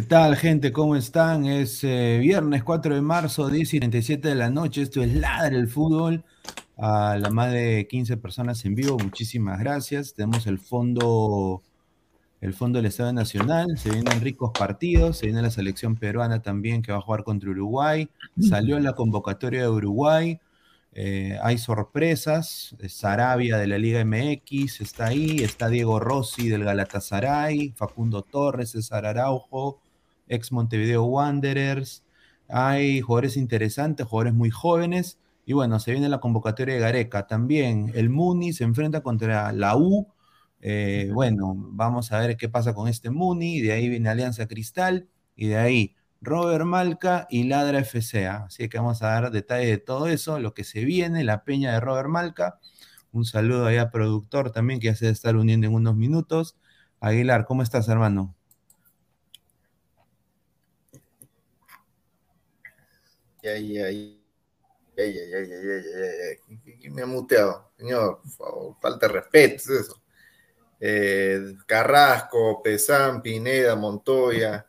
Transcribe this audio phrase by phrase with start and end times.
[0.00, 0.72] ¿Qué tal, gente?
[0.72, 1.44] ¿Cómo están?
[1.44, 4.80] Es eh, viernes 4 de marzo, 10 y 37 de la noche.
[4.80, 6.24] Esto es Ladre el Fútbol.
[6.78, 10.14] A la más de 15 personas en vivo, muchísimas gracias.
[10.14, 11.62] Tenemos el fondo,
[12.40, 13.76] el fondo del Estado Nacional.
[13.76, 15.18] Se vienen ricos partidos.
[15.18, 18.08] Se viene la selección peruana también que va a jugar contra Uruguay.
[18.40, 20.40] Salió la convocatoria de Uruguay.
[20.94, 22.74] Eh, hay sorpresas.
[22.88, 25.40] Sarabia de la Liga MX está ahí.
[25.40, 27.74] Está Diego Rossi del Galatasaray.
[27.76, 29.78] Facundo Torres, César Araujo,
[30.30, 32.04] ex Montevideo Wanderers.
[32.48, 35.18] Hay jugadores interesantes, jugadores muy jóvenes.
[35.44, 37.26] Y bueno, se viene la convocatoria de Gareca.
[37.26, 40.08] También el Muni se enfrenta contra la U.
[40.62, 43.60] Eh, bueno, vamos a ver qué pasa con este Muni.
[43.60, 45.08] De ahí viene Alianza Cristal.
[45.36, 48.44] Y de ahí Robert Malca y Ladra FCA.
[48.46, 51.72] Así que vamos a dar detalles de todo eso, lo que se viene, la peña
[51.72, 52.58] de Robert Malca.
[53.12, 56.56] Un saludo ahí a productor también que ya se estar uniendo en unos minutos.
[57.00, 58.36] Aguilar, ¿cómo estás, hermano?
[63.42, 64.20] Ay, ay,
[64.98, 65.82] ay, ay, ay, ay, ay,
[66.28, 67.70] ay, ¿Quién me ha muteado?
[67.78, 70.00] Señor, por favor, falta de respeto, es eso.
[70.78, 74.66] Eh, Carrasco, Pesán, Pineda, Montoya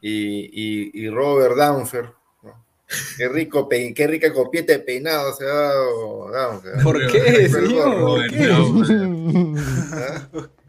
[0.00, 2.12] y, y, Robert Downfer.
[3.16, 6.82] Qué rico, qué rica copieta de peinado se ha dado Downfer.
[6.82, 8.00] ¿Por qué, señor?
[8.00, 8.48] ¿Por qué?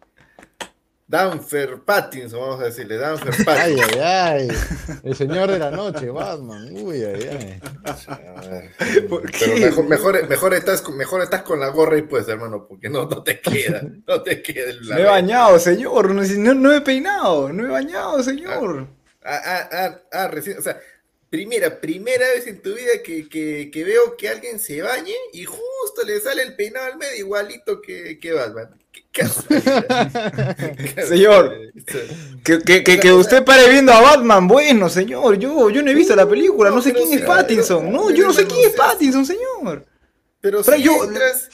[1.11, 3.85] Danfer Pattinson, vamos a decirle, Danfer Pattinson.
[3.95, 4.99] Ay, ay, ay.
[5.03, 6.69] El señor de la noche, Batman.
[6.71, 7.59] Uy, ay, ay.
[8.79, 13.09] Pero mejor, mejor, mejor, estás, mejor estás con la gorra y pues, hermano, porque no,
[13.09, 13.81] no te queda.
[14.07, 14.71] No te queda.
[14.83, 16.15] La me he bañado, señor.
[16.15, 17.51] No, no, he peinado.
[17.51, 18.87] No he bañado, señor.
[19.21, 20.79] Ah, ah, ah, ah, recién, o sea,
[21.29, 25.43] primera, primera vez en tu vida que, que, que, veo que alguien se bañe y
[25.43, 28.80] justo le sale el peinado al medio igualito que, que Batman.
[31.07, 31.57] señor,
[32.43, 36.15] que, que, que, usted pare viendo a Batman, bueno, señor, yo, yo no he visto
[36.15, 39.85] la película, no, sé quién es Pattinson, no, yo no sé quién es Pattinson, señor.
[40.39, 41.49] Pero, si yo, entras,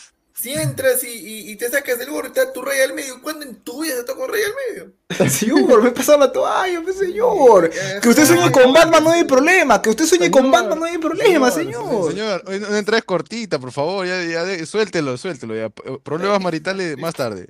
[0.48, 3.22] Si entras y, y- y te sacas del gorro y está tu rey al medio,
[3.22, 4.94] ¿cuándo en tu vida se tocó un rey al medio?
[5.30, 7.70] Señor, me he pasado la toalla, pues, señor.
[8.02, 9.82] Que usted sueñe con Batman no hay problema.
[9.82, 12.12] Que usted sueñe con Batman no hay problema, señor.
[12.12, 15.54] Señor, una entrada es cortita, por favor, ya, ya suéltelo, suéltelo.
[15.54, 15.70] Ya.
[15.70, 17.50] Problemas maritales más tarde.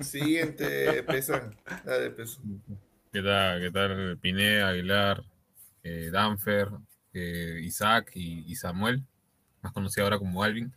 [0.00, 1.54] Siguiente, Pesan.
[1.84, 2.60] Dale, Pesan.
[3.12, 3.60] ¿Qué tal?
[3.60, 4.18] ¿Qué tal?
[4.20, 5.22] Pineda, Aguilar,
[5.84, 6.68] eh, Danfer,
[7.14, 9.04] eh, Isaac y, y Samuel,
[9.62, 10.72] más conocido ahora como Alvin.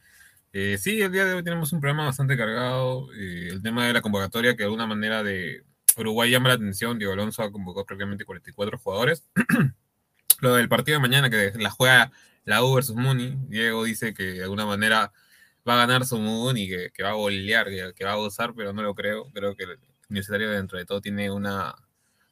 [0.51, 3.11] Eh, sí, el día de hoy tenemos un programa bastante cargado.
[3.13, 5.63] eh, el tema de la convocatoria que de alguna manera de
[5.95, 6.97] Uruguay llama la atención.
[6.97, 9.27] Diego Alonso ha convocado prácticamente 44 jugadores.
[10.41, 12.11] Lo del partido de mañana que la juega
[12.45, 13.37] la U versus Muni.
[13.47, 15.11] Diego dice que de alguna manera
[15.67, 18.53] va a ganar su Muni, que, que va a golear, que, que va a gozar,
[18.55, 19.29] pero no lo creo.
[19.33, 19.79] Creo que el
[20.09, 21.75] Universitario dentro de todo tiene una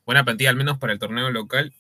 [0.06, 1.74] buena plantilla, al menos para el torneo local.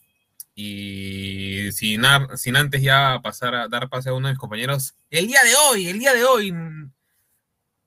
[0.55, 2.03] Y sin,
[2.35, 5.55] sin antes ya pasar a dar pase a uno de mis compañeros, el día de
[5.55, 6.53] hoy, el día de hoy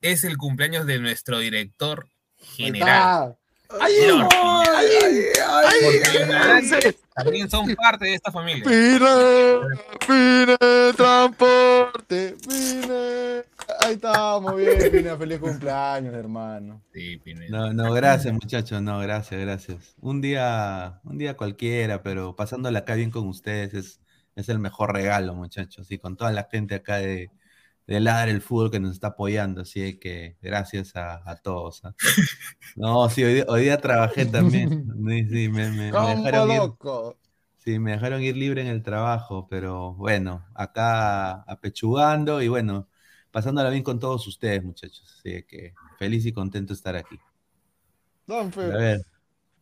[0.00, 3.36] es el cumpleaños de nuestro director general.
[3.78, 3.92] ¡Ay,
[5.46, 8.64] Ay, también son parte de esta familia.
[10.96, 12.36] Transporte.
[13.78, 16.82] Ahí estamos bien, Pine, feliz cumpleaños, hermano.
[16.92, 17.50] Sí, Pineda.
[17.50, 19.94] No, no, gracias muchachos, no, gracias, gracias.
[20.00, 24.00] Un día, un día cualquiera, pero pasándola acá bien con ustedes es,
[24.34, 27.30] es el mejor regalo, muchachos, y con toda la gente acá de,
[27.86, 31.84] de Ladra el Fútbol que nos está apoyando, así que gracias a, a todos.
[31.84, 31.94] ¿ah?
[32.76, 34.70] No, sí, hoy, día- hoy día trabajé también,
[35.08, 37.18] sí, sí, me, me- me Combo dejaron ir, loco.
[37.58, 42.88] sí, me dejaron ir libre en el trabajo, pero bueno, acá apechugando y bueno,
[43.30, 47.18] pasándola bien con todos ustedes, muchachos, así que feliz y contento de estar aquí.
[47.18, 48.72] A Danfer.
[48.78, 49.00] ver,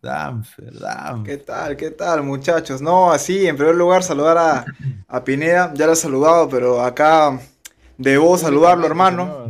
[0.02, 1.22] Danfer, Danfer.
[1.24, 1.76] ¿Qué tal?
[1.76, 2.80] ¿Qué tal, muchachos?
[2.82, 4.66] No, así, en primer lugar, saludar a,
[5.08, 5.72] a Pineda.
[5.74, 7.40] Ya lo he saludado, pero acá
[7.96, 9.48] debo saludarlo, hermano.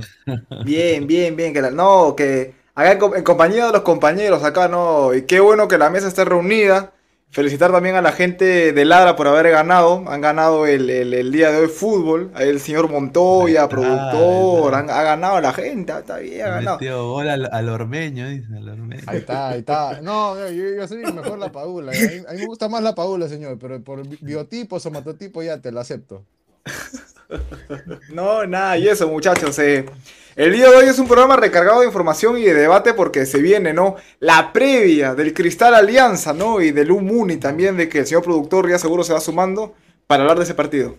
[0.65, 1.53] Bien, bien, bien.
[1.53, 5.15] Que la- no, que acá en, en compañía de los compañeros, acá no.
[5.15, 6.93] Y qué bueno que la mesa esté reunida.
[7.31, 10.03] Felicitar también a la gente de Ladra por haber ganado.
[10.09, 12.33] Han ganado el, el- el día de hoy fútbol.
[12.39, 14.75] El señor Montoya, está, productor.
[14.75, 15.93] Han- ha ganado la gente.
[15.93, 16.79] Está bien, ha ganado.
[16.79, 19.03] Metió gol al, al ormeño, dice, al ormeño.
[19.07, 20.01] Ahí está, ahí está.
[20.01, 21.93] No, yo, yo soy mejor la paula.
[21.93, 25.43] A mí, a mí me gusta más la paula, señor, pero por bi- biotipo, somatotipo
[25.43, 26.25] ya te la acepto.
[28.09, 29.59] No, nada, y eso, muchachos.
[29.59, 29.87] eh,
[30.37, 33.39] el día de hoy es un programa recargado de información y de debate porque se
[33.41, 33.97] viene, ¿no?
[34.21, 36.61] La previa del Cristal Alianza, ¿no?
[36.61, 39.75] Y del Umuni también, de que el señor productor ya seguro se va sumando
[40.07, 40.97] para hablar de ese partido.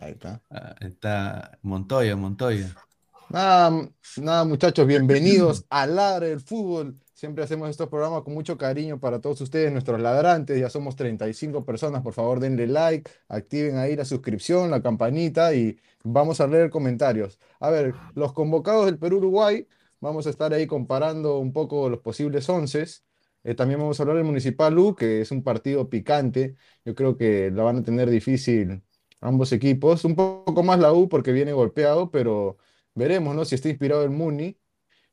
[0.00, 0.42] Ahí está.
[0.50, 2.74] Ah, está Montoya, Montoya.
[3.30, 3.70] Nada,
[4.16, 6.94] nada, muchachos, bienvenidos a Ladre del Fútbol.
[7.18, 10.60] Siempre hacemos estos programas con mucho cariño para todos ustedes, nuestros ladrantes.
[10.60, 12.00] Ya somos 35 personas.
[12.02, 17.40] Por favor, denle like, activen ahí la suscripción, la campanita y vamos a leer comentarios.
[17.58, 19.66] A ver, los convocados del Perú-Uruguay,
[19.98, 23.04] vamos a estar ahí comparando un poco los posibles onces.
[23.42, 26.54] Eh, también vamos a hablar del Municipal U, que es un partido picante.
[26.84, 28.84] Yo creo que la van a tener difícil
[29.20, 30.04] ambos equipos.
[30.04, 32.58] Un poco más la U porque viene golpeado, pero
[32.94, 33.44] veremos, ¿no?
[33.44, 34.56] Si está inspirado el Muni.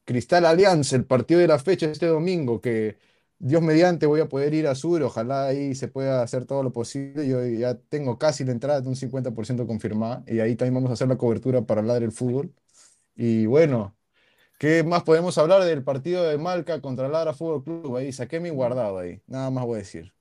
[0.05, 2.97] Cristal Alianza, el partido de la fecha este domingo, que
[3.39, 6.71] Dios mediante voy a poder ir a Sur, ojalá ahí se pueda hacer todo lo
[6.71, 7.27] posible.
[7.27, 10.93] Yo ya tengo casi la entrada de un 50% confirmada y ahí también vamos a
[10.93, 12.53] hacer la cobertura para hablar del fútbol.
[13.15, 13.95] Y bueno,
[14.59, 17.97] ¿qué más podemos hablar del partido de Malca contra Ladra Fútbol Club?
[17.97, 20.13] Ahí saqué mi guardado ahí, nada más voy a decir.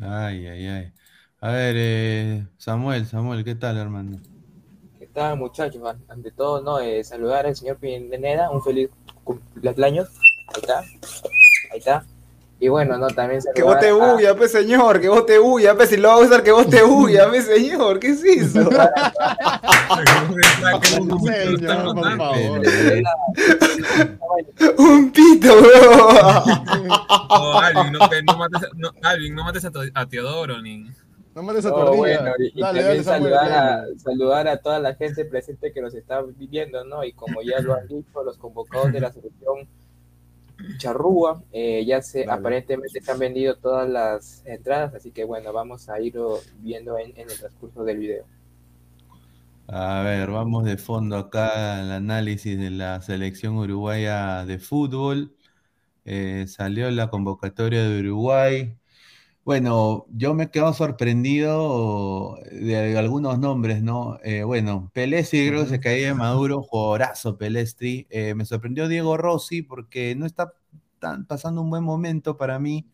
[0.00, 0.92] Ay, ay, ay.
[1.40, 4.20] A ver, eh, Samuel, Samuel, ¿qué tal, hermano?
[5.14, 5.80] ¿Qué tal, muchachos?
[5.86, 8.90] An- Ante todo, no, eh, saludar al señor Pineda, un feliz
[9.22, 10.08] cumpleaños.
[10.48, 12.04] Ahí está, ahí está.
[12.58, 15.86] Y bueno, no, también Que saludar vote a- bulla, pe señor, que vote bulla, pe
[15.86, 18.68] si lo va a usar, que vote bulla, pe señor, ¿qué es eso?
[21.24, 22.62] Señor, por favor.
[24.78, 26.44] Un pito, bro.
[27.34, 30.88] No, Alvin, no, no mates, a- no, Alvin, no mates a Teodoro ni.
[31.34, 34.78] No mates a Oh, bueno, y, y Dale, también dale, saludar, a, saludar a toda
[34.78, 37.04] la gente presente que nos está viviendo, ¿no?
[37.04, 39.68] Y como ya lo han dicho, los convocados de la selección
[40.78, 42.32] Charrúa, eh, ya se Dale.
[42.32, 47.10] aparentemente se han vendido todas las entradas, así que bueno, vamos a irlo viendo en,
[47.16, 48.24] en el transcurso del video.
[49.66, 55.34] A ver, vamos de fondo acá al análisis de la selección uruguaya de fútbol.
[56.04, 58.76] Eh, salió la convocatoria de Uruguay.
[59.44, 64.18] Bueno, yo me he quedado sorprendido de algunos nombres, ¿no?
[64.24, 68.06] Eh, bueno, Pelestri creo que se caía de Maduro, jugadorazo Pelestri.
[68.08, 70.54] Eh, me sorprendió Diego Rossi porque no está
[70.98, 72.88] tan, pasando un buen momento para mí.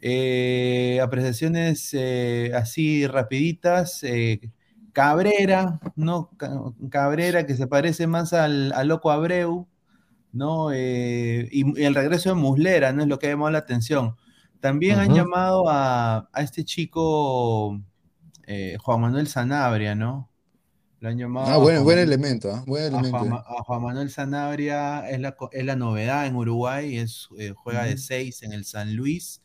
[0.00, 4.02] Eh, apreciaciones eh, así rapiditas.
[4.92, 6.30] Cabrera, ¿no?
[6.38, 6.50] Ca-
[6.90, 9.68] Cabrera, que se parece más al, al Loco Abreu,
[10.32, 10.74] ¿no?
[10.74, 13.02] Y, y el regreso de Muslera, ¿no?
[13.02, 14.16] Es lo que ha llamado la atención.
[14.66, 17.80] También han llamado a, a este chico
[18.46, 20.30] eh, Juan Manuel Sanabria, ¿no?
[21.00, 22.64] Lo han llamado Ah, buen, Juan buen elemento, ¿ah?
[22.66, 23.18] Buen a elemento.
[23.18, 27.84] Juan, a Juan Manuel Sanabria es la, es la novedad en Uruguay, es, eh, juega
[27.84, 27.96] de.
[27.96, 29.42] 6 en el San Luis,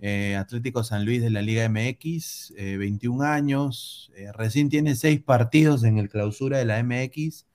[0.00, 5.84] eh, Atlético San Luis de la Liga MX, eh, 21 años, recién tiene 6 partidos
[5.84, 7.46] en el clausura de la MX,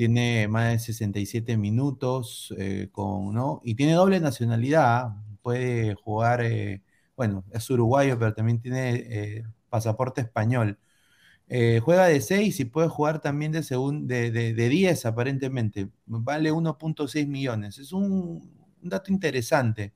[0.00, 3.60] tiene más de 67 minutos, eh, con, ¿no?
[3.62, 5.10] y tiene doble nacionalidad,
[5.42, 6.82] puede jugar, eh,
[7.16, 10.78] bueno, es uruguayo, pero también tiene eh, pasaporte español.
[11.48, 15.90] Eh, juega de 6 y puede jugar también de, segun- de, de, de 10 aparentemente.
[16.06, 17.78] Vale 1.6 millones.
[17.78, 18.04] Es un,
[18.82, 19.94] un dato interesante.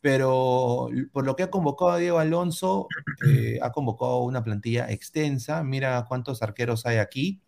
[0.00, 5.64] Pero por lo que ha convocado a Diego Alonso, eh, ha convocado una plantilla extensa.
[5.64, 7.42] Mira cuántos arqueros hay aquí,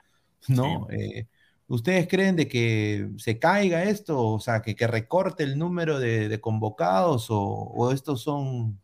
[0.46, 0.88] ¿no?
[0.90, 1.28] Eh,
[1.68, 4.20] ¿Ustedes creen de que se caiga esto?
[4.24, 8.78] O sea, que, que recorte el número de, de convocados o, o estos son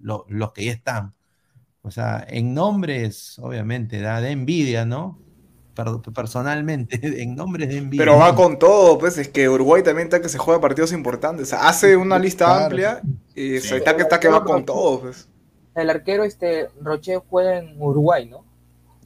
[0.00, 1.14] lo- los que ya están?
[1.82, 5.20] O sea, en nombres, obviamente, da de envidia, ¿no?
[5.74, 8.04] Per- personalmente, en nombres de envidia.
[8.04, 11.48] Pero va con todo, pues es que Uruguay también está que se juega partidos importantes.
[11.48, 12.64] O sea, hace una lista Claro.
[12.64, 13.02] amplia
[13.34, 13.68] y Sí.
[13.68, 15.28] se está que está que va con todo, pues.
[15.74, 18.44] El arquero este Roche juega en Uruguay, ¿no?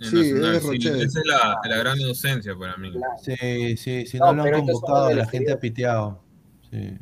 [0.00, 0.96] Sí, Nacional, es Rocher.
[0.96, 2.92] Esa es la, la gran ausencia para mí.
[3.22, 6.20] Sí, sí, si No, no, lo han convocado, la gente ha piteado.
[6.70, 6.98] Sí.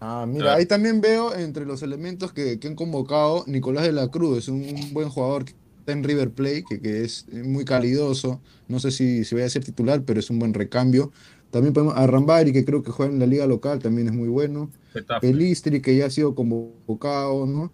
[0.00, 4.08] Ah, mira, ahí también veo entre los elementos que, que han convocado Nicolás de la
[4.08, 7.64] Cruz, es un, un buen jugador que está en River Plate, que, que es muy
[7.64, 11.10] calidoso, no sé si, si vaya a ser titular, pero es un buen recambio.
[11.50, 14.28] También podemos a Rambari, que creo que juega en la liga local, también es muy
[14.28, 14.70] bueno.
[14.92, 15.28] Getafe.
[15.28, 17.72] Pelistri, que ya ha sido convocado, ¿no?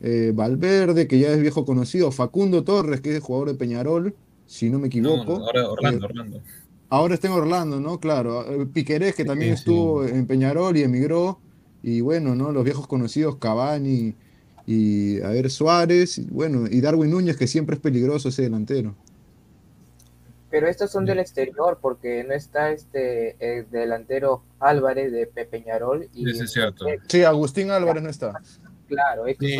[0.00, 2.12] Eh, Valverde, que ya es viejo conocido.
[2.12, 4.14] Facundo Torres, que es jugador de Peñarol,
[4.46, 5.36] si no me No, equivoco.
[5.38, 6.40] ahora Orlando, Eh, Orlando.
[6.88, 7.98] Ahora está en Orlando, ¿no?
[7.98, 8.44] Claro.
[8.62, 11.40] Eh, Piquerés, que también Sí, estuvo en Peñarol y emigró.
[11.82, 12.52] Y bueno, ¿no?
[12.52, 14.14] Los viejos conocidos, Cavani
[14.66, 16.18] y, a ver, Suárez.
[16.18, 18.94] Y bueno, y Darwin Núñez, que siempre es peligroso ese delantero.
[20.50, 26.08] Pero estos son del exterior porque no está este el delantero Álvarez de Pe- Peñarol
[26.14, 26.86] y Ese es cierto.
[27.08, 28.40] Sí, Agustín Álvarez no está.
[28.88, 29.56] Claro, estos Sí.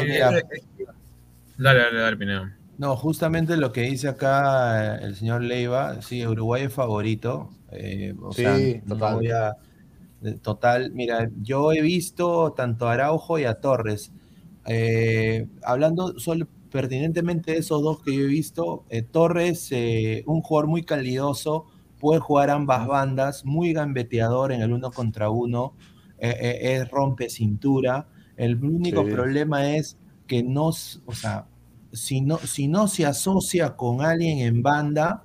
[1.58, 2.50] Dale, dale, dale, Pineo.
[2.78, 7.50] No, justamente lo que dice acá el señor Leiva, sí, Uruguay es favorito.
[7.72, 8.56] eh, o Sí, sea,
[8.86, 9.14] no total.
[9.16, 9.56] voy a-
[10.20, 14.12] de- total, mira, yo he visto tanto a Araujo y a Torres.
[14.66, 20.42] Eh, hablando solo pertinentemente de esos dos que yo he visto, eh, Torres, eh, un
[20.42, 21.66] jugador muy calidoso,
[21.98, 25.74] puede jugar ambas bandas, muy gambeteador en el uno contra uno,
[26.18, 28.06] eh, eh, es rompe cintura.
[28.36, 29.10] El único Sí.
[29.12, 31.46] problema es que no, o sea,
[31.92, 35.22] si no, si no se asocia con alguien en banda,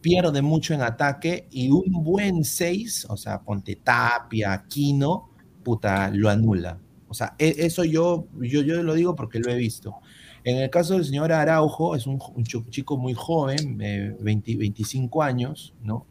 [0.00, 5.30] pierde mucho en ataque y un buen 6, o sea, Ponte Tapia, Aquino,
[5.62, 6.78] puta, lo anula.
[7.08, 9.96] O sea, e- eso yo, yo, yo lo digo porque lo he visto.
[10.44, 12.18] En el caso del señor Araujo, es un,
[12.70, 16.06] chico muy joven, eh, 20 25 años, ¿no?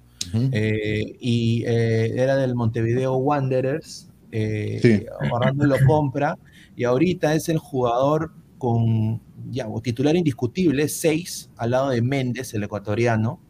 [0.51, 4.08] Eh, y eh, era del Montevideo Wanderers.
[4.31, 5.05] Eh, Sí.
[5.31, 6.37] Orlando lo compra
[6.75, 12.53] y ahorita es el jugador con ya, o titular indiscutible, 6 al lado de Méndez,
[12.53, 13.41] el ecuatoriano.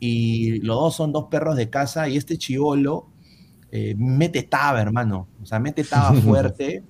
[0.00, 3.08] Y los dos son dos perros de casa y este chivolo
[3.72, 5.28] eh, mete taba, hermano.
[5.42, 6.84] O sea, mete taba fuerte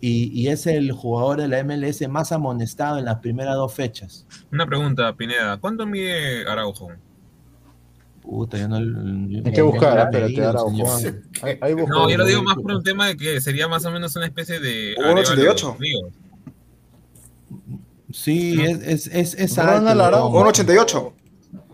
[0.00, 4.26] y, y es el jugador de la MLS más amonestado en las primeras dos fechas.
[4.52, 5.58] Una pregunta, Pineda.
[5.58, 6.90] ¿Cuánto mide Araujo?
[8.22, 8.78] Puta, yo no.
[8.78, 10.34] yo- Hay que no buscar, he espérate,
[10.70, 11.22] señor.
[11.42, 13.84] Ahí- ahí busco, No, yo lo digo más por un tema de que sería más
[13.86, 14.94] o menos una especie de.
[14.98, 15.68] 1.88.
[15.70, 16.02] Arevalo Ríos.
[18.12, 20.44] Sí, es, es, es, es Ronald Araujo.
[20.44, 20.50] ¿no?
[20.50, 21.12] 1.88.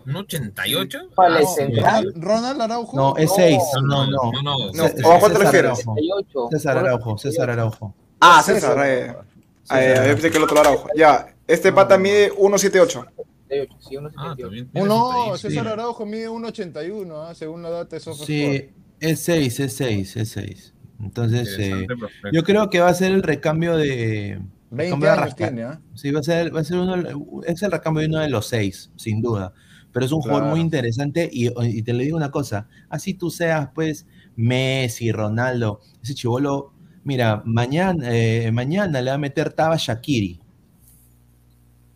[0.05, 0.99] ¿Un 88?
[1.17, 2.13] Vale, Ah, central.
[2.15, 2.95] Ronald Araujo.
[2.95, 3.57] No, es No, 6.
[3.75, 4.31] No, No, no, no.
[4.31, 4.71] no, no.
[4.71, 5.71] No, César ¿o a cuál te refieres?
[5.71, 5.95] Araujo.
[5.95, 6.47] 68.
[6.51, 7.95] César Araujo, César Araujo.
[8.21, 8.77] Ah, César.
[8.85, 9.15] eh.
[9.69, 10.87] Ah, eh, pensé que el otro Araujo.
[10.95, 13.05] Ya, este pata mide 1.78.
[13.49, 14.41] 68, sí, uno Ah, 78.
[14.47, 14.69] también.
[14.73, 14.85] Oh,
[15.31, 15.37] no.
[15.37, 18.25] César Araujo mide 1.81, ah, según la data de SofaScore.
[18.27, 20.73] Sí, es 6, es 6, es 6.
[20.99, 21.85] Entonces, eh,
[22.33, 24.39] yo creo que va a ser el recambio de.
[24.69, 25.81] 20 recambio de años tiene, ¿ah?
[25.95, 28.47] Sí, va a ser, va a ser uno, es el recambio de uno de los
[28.47, 29.53] seis, sin duda.
[29.93, 30.55] Pero es un jugador Claro.
[30.55, 35.79] muy interesante y, y te le digo una cosa, así tú seas pues Messi, Ronaldo,
[36.03, 36.73] ese chivolo,
[37.05, 40.41] mira, mañana, eh, mañana le va a meter Taba Shakiri.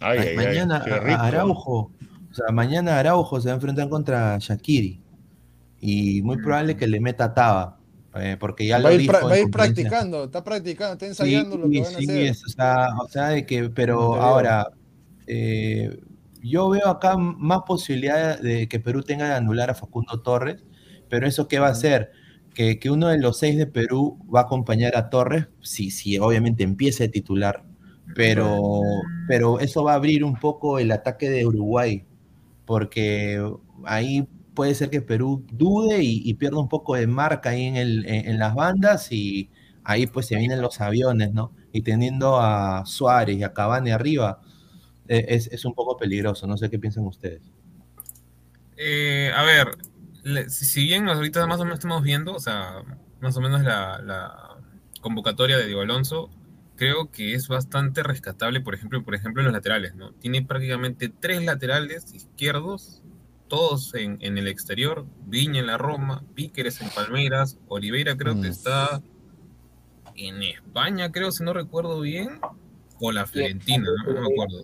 [0.01, 0.77] Ay, ay, mañana.
[1.19, 1.91] Araujo,
[2.31, 5.01] o sea, mañana Araujo se va a enfrentar contra Shakiri.
[5.79, 7.79] Y muy probable que le meta Taba,
[8.15, 11.09] eh, porque ya Va lo ir, dijo va a ir practicando, está practicando, está Sí,
[11.09, 12.17] ensayando lo que van a sí, hacer.
[12.27, 14.67] es, o sea, o sea, de que, pero ahora,
[15.27, 15.99] eh,
[16.41, 20.63] yo veo acá más posibilidad de que Perú tenga de anular a Facundo Torres,
[21.09, 22.11] pero eso qué va a hacer?
[22.53, 26.17] Que, que uno de los seis de Perú va a acompañar a Torres, si, si
[26.19, 27.63] obviamente empieza a titular,
[28.15, 28.81] pero,
[29.27, 32.05] pero eso va a abrir un poco el ataque de Uruguay,
[32.65, 33.41] porque
[33.85, 37.75] ahí puede ser que Perú dude y, y pierda un poco de marca ahí en,
[37.77, 39.49] el, en, en las bandas y
[39.83, 41.53] ahí pues se vienen los aviones, ¿no?
[41.73, 44.41] Y teniendo a Suárez y a Cavani arriba,
[45.07, 47.41] eh, es, es un poco peligroso, no sé qué piensan ustedes.
[48.77, 49.77] Eh, a ver,
[50.23, 52.83] le- si, si bien ahorita más o menos estamos viendo, o sea,
[53.19, 54.57] más o menos la, la
[55.01, 56.29] convocatoria de Diego Alonso,
[56.81, 60.13] creo que es bastante rescatable, por ejemplo, por ejemplo, en los laterales, ¿no?
[60.13, 63.03] Tiene prácticamente tres laterales izquierdos,
[63.47, 68.47] todos en, en el exterior, Viña en la Roma, Píqueres en Palmeiras, Oliveira creo que
[68.47, 68.51] Mm.
[68.51, 68.99] está
[70.15, 72.39] en España, creo, si no recuerdo bien,
[72.99, 74.13] o la Fiorentina, ¿no?
[74.13, 74.63] No me acuerdo.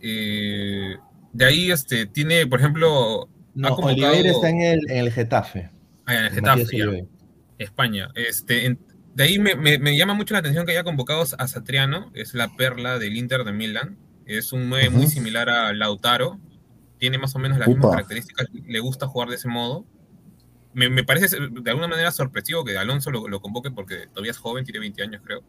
[0.00, 0.96] Eh,
[1.32, 5.12] de ahí este, tiene, por ejemplo, No, ha convocado- Oliveira está en el, en el
[5.12, 5.70] Getafe.
[6.06, 6.86] Ah, en el Getafe, ya.
[7.58, 8.08] España.
[8.16, 8.89] Este, en-
[9.20, 12.32] de ahí me, me- me llama mucho la atención que haya convocado a Satriano, es
[12.32, 13.98] la perla del Inter de Milán.
[14.24, 16.38] Es un 9 muy similar a Lautaro.
[16.98, 17.76] Tiene más o menos las Upa.
[17.76, 18.46] mismas características.
[18.52, 19.84] Le gusta jugar de ese modo.
[20.72, 24.38] Me, me parece de alguna manera sorpresivo que Alonso lo, lo convoque porque todavía es
[24.38, 25.42] joven, tiene 20 años, creo.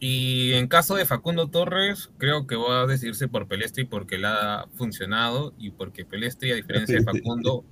[0.00, 4.26] Y en caso de Facundo Torres, creo que va a decidirse por Pelestri porque le
[4.26, 7.64] ha funcionado y porque Pelestri, a diferencia de Facundo,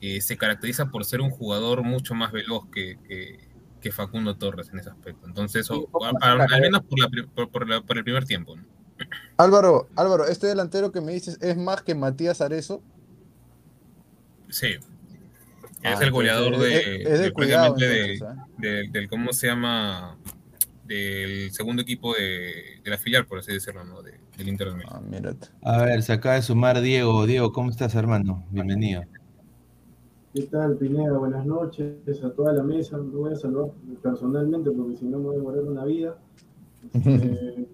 [0.00, 3.49] eh, se caracteriza por ser un jugador mucho más veloz que, que-
[3.80, 5.26] que Facundo Torres en ese aspecto.
[5.26, 5.84] Entonces, Sí,
[6.20, 8.56] a- a- al menos por, la pri- por- por la- por el primer tiempo.
[8.56, 8.64] ¿no?
[9.38, 12.82] Álvaro, Álvaro, este delantero que me dices es más que Matías Arezo.
[14.48, 14.74] Sí.
[15.82, 18.46] Ah, Es el goleador de, es- es de cuidado, de- ¿ah?
[18.58, 20.18] del, del- ¿cómo se llama?
[20.84, 24.02] Del segundo equipo de, de la filial, por así decirlo, ¿no?
[24.02, 25.46] De- del Inter de Milán.
[25.62, 25.74] Ah.
[25.78, 27.24] A ver, se acaba de sumar Diego.
[27.26, 28.44] Diego, ¿cómo estás, hermano?
[28.50, 29.02] Bienvenido.
[30.32, 31.18] ¿Qué tal, Pineda?
[31.18, 32.96] Buenas noches a toda la mesa.
[32.98, 33.70] No voy a saludar
[34.02, 36.16] personalmente porque si no me voy a demorar una vida.
[37.04, 37.66] Eh,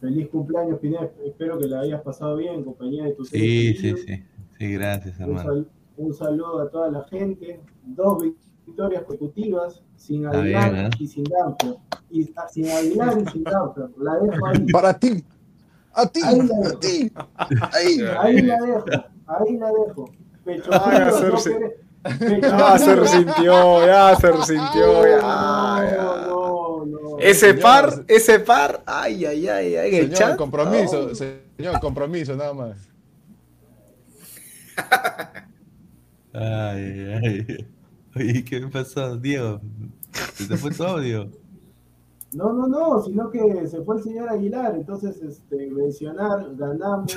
[0.00, 1.10] feliz cumpleaños, Pineda.
[1.26, 4.22] Espero que la hayas pasado bien en compañía de tus Sí, seres sí, sí.
[4.58, 5.42] Sí, gracias, Un, hermano.
[5.42, 7.60] sal- un saludo a toda la gente.
[7.84, 8.22] Dos
[8.66, 10.90] victorias consecutivas sin Aguilar bien, ¿eh?
[10.98, 11.76] y sin Danfer.
[12.10, 13.90] Y, sin Aguilar y sin Danfer.
[13.98, 14.66] La dejo ahí.
[14.72, 15.22] Para ti.
[15.92, 16.20] A ti.
[16.24, 16.78] Ahí la A dejo.
[16.78, 17.12] ti.
[17.72, 17.98] Ahí.
[18.18, 18.84] Ahí la dejo.
[19.26, 20.10] Ahí la dejo.
[20.44, 20.98] Pecho Ay,
[22.42, 26.26] Ya se resintió, ya se resintió, ya, No, ya.
[26.28, 27.18] no, no.
[27.18, 30.36] Ese Señor, par, ese par, ay, ay, ay, ay, en el Señor, chat.
[30.36, 31.14] compromiso, no.
[31.14, 32.76] señor, compromiso, nada más.
[36.32, 37.66] Ay, ay.
[38.14, 39.60] Oye, ¿qué me pasó, Diego?
[40.34, 41.30] ¿Se te fue tu audio?
[42.32, 47.16] No, no, no, sino que se fue el señor Aguilar, entonces este, mencionar, ganamos,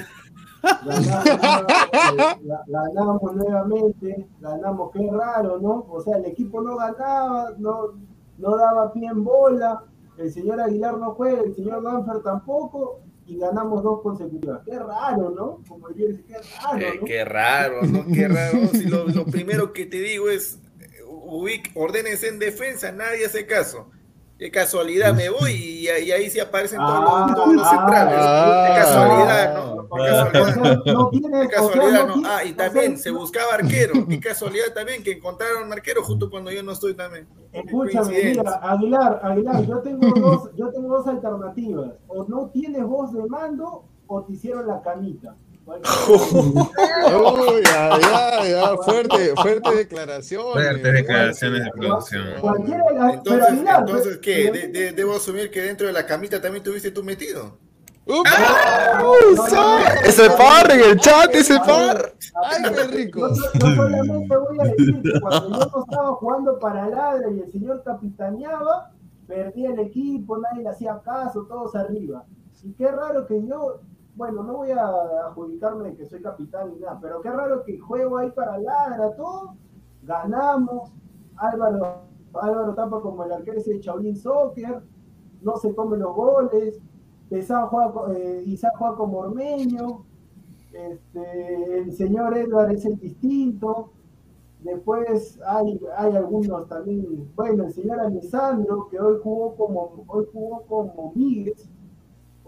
[0.62, 5.86] ganamos, eh, ga- ganamos nuevamente, ganamos, qué raro, ¿no?
[5.90, 7.94] O sea, el equipo no ganaba, no,
[8.38, 9.84] no daba pie en bola,
[10.18, 14.62] el señor Aguilar no juega, el señor Danfer tampoco, y ganamos dos consecutivas.
[14.66, 15.60] Qué raro, ¿no?
[15.68, 17.06] Como diría, qué raro, Eh, ¿no?
[17.06, 18.06] qué raro, ¿no?
[18.12, 18.68] Qué raro.
[18.72, 23.46] Si lo, lo primero que te digo es, eh, ubic, ordénense en defensa, nadie hace
[23.46, 23.90] caso.
[24.40, 27.70] De casualidad me voy y, y ahí sí aparecen todos, Ah, los, todos los ah,
[27.72, 28.16] centrales.
[28.20, 29.76] ah, de casualidad, ¿no?
[29.76, 30.86] De o casualidad.
[30.94, 33.94] no tienes, De casualidad, no Ah, y también se buscaba arquero.
[34.08, 37.28] Qué casualidad también que encontraron arquero justo cuando yo no estoy también.
[37.52, 41.92] Escúchame, mira, Aguilar, Aguilar, yo tengo dos, yo tengo dos alternativas.
[42.08, 45.36] O no tienes voz de mando o te hicieron la camita.
[45.70, 50.44] Uy, ya, ya, ya, fuerte, fuerte declaración.
[50.54, 52.24] Fuertes declaraciones de producción.
[53.14, 54.50] Entonces, entonces ¿qué?
[54.52, 57.58] pero- De- de- debo asumir que dentro de la camita también tuviste tú metido.
[60.04, 62.14] Ese par en el chat, ese par.
[62.44, 63.28] Ay, qué rico.
[63.30, 67.40] Yo, yo solamente voy a decir que cuando yo no estaba jugando para ladra y
[67.42, 68.92] el señor capitaneaba,
[69.28, 72.24] perdía el equipo, nadie le hacía caso, todos arriba.
[72.64, 73.82] Y qué raro que yo,
[74.20, 74.86] bueno, no voy a
[75.28, 79.16] adjudicarme de que soy capitán ni nada, pero qué raro que juego ahí para ladra,
[79.16, 79.56] todo,
[80.04, 80.92] ganamos,
[81.38, 82.02] Álvaro,
[82.34, 84.84] Álvaro tapa como el arquero ese de Shaolin Soccer,
[85.42, 86.82] no se come los goles,
[87.30, 90.04] Pesán juega, eh, Isaac juega como Ormeño,
[90.74, 93.92] este, el señor Edward es el distinto.
[94.60, 100.64] Después hay, hay algunos también, bueno, el señor Alessandro, que hoy jugó como, hoy jugó
[100.68, 101.70] como Míguez,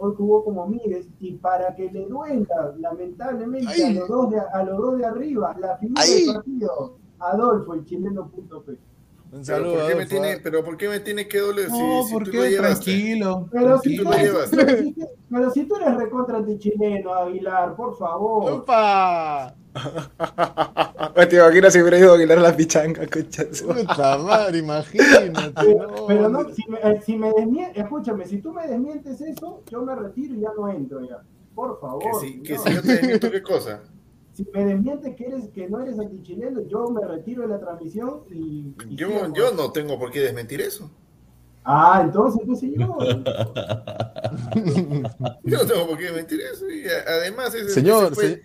[0.01, 4.63] hoy jugó como Míguez, y para que le duela, lamentablemente, a los, dos de, a
[4.63, 6.25] los dos de arriba, la Ay.
[6.25, 8.71] del partido, Adolfo, el chileno punto P.
[8.71, 8.79] Un
[9.31, 9.75] Pero saludo.
[9.75, 10.39] ¿por, qué me tiene, ah.
[10.43, 12.83] pero ¿por qué me tiene que doler si, No, si ¿por tú lo llevaste?
[12.85, 13.47] Tranquilo.
[13.51, 14.49] Pero si, tú lo eres, llevas.
[14.55, 14.95] pero, si,
[15.29, 18.51] pero si tú eres recontra antichileno, Aguilar, por favor.
[18.51, 19.55] ¡Opa!
[21.15, 23.83] Oye, te imaginas si hubiera ido a Aguilar a la pichanga, concha de su madre.
[23.85, 25.53] Puta madre, imagínate.
[25.55, 29.61] Pero, pero no, si me, eh, si me desmie- escúchame, si tú me desmientes eso,
[29.69, 31.21] yo me retiro y ya no entro ya.
[31.55, 32.01] Por favor.
[32.01, 32.63] Que si, que no.
[32.63, 33.79] si yo te desmiento, ¿qué cosa?
[34.33, 38.21] Si me desmientes que eres que no eres antichileno, yo me retiro de la transmisión
[38.31, 38.73] y.
[38.89, 40.89] y Yo, yo no tengo por qué desmentir eso.
[41.63, 42.97] Ah, entonces, qué señor.
[45.43, 46.69] Yo no tengo por qué desmentir eso.
[46.69, 48.41] Y además, ese, Señor, ese fue se-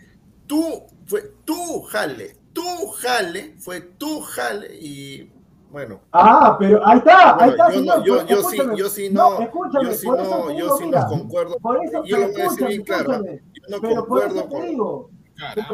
[0.46, 2.36] tú, fue tu jale.
[2.52, 2.62] Tu
[3.02, 5.30] jale, fue tu jale y
[5.70, 6.00] bueno.
[6.12, 7.98] Ah, pero ahí está, ahí Bueno, está, yo, señor.
[7.98, 10.56] no, yo, pues, yo sí, yo sí no, escúchame, yo sí por eso no, te
[10.56, 11.56] yo digo, sí no concuerdo.
[11.58, 13.24] Por eso, Yo lo voy a decir bien claro.
[13.24, 14.66] Yo no pero por eso concuerdo te con.
[14.68, 15.10] digo,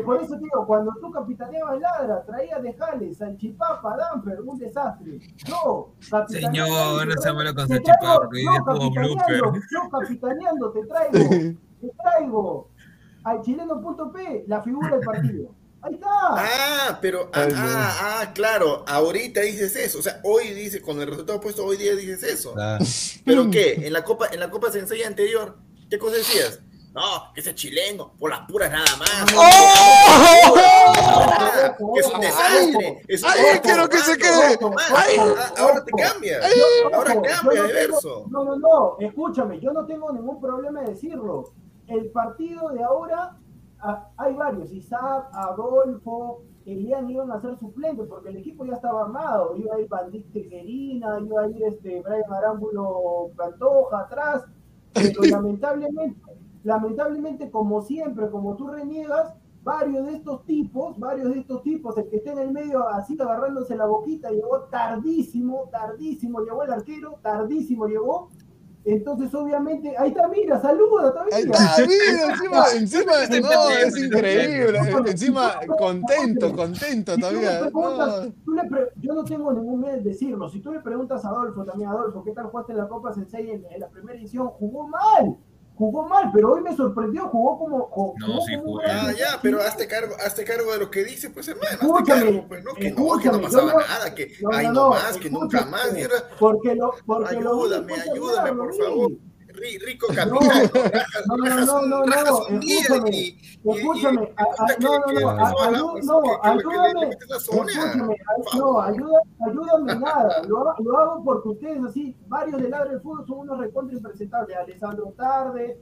[0.04, 5.20] por eso te digo, cuando tú capitaneabas Ladra, traías de Jales, Salchipapa, Damper, un desastre.
[5.46, 9.52] Yo, capitaneando, Señor, no se muela con Salchipapa, porque capitaneando.
[9.54, 11.28] Yo capitaneando te traigo,
[11.80, 12.71] te traigo
[13.24, 15.50] al chileno.p la figura del partido.
[15.84, 16.08] Ahí está.
[16.10, 19.98] Ah, pero, ah, ah, ah, claro, ahorita dices eso.
[19.98, 22.54] O sea, hoy dices, con el resultado puesto, hoy día dices eso.
[22.56, 22.78] Ah,
[23.24, 23.74] ¿Pero qué?
[23.86, 25.56] En la Copa, en la Copa Sensei anterior,
[25.90, 26.60] ¿qué cosa decías?
[26.94, 29.24] No, que ese chileno, por las puras nada más.
[30.54, 33.02] Ah, que es un desastre.
[33.08, 34.58] es un ¡Ay, quiero que se quede!
[34.94, 35.16] ¡Ay!
[35.18, 36.38] Ah, Ahora te cambia.
[36.54, 38.26] Yo- Ahora cambia de no tengo- verso.
[38.30, 41.52] No, no, no, escúchame, yo no tengo ningún problema de decirlo.
[41.92, 43.36] El partido de ahora,
[43.80, 49.02] ah, hay varios, Isaac, Adolfo, Elian iban a ser suplentes porque el equipo ya estaba
[49.02, 49.56] armado.
[49.56, 54.44] Iba a ir Bandit Tejerina, iba a ir este Brian Arámbulo Pantoja atrás,
[54.94, 56.20] pero lamentablemente,
[56.64, 62.08] lamentablemente, como siempre, como tú reniegas, varios de estos tipos, varios de estos tipos, el
[62.08, 67.18] que está en el medio así agarrándose la boquita, llegó tardísimo, tardísimo llegó el arquero,
[67.22, 68.30] tardísimo llegó.
[68.84, 71.36] Entonces, obviamente, ahí está, mira, saluda todavía.
[71.36, 74.78] Ahí está, mira, encima, encima, no, es increíble.
[75.06, 77.70] Encima, contento, contento Si tú le todavía.
[77.70, 78.32] No.
[79.00, 80.48] yo no tengo ningún miedo en decirlo.
[80.48, 83.50] Si tú le preguntas a Adolfo también, Adolfo, ¿qué tal jugaste en la Copa Sensei
[83.50, 84.48] en, en la primera edición?
[84.48, 85.36] Jugó mal,
[85.82, 87.78] jugó mal, pero hoy me sorprendió, jugó como.
[87.88, 91.30] jugó No, sí gran Ah, ya, pero hazte cargo, hazte cargo de lo que dice,
[91.30, 94.32] pues hermano, hazte Escúchame, cargo, pues no, que no, que no pasaba no- nada, que
[94.40, 95.88] No, ay no, más, que nunca más,
[96.38, 99.10] Porque lo, porque lo ayúdame, ayúdame, por favor.
[99.62, 100.70] Ri- Rico No, capitán,
[101.28, 102.04] no, no, no, no,
[103.74, 104.34] escúchame,
[104.80, 108.16] no, no, no, ayúdame, escúchame,
[108.56, 113.26] no, ayúdame nada, lo, ha- lo hago porque ustedes así, varios de Ladra del Fútbol
[113.26, 115.78] son unos recontra impresentables, Alessandro Tarde,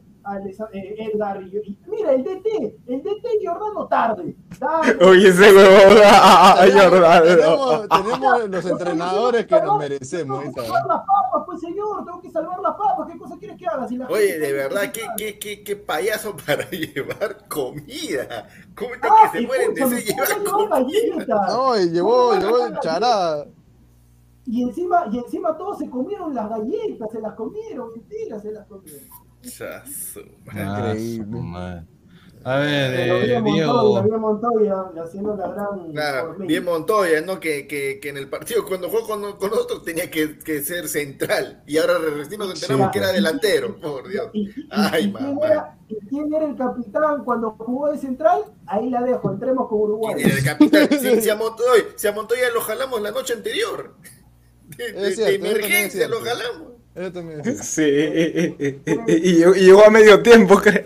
[0.73, 5.05] eh, Edgar y, y- mira, el DT, el DT Giordano Tarde, Tarde.
[5.05, 5.97] Oye, ese huevón.
[6.91, 7.23] Jordano.
[7.25, 10.41] Tenemos, tenemos los entrenadores que nos merecemos.
[10.43, 13.57] Tengo que salvar las papas, pues señor, tengo que salvar las papas, ¿qué cosa quieres
[13.59, 13.89] que haga?
[13.89, 18.47] Si la Oye, de verdad, qué, qué, qué, qué payaso para llevar comida.
[18.77, 20.79] ¿Cómo es Ah, que se mueren de ese llevar ¿cómo llevó comida?
[21.17, 21.49] galletas?
[21.55, 23.47] No, y llevó, llevó charada.
[24.47, 28.67] Y encima, y encima todos se comieron las galletas, se las comieron, mentiras, se las
[28.67, 29.01] comieron.
[29.61, 29.83] Ah,
[30.95, 31.85] Increíble.
[32.43, 33.73] A ver, eh, bien Diego.
[33.75, 34.75] Montoya, bien Montoya,
[35.05, 37.39] haciendo la gran Claro, bien Montoya, ¿no?
[37.39, 40.89] Que, que, que en el partido cuando jugó con, con nosotros tenía que, que ser
[40.89, 42.93] central y ahora recién nos enteramos Sí.
[42.93, 44.31] que era delantero, por Dios.
[44.33, 48.45] ¿Y, y- Ay, y quién era, quién era el capitán cuando jugó de central?
[48.67, 50.15] Ahí la dejo, entremos con Uruguay.
[50.19, 53.97] Y el capitán, si, si a Montoya, si a Montoya lo jalamos la noche anterior.
[54.79, 56.73] De, de- de emergencia lo jalamos.
[56.95, 57.43] Eso también.
[57.63, 57.83] Sí,
[59.07, 60.85] y llegó, y llegó a medio tiempo, creo.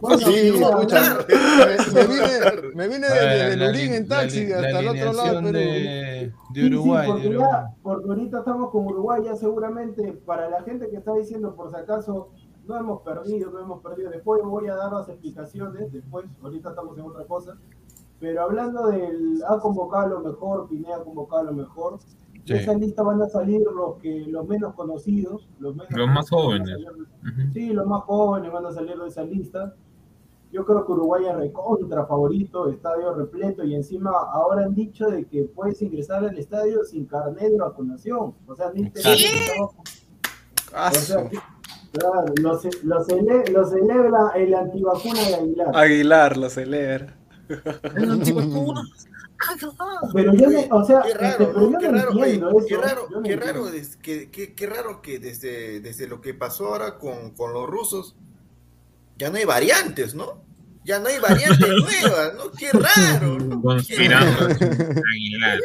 [0.00, 2.28] Bueno, Sí, escucha, me, me vine,
[2.74, 5.42] me vine A de, ver, de la Lurín en taxi la hasta el otro lado
[5.42, 5.52] Perú.
[5.52, 7.06] de, de Uruguay.
[7.06, 7.50] sí, de porque, Uruguay.
[7.52, 11.70] ya, porque ahorita estamos con Uruguay, ya seguramente para la gente que está diciendo por
[11.70, 12.30] si acaso
[12.66, 14.10] no hemos perdido, no hemos perdido.
[14.10, 17.56] Después voy a dar las explicaciones, después, ahorita estamos en otra cosa.
[18.20, 21.98] Pero hablando del ha convocado a lo mejor, Pineda ha convocado a lo mejor.
[22.46, 22.52] Sí.
[22.54, 26.30] De esa lista van a salir los que los menos conocidos, los menos Los más
[26.30, 26.68] jóvenes.
[26.70, 27.52] salir-.
[27.52, 29.74] Sí, los más jóvenes van a salir de esa lista.
[30.52, 35.24] Yo creo que Uruguay es recontra favorito, estadio repleto y encima ahora han dicho de
[35.24, 38.32] que puedes ingresar al estadio sin carnet de vacunación.
[38.46, 41.38] O sea, ni te- o sea, su- que-
[41.92, 45.76] claro, lo, ce- lo cele- lo celebra el antivacuna de Aguilar.
[45.76, 47.16] Aguilar lo celebra.
[50.14, 51.78] Pero yo, me- o sea, Qué este, raro, pero ¿no?
[51.78, 52.74] Qué no raro, oye, entiendo qué
[53.14, 56.96] no qué raro, des- que, que- qué raro que desde, desde lo que pasó ahora
[56.98, 58.14] con, con los rusos,
[59.18, 60.42] ya no hay variantes, ¿no?
[60.84, 62.50] Ya no hay variantes nuevas, ¿no?
[62.52, 63.56] Qué raro, ¿no?
[63.60, 64.48] Qué Conspirando.
[64.48, 65.02] raro.
[65.12, 65.60] Aguilar.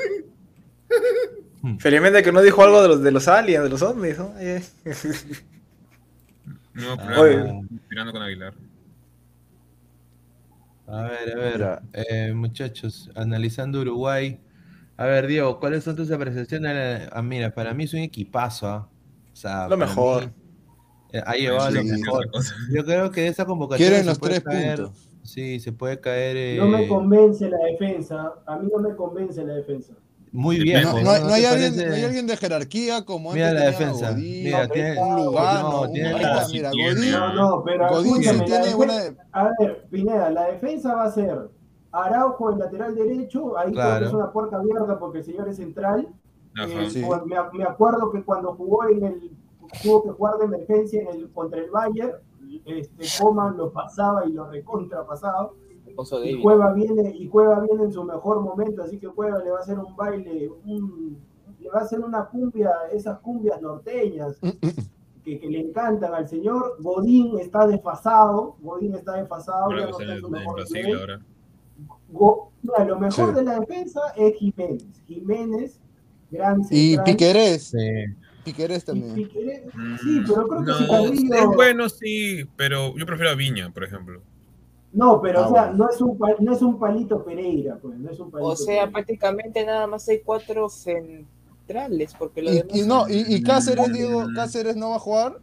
[1.79, 4.34] Felizmente que no dijo algo de los, de los aliens, de los ovnis, ¿no?
[4.39, 4.63] Eh.
[6.75, 6.95] Ah.
[6.95, 7.65] programa, Oye.
[7.71, 8.53] Inspirando con Aguilar.
[10.91, 14.39] A ver, a ver, eh, muchachos, analizando Uruguay.
[14.97, 17.08] A ver, Diego, ¿cuáles son tus apreciaciones?
[17.13, 18.67] Ah, mira, para mí es un equipazo.
[18.67, 18.89] ¿ah?
[19.32, 20.25] O sea, Lo mejor.
[20.25, 20.32] mí,
[21.13, 22.30] eh, ha llevado lo mejor.
[22.73, 25.08] Yo creo que de esa convocatoria Quieren se los puede tres caer- puntos.
[25.23, 26.60] Sí, se puede caer.
[26.60, 28.34] No me eh, convence la defensa.
[28.45, 29.93] A mí no me convence la defensa.
[30.31, 30.97] Muy No, viejo.
[30.97, 31.89] No, no hay, no hay alguien, parece?
[31.89, 34.11] no hay alguien de jerarquía como Mira antes la defensa.
[34.11, 37.11] Godín, Mira, no, tiene, un Lugano, no, un- tiene la- mira, tiene, Godín.
[37.11, 38.93] No, no, pero Godín sí tiene buena...
[39.33, 41.49] A ver, Pineda, la defensa va a ser
[41.91, 43.99] Araujo en lateral derecho, ahí creo Claro.
[43.99, 46.07] que es una puerta abierta porque el señor es central.
[46.55, 46.67] Ajá.
[46.83, 47.01] Eh, Sí.
[47.25, 49.31] me, me acuerdo que cuando jugó en el
[49.83, 52.11] tuvo que jugar de emergencia en el, contra el Bayern,
[52.65, 55.49] este, Coman lo pasaba y lo recontrapasaba.
[56.25, 56.41] Y.
[56.41, 59.61] Cueva viene, y Cueva viene en su mejor momento, así que Cueva le va a
[59.61, 61.17] hacer un baile, un-
[61.59, 64.37] le va a hacer una cumbia, esas cumbias norteñas
[65.23, 66.77] que, que le encantan al señor.
[66.79, 70.99] Godín está desfasado, Godín está desfasado, ya que no está en su mejor Brasil nivel.
[70.99, 71.21] ahora.
[72.09, 73.35] Go- mira, lo mejor Sí.
[73.35, 75.03] de la defensa es Jiménez.
[75.07, 75.79] Jiménez,
[76.31, 76.63] gran Y
[76.95, 77.05] central.
[77.05, 77.77] Piquerés, Sí.
[78.43, 79.13] Piquerés Y también.
[79.13, 81.33] Piquerés, Mm, sí, pero creo que no, si Carrillo...
[81.35, 84.19] Es bueno, sí, pero yo prefiero a Viña, por ejemplo.
[84.93, 85.77] No, pero Ah, o sea, bueno.
[85.86, 88.65] no es, un, no es un palito Pereira, pues, no es un palito O sea,
[88.65, 88.91] Pereira.
[88.91, 93.88] prácticamente nada más hay cuatro centrales, porque lo Y, demás y no, y, y Cáceres,
[93.89, 93.93] Mm.
[93.93, 95.39] Diego, Cáceres no va a jugar.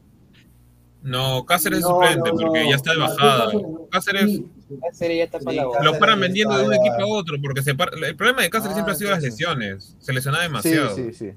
[1.03, 3.45] No, Cáceres es No, suplente no, porque no, ya está de bajada.
[3.53, 4.75] Cáceres- Cáceres sí, sí.
[4.83, 5.83] Cáceres ya tapa Sí, la boca.
[5.83, 8.51] lo paran vendiendo de un está- equipo a otro porque se par- el problema de
[8.51, 9.97] Cáceres Ah, siempre ha sido las lesiones.
[10.01, 10.95] Se lesionaba Sí, demasiado.
[10.97, 11.31] sí, sí.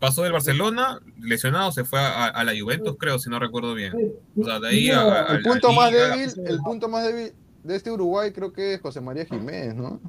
[0.00, 3.92] Pasó del Barcelona, lesionado, se fue a, a la Juventus, creo, si no recuerdo bien.
[3.96, 7.06] Sí, O sea, de ahí a- a- El punto más Liga, débil, el punto más
[7.06, 7.32] débil
[7.66, 10.00] de este Uruguay creo que es José María Jiménez, ¿no?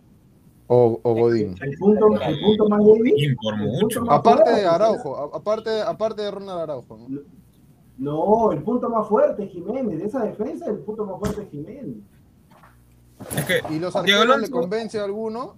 [0.67, 1.55] O, o Godín.
[1.61, 3.37] el punto, el punto más débil.
[3.41, 4.11] Por mucho.
[4.11, 7.19] Aparte fuerte, de Araujo, aparte, aparte de Ronald Araujo, ¿no?
[7.97, 9.99] No, el punto más fuerte es Jiménez.
[9.99, 11.97] De esa defensa, el punto más fuerte es Jiménez.
[13.35, 15.55] Es que ¿Y los Diego arqueros le convence a alguno?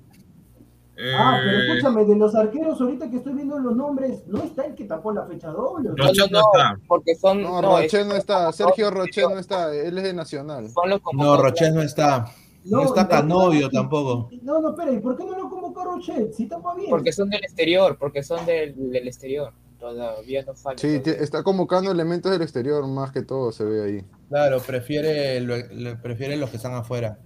[1.17, 4.65] Ah, pero eh, escúchame, de los arqueros, ahorita que estoy viendo los nombres, no está
[4.65, 5.91] el que tapó la fecha doble.
[5.95, 6.79] Rochet no está.
[6.87, 10.67] Porque son, No, no, no está, Sergio Rochet no está, él es de Nacional.
[11.13, 11.37] No.
[11.37, 12.27] Rochet no está.
[12.65, 14.29] No, está Canovio tampoco.
[14.41, 16.33] No, no, espera, ¿y por qué no lo convocó Rochet?
[16.33, 16.89] Si tapa bien.
[16.89, 19.53] Porque son del exterior, porque son del, del exterior.
[19.79, 20.81] Todavía no falta.
[20.81, 24.05] Sí, está convocando elementos del exterior más que todo, se ve ahí.
[24.27, 27.17] Claro, prefiere, lo- lo- prefiere los que están afuera.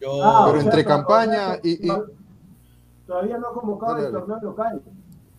[0.00, 2.06] Yo, Ah, Pero o sea, entre to- campaña sea, y- y- to-
[3.06, 4.82] Todavía no ha convocado Dale, el torneo local.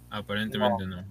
[0.10, 0.98] Aparentemente no.
[0.98, 1.04] no.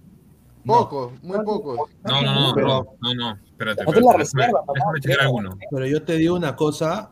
[0.63, 1.89] Pocos, muy pocos.
[2.03, 2.67] No, no, no, Pero-
[3.01, 3.81] no, no, espérate.
[3.81, 5.27] Espérate, reserva, déjame- papá, déjame checar creo.
[5.27, 5.57] alguno.
[5.71, 7.09] Pero yo te digo una cosa,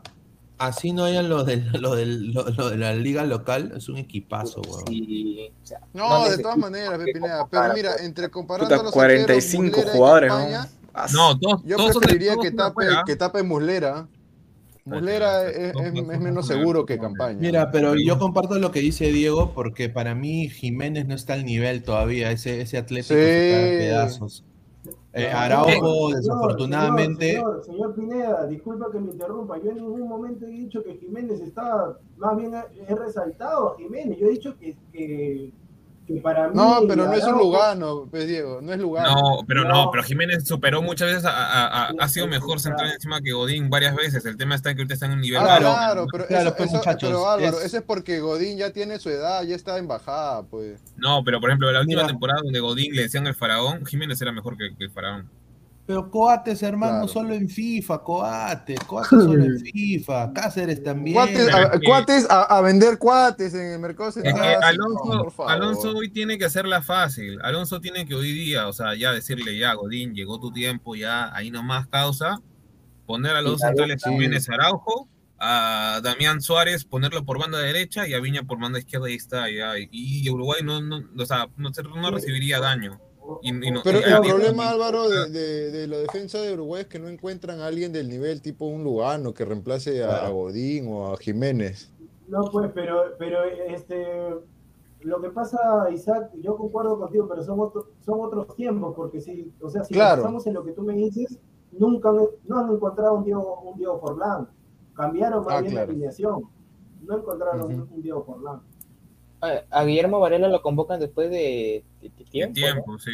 [0.60, 3.98] así no hayan los del, lo, del, lo, lo de la liga local, es un
[3.98, 4.86] equipazo, weón.
[4.88, 7.48] Sí, o sea, No, de todas maneras, Pepineda.
[7.50, 11.10] Pero mira, entre comparando a Puta, los 45 arqueros, Muslera y jugadores, ¿no?
[11.34, 14.08] No, todos, Yo todos de- preferiría todos que tape, que tape Muslera.
[14.86, 17.40] Muslera es, menos seguro que Campaña.
[17.40, 21.46] Mira, pero yo comparto lo que dice Diego, porque para mí Jiménez no está al
[21.46, 23.20] nivel todavía, ese, ese atlético Sí.
[23.20, 24.46] se cae a pedazos.
[25.14, 29.58] Eh, Araujo, Señor, desafortunadamente, Señor, señor Pineda, disculpa que me interrumpa.
[29.58, 33.78] Yo en ningún momento he dicho que Jiménez está, más bien he, he resaltado a
[33.78, 34.20] Jiménez.
[34.20, 35.52] Yo he dicho que, que,
[36.14, 36.54] que para mí.
[36.56, 39.14] No, pero no es un Lugano, pues Diego, no es Lugano.
[39.16, 39.92] No, pero no, No.
[39.92, 43.70] pero Jiménez superó muchas veces, a- a- a- ha sido mejor central encima que Godín
[43.70, 44.26] varias veces.
[44.26, 46.48] El tema está en que ahorita está en un nivel Ah, Claro, claro, pero, claro,
[46.50, 49.44] eso- pues, eso- muchachos, pero Álvaro, es- ese es porque Godín ya tiene su edad,
[49.44, 50.82] ya está en bajada, pues.
[50.98, 52.08] No, pero por ejemplo, la última Mira.
[52.08, 55.30] temporada donde Godín le decían el faraón, Jiménez era mejor que, que el faraón.
[55.90, 57.08] Pero Coates, hermano, Claro.
[57.08, 61.16] solo en FIFA, Coates, Coates solo en FIFA, Cáceres también.
[61.16, 64.22] Cuates, pero a, es que- cuates a, a vender cuates en el mercado Es que
[64.22, 64.60] central.
[64.78, 65.52] no, Alonso, favor.
[65.52, 67.40] Alonso hoy tiene que hacerla fácil.
[67.42, 71.36] Alonso tiene que hoy día, o sea, ya decirle ya, Godín, llegó tu tiempo, ya
[71.36, 72.40] ahí nomás causa.
[73.08, 74.12] Poner a los Sí, centrales sí.
[74.12, 79.08] Jiménez Araujo, a Damián Suárez, ponerlo por banda derecha y a Viña por banda izquierda,
[79.08, 79.80] ahí está, ya.
[79.80, 83.02] Y, y Uruguay no, no, o sea, no, no recibiría daño.
[83.42, 86.82] Y, y no- Pero y- el problema, Álvaro, de, de- de la defensa de Uruguay
[86.82, 90.30] es que no encuentran a alguien del nivel tipo un Lugano que reemplace a, a
[90.30, 91.92] Godín o a Jiménez.
[92.28, 94.06] No, pues, pero, pero este,
[95.02, 99.52] lo que pasa, Isaac, yo concuerdo contigo, pero son, otro- son otros tiempos, porque si,
[99.62, 100.22] o sea, si Claro.
[100.22, 101.40] estamos en lo que tú me dices,
[101.72, 102.12] nunca
[102.46, 104.48] no han encontrado un Diego, un Diego Forlán.
[104.96, 105.88] Cambiaron más Ah, bien claro.
[105.88, 106.44] la alineación.
[107.02, 108.62] No encontraron un Diego Forlán.
[109.42, 112.54] A, a Guillermo Varela lo convocan después de, de- de tiempo.
[112.56, 113.12] tiempo, sí.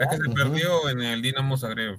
[0.00, 0.34] Es que se Ujú.
[0.34, 1.98] perdió en el Dinamo Zagreb.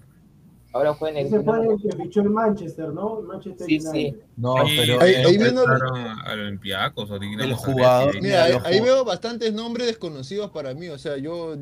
[0.72, 1.34] Ahora juega en el.
[1.34, 3.22] Ese fue el que fichó el Manchester, ¿no?
[3.22, 3.92] Manchester Sí, United.
[3.92, 4.16] sí.
[4.38, 8.22] No, Ahí- pero ahí- ahí viendo- al Olympiacos, o digamos, El jugador-.
[8.22, 10.88] Mira, ahí, veo bastantes nombres desconocidos para mí.
[10.90, 11.56] O sea, yo,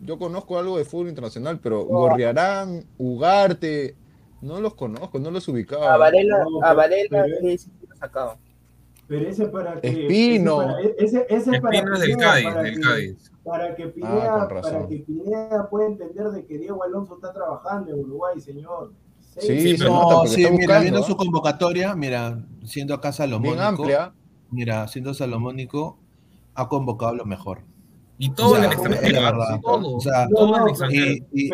[0.00, 3.94] yo conozco algo de fútbol internacional, pero Gorriarán, Ugarte,
[4.40, 5.92] no los conozco, no los ubicaba.
[5.92, 8.38] A Varela, No, a Varela pero- sí, sí lo sacado.
[9.06, 9.88] Pero ese para que.
[9.88, 10.62] Espino.
[10.62, 13.30] Ese, para, ese, ese para Espino es del Cádiz, para del que- Cádiz.
[13.44, 14.72] Para que Ah, Pineda, razón.
[14.72, 18.92] para que Pineda pueda entender de que Diego Alonso está trabajando en Uruguay, señor.
[19.38, 21.02] Sí, Sí, No, sí, mira, viendo ¿ah?
[21.02, 24.12] su convocatoria, mira, siendo acá salomónico, bien amplia.
[24.50, 25.98] mira, siendo salomónico,
[26.54, 27.58] ha convocado lo mejor.
[28.16, 29.20] Y todo O sea, el es extranjero.
[29.20, 29.60] la verdad.
[29.60, 30.90] Todo, O sea, todo no, el no.
[30.90, 31.50] Y, y-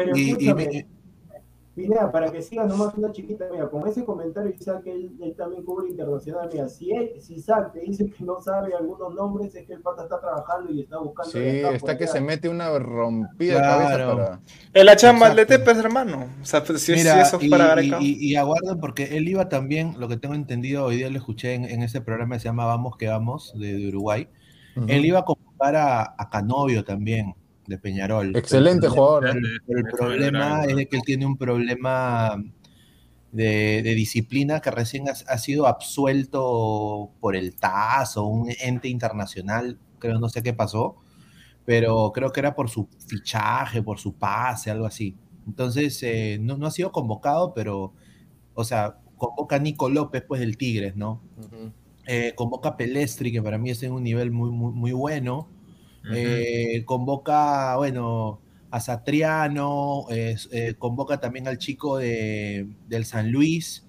[0.48, 0.86] y-.
[1.82, 5.64] Pineda, para que sigas nomás una chiquita, mira, con ese comentario Isaac, él, él también
[5.64, 9.66] cubre internacional, mira, si, él, si Isaac te dice que no sabe algunos nombres, es
[9.66, 11.30] que el pata está trabajando y está buscando.
[11.32, 12.12] Sí, está por que allá.
[12.12, 13.78] se mete una rompida de Claro.
[13.84, 14.40] cabeza para.
[14.74, 15.46] En la chamba de.
[15.46, 16.26] Tepes, hermano.
[16.40, 19.16] O sea, pues, si, Mira, si eso es y, para y- y- y aguarden porque
[19.16, 22.36] él iba también, lo que tengo entendido, hoy día lo escuché en, en ese programa
[22.36, 24.28] que se llama Vamos que Vamos, de, de Uruguay,
[24.86, 27.34] él iba a convocar a, a Canovio también,
[27.70, 28.36] de Peñarol.
[28.36, 29.40] Excelente Pero el jugador, ¿eh?
[29.66, 32.42] Pero el Eso problema es de que él tiene un problema
[33.32, 38.88] de, de disciplina que recién ha, ha sido absuelto por el TAS o un ente
[38.88, 40.96] internacional, creo, no sé qué pasó,
[41.64, 45.16] pero creo que era por su fichaje, por su pase, algo así.
[45.46, 47.94] Entonces, eh, no, no ha sido convocado, pero,
[48.54, 51.22] o sea, convoca a Nico López, pues del Tigres, ¿no?
[52.06, 55.48] Eh, convoca a Pelestri, que para mí está en un nivel muy, muy, muy bueno.
[56.12, 63.86] Eh, convoca, bueno, a Satriano, eh, eh, convoca también al chico de, del San Luis,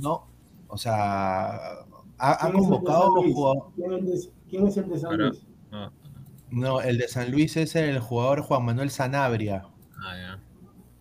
[0.00, 0.26] ¿no?
[0.68, 1.86] O sea, ha,
[2.18, 3.34] ha ¿Quién es el de convocado San Luis?
[3.34, 5.46] jugador- ¿Quién es el de- ¿Quién es el de San Luis?
[6.50, 9.64] No, el de San Luis es el jugador Juan Manuel Sanabria.
[9.98, 10.38] ah.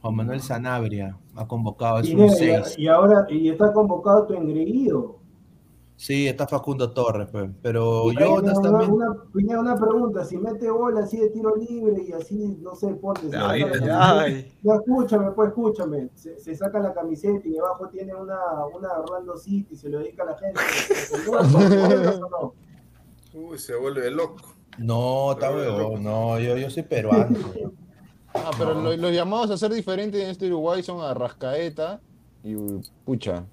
[0.01, 2.75] Juan Manuel Sanabria ha convocado, es Y, un mira, 6.
[2.77, 5.18] y, y ahora, y está convocado tu engreído.
[6.01, 8.89] Sí, está Facundo Torres, pe, pero yo honestamente...
[8.89, 12.93] Una, una, una pregunta, si mete bola así de tiro libre y así, no sé,
[12.95, 16.09] ponte, Ay, ay, No, escúchame, pues escúchame.
[16.15, 18.37] Se, se saca la camiseta y debajo tiene una,
[18.73, 20.61] una Orlando City, se lo dedica a la gente.
[23.33, 24.55] Uy, se vuelve loco.
[24.77, 27.37] No, está huevón, no, yo, yo soy peruano.
[28.31, 31.99] Ah, pero lo- los llamados a ser diferentes en este Uruguay son Arrascaeta
[32.43, 32.55] y
[33.03, 33.43] pucha,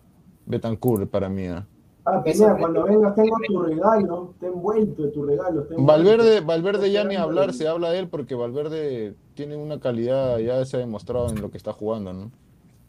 [0.44, 1.46] Betancourt para mí.
[1.46, 1.66] ¿ah?
[2.09, 5.62] Ah, Pineda, cuando vengas tengo tu regalo, está envuelto tu regalo.
[5.62, 5.85] envuelto.
[5.85, 10.64] Valverde, Valverde ya ni hablar, se habla de él porque Valverde tiene una calidad, ya
[10.64, 12.31] se ha demostrado en lo que está jugando, ¿no?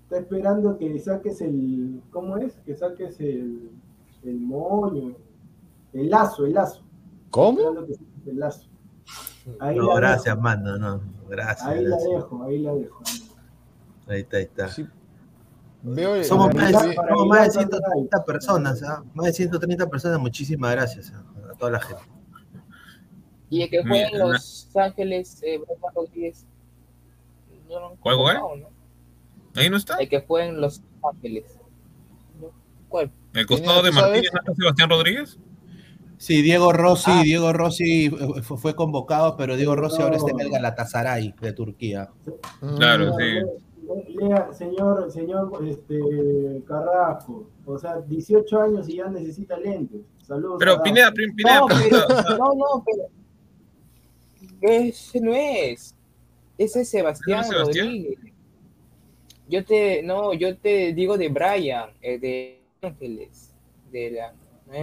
[0.04, 2.00] Está esperando que saques el.
[2.12, 2.54] ¿Cómo es?
[2.66, 3.72] Que saques el,
[4.24, 5.16] el moño.
[5.94, 6.84] El lazo, el lazo.
[7.32, 7.60] ¿Cómo?
[8.26, 8.68] El lazo.
[9.60, 10.42] Ahí No, gracias, dejo.
[10.42, 11.68] mano, no, gracias.
[11.68, 13.02] Ahí la dejo, ahí la dejo.
[14.08, 14.68] Ahí está, ahí está.
[14.70, 14.86] Sí.
[15.90, 19.04] Veo Somos más, de, somos más de Aguilar, 130 personas, ¿ah?
[19.14, 21.24] Más de 130 personas, muchísimas gracias ¿ah?
[21.50, 22.04] a toda la gente.
[23.50, 25.62] Y el que juega en Los Ángeles, eh,
[25.96, 26.46] Rodríguez.
[27.70, 28.70] No lo ¿Cuál, ¿no?
[29.56, 29.96] Ahí no está.
[29.98, 31.58] El que juega en Los Ángeles.
[32.42, 32.52] ¿No?
[32.90, 33.10] ¿Cuál?
[33.34, 33.92] El costado de.
[33.92, 35.40] Martínez, ¿no Sebastián Rodríguez?
[36.18, 37.22] Sí, Diego Rossi, Ah.
[37.24, 40.50] Diego Rossi eh, fue, fue convocado, pero Diego Rossi ahora está en el.
[40.50, 42.10] Galatasaray de Turquía.
[42.78, 43.64] Claro, sí.
[44.08, 50.02] Lea, señor, señor este, Carrasco, o sea, 18 años y ya necesita lentes.
[50.26, 50.58] Saludos.
[50.60, 53.10] Pero Pineda, Pineda No, pero, no, no, pero.
[54.62, 55.96] Ese no es.
[56.58, 57.88] Ese es Sebastián, ¿Ese no es Sebastián?
[57.88, 58.20] Rodríguez.
[59.50, 63.54] Yo te, no, yo te digo de Brian, eh, de Ángeles,
[63.92, 64.34] de la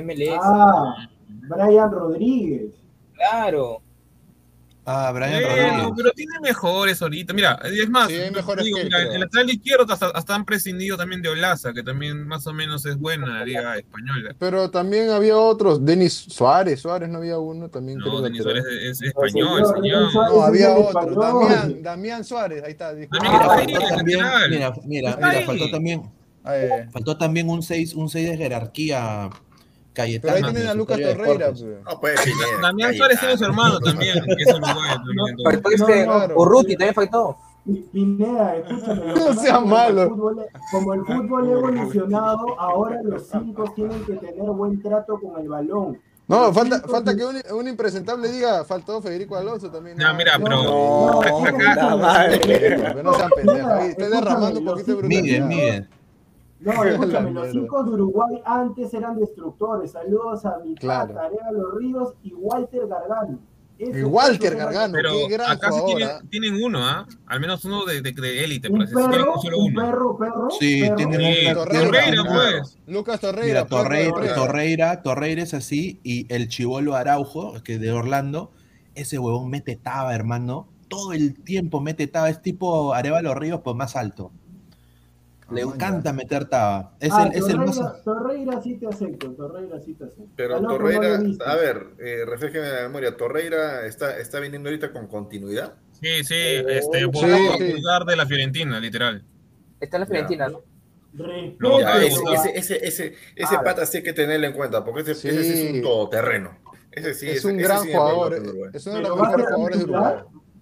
[0.02, 0.38] MLS.
[0.40, 2.72] Ah, Brian Rodríguez.
[3.12, 3.82] Claro.
[4.86, 5.92] Ah, Brian eh, Rodríguez.
[5.96, 7.32] pero tiene mejores ahorita.
[7.32, 10.96] Mira, es más, Sí, digo, que mira, en el lateral izquierdo hasta, hasta han prescindido
[10.98, 14.34] también de Olaza, que también más o menos es buena en la liga española.
[14.38, 17.98] Pero también había otros, Denis Suárez, Suárez no había uno también.
[17.98, 18.42] No, creo, Denis.
[18.42, 20.14] Suárez es, es No, español, señor.
[20.14, 21.48] No, había otro, español.
[21.48, 22.92] Damián, Damián Suárez, ahí está.
[22.92, 23.66] está ahí,
[23.96, 24.20] también,
[24.50, 26.02] mira, mira, mira, faltó también,
[26.46, 26.88] Ah, eh.
[26.92, 29.30] faltó también un 6 un seis de jerarquía
[29.94, 30.34] Pero Cayetano.
[30.34, 31.46] ahí tienen a Lucas Torreira.
[31.50, 31.64] Pues.
[31.84, 32.16] No puede.
[32.62, 35.36] Damián Suárez tiene su hermano también, que es uruguayo también.
[35.44, 36.34] Faltó este claro.
[36.36, 37.36] Urruti, también faltó.
[37.64, 39.14] Pi- Pineda, escúchame.
[39.14, 40.10] No sea malo.
[40.10, 44.82] Como el, fútbol, como el fútbol ha evolucionado, ahora los cinco tienen que tener buen
[44.82, 45.98] trato con el balón.
[46.26, 49.96] No, falta, que un, un impresentable diga, faltó Federico Alonso también.
[49.98, 51.20] No, mira, no, pero- No,
[53.02, 53.96] no sean pendejos.
[53.96, 55.86] Derramando un poquito de.
[56.64, 59.92] No, escúchame, los cinco de Uruguay antes eran destructores.
[59.92, 61.14] Saludos a mi Claro.
[61.14, 63.38] pata, Los Ríos y Walter Gargano.
[64.06, 65.96] Walter Gargano, Pero qué gran acá sí jugador.
[65.96, 66.22] tienen, ¿ah?
[66.30, 67.06] tienen uno, ¿ah?
[67.26, 69.34] Al menos uno de, de, de élite, por así decirlo.
[69.42, 70.48] Perro, un perro, perro.
[70.58, 70.96] Sí, perro.
[70.96, 72.60] tienen Sí, un- Torreira, Torreira, Torreira.
[72.62, 72.78] pues.
[72.86, 73.66] Lucas Torreira.
[73.68, 74.34] Mira.
[74.36, 78.52] Torreira, Torreira es así, y el chivolo Araujo, que de Orlando,
[78.94, 80.68] ese huevón mete taba, hermano.
[80.88, 84.30] Todo el tiempo mete taba, es tipo Arevalo Ríos, pues más alto.
[85.54, 86.94] Le Ah, encanta meter taba.
[87.00, 87.76] Es, Ah, el, es el más.
[87.76, 90.26] Torreira, Torreira sí te acepto, Torreira sí te acepto.
[90.36, 93.16] Pero no Torreira, a ver, eh, refresqueme la memoria.
[93.16, 95.74] Torreira está, está viniendo ahorita con continuidad.
[95.92, 96.34] Sí, sí,
[96.68, 97.74] este, Oh, por sí, sí.
[98.06, 99.24] de la Fiorentina, literal.
[99.80, 100.62] Está en la Fiorentina, ¿no?
[101.60, 103.62] No, Ya, ese, ese, ese, ese, ese Ah.
[103.62, 105.28] pata sí hay que tenerlo en cuenta, porque ese, Sí.
[105.28, 106.58] es un todoterreno.
[106.90, 108.34] Ese sí es ese- un ese gran jugador.
[108.72, 109.84] Es uno de los mejores jugadores de.
[109.84, 110.14] Uruguay.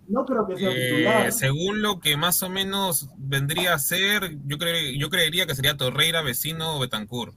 [0.08, 1.32] No creo que sea Eh, titular.
[1.32, 5.76] según lo que más o menos vendría a ser, yo, cre- yo creería que sería
[5.76, 7.34] Torreira, Vecino o Betancourt.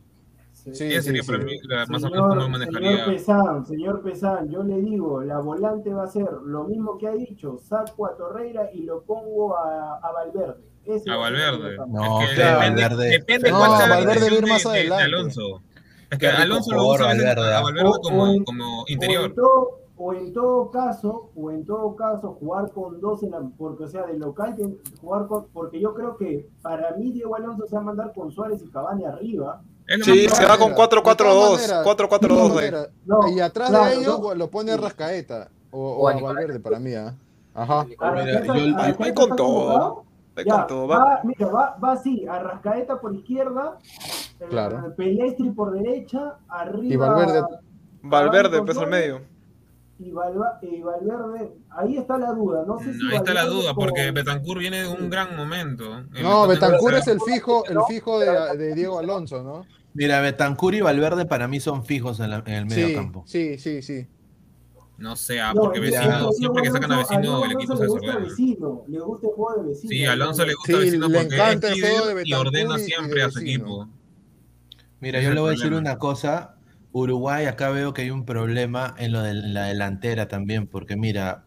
[0.52, 1.28] Sí, Esa sí, sería sí.
[1.32, 2.90] para mí la- más o menos Señor, manejaría.
[2.90, 7.08] señor Pesán, señor Pesán, yo le digo, la volante va a ser lo mismo que
[7.08, 10.64] ha dicho, saco a Torreira y lo pongo a, a Valverde.
[10.84, 11.78] Ese A Valverde.
[11.88, 14.64] No, es que que depende, Valverde- depende No, cuál sea la Valverde decisión viene más
[14.64, 15.04] de- de- de adelante.
[15.04, 15.62] Alonso.
[16.10, 17.62] Es que Alonso lo usa a veces Valverde, a ¿ah?
[17.62, 19.26] Valverde O- como, o O interior.
[19.26, 23.42] en, todo, o en todo caso, o en todo caso, jugar con dos en la,
[23.58, 24.56] porque o sea, de local
[25.02, 28.32] jugar con, porque yo creo que para mí Diego Alonso se va a mandar con
[28.32, 29.62] Suárez y Cavani arriba.
[30.04, 31.16] Sí, se va con De 4-4-2.
[31.16, 32.28] todas maneras, 4-4-2 de ahí.
[32.28, 32.90] todas maneras.
[33.06, 34.36] No, y atrás claro, de ellos no.
[34.36, 36.22] lo pone a Rascaeta o, O o a a.
[36.22, 37.14] Valverde para mí, ¿ah?
[37.54, 37.86] Ajá.
[37.88, 40.04] Yo- Voy con todo.
[40.36, 40.88] Voy Ya, con todo.
[40.88, 41.22] va, Va.
[41.24, 43.78] mira, va, va así, Arrascaeta por izquierda,
[44.42, 44.94] eh, Claro.
[44.98, 47.44] Pelestri por derecha, arriba Y Valverde.
[48.02, 49.22] Valverde, peso al medio.
[49.98, 53.74] Y, Valva- y Valverde, ahí está la duda, no sé si Ahí está la duda,
[53.74, 56.04] porque Betancourt viene de un gran momento.
[56.22, 59.66] No, Betancourt es el fijo, el fijo de, de Diego Alonso, ¿no?
[59.94, 63.24] Mira, Betancur y Valverde para mí son fijos en, la- en el medio Sí, campo.
[63.26, 64.06] sí, sí, sí.
[64.98, 67.88] No sé, ah, porque vecino, siempre que sacan a vecino, Alonso el equipo le se
[67.88, 68.30] gusta desordena.
[68.30, 69.90] vecino, le gusta el juego de vecino.
[69.92, 72.28] Sí, a Alonso le gusta Sí, vecino le porque encanta es el juego de líder
[72.28, 73.88] y ordena y siempre de a su equipo.
[75.00, 76.55] Mira, yo le voy a decir una cosa.
[76.98, 81.44] Uruguay, acá veo que hay un problema en lo de la delantera también, porque mira,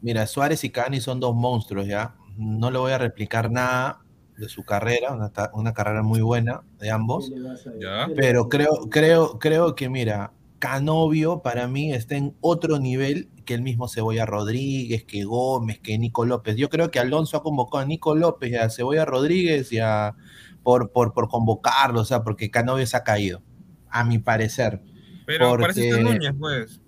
[0.00, 2.14] mira, Suárez y Cani son dos monstruos, ¿ya?
[2.36, 4.04] No le voy a replicar nada
[4.36, 7.82] de su carrera, una, una carrera muy buena de ambos, ¿Qué le vas a decir?
[7.82, 8.06] Ya.
[8.06, 13.30] ¿Qué le pero creo, creo, creo que, mira, Canovio para mí está en otro nivel
[13.44, 16.54] que el mismo Cebolla Rodríguez, que Gómez, que Nico López.
[16.54, 20.14] Yo creo que Alonso ha convocado a Nico López y a Cebolla Rodríguez y a,
[20.62, 23.42] por, por, por convocarlo, o sea, porque Canovio se ha caído,
[23.92, 24.80] a mi parecer.
[25.26, 26.80] Pero parece que Porque- Núñez, pues.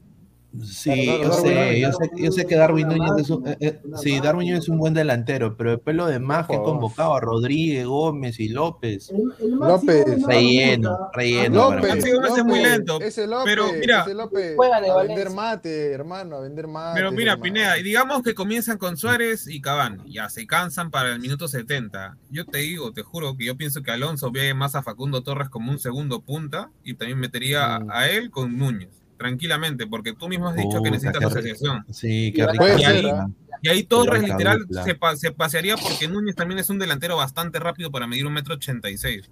[0.63, 3.81] Sí, yo Darwin sé, yo sé, yo sé que Darwin Núñez es un, eh, eh,
[4.01, 6.75] sí, Darwin Núñez es un buen delantero, pero después lo demás que he Jugador.
[6.81, 9.11] convocado a Rodríguez, Gómez y López.
[9.11, 11.71] El, el López, relleno, relleno.
[11.73, 14.97] López, Gómez es muy López, lento, Ese López, pero mira, ese López, juega de a
[14.97, 16.95] vender mate, hermano, a vender mate.
[16.95, 17.43] Pero mira, hermano.
[17.43, 21.49] Pineda, y digamos que comienzan con Suárez y Cavani, ya se cansan para el minuto
[21.49, 22.17] 70.
[22.31, 25.49] Yo te digo, te juro que yo pienso que Alonso ve más a Facundo Torres
[25.49, 27.91] como un segundo punta y también metería Mm.
[27.91, 31.85] a él con Núñez, tranquilamente, porque tú mismo has dicho que necesitas asociación.
[31.91, 32.65] Sí, qué rico.
[32.79, 33.29] Y ahí, ¿ah?
[33.63, 37.59] y ahí Torres literal se, pa- se pasearía porque Núñez también es un delantero bastante
[37.61, 39.31] rápido para medir un metro ochenta y seis.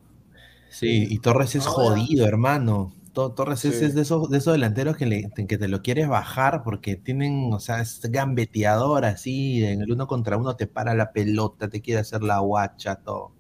[0.71, 2.95] Sí, y Torres es Ahora- jodido, hermano.
[3.13, 3.85] To- Torres es, Sí.
[3.85, 7.53] es de esos, de esos delanteros que, le- que te lo quieres bajar porque tienen,
[7.53, 11.83] o sea, es gambeteador así, en el uno contra uno te para la pelota, te
[11.83, 13.33] quiere hacer la guacha, todo.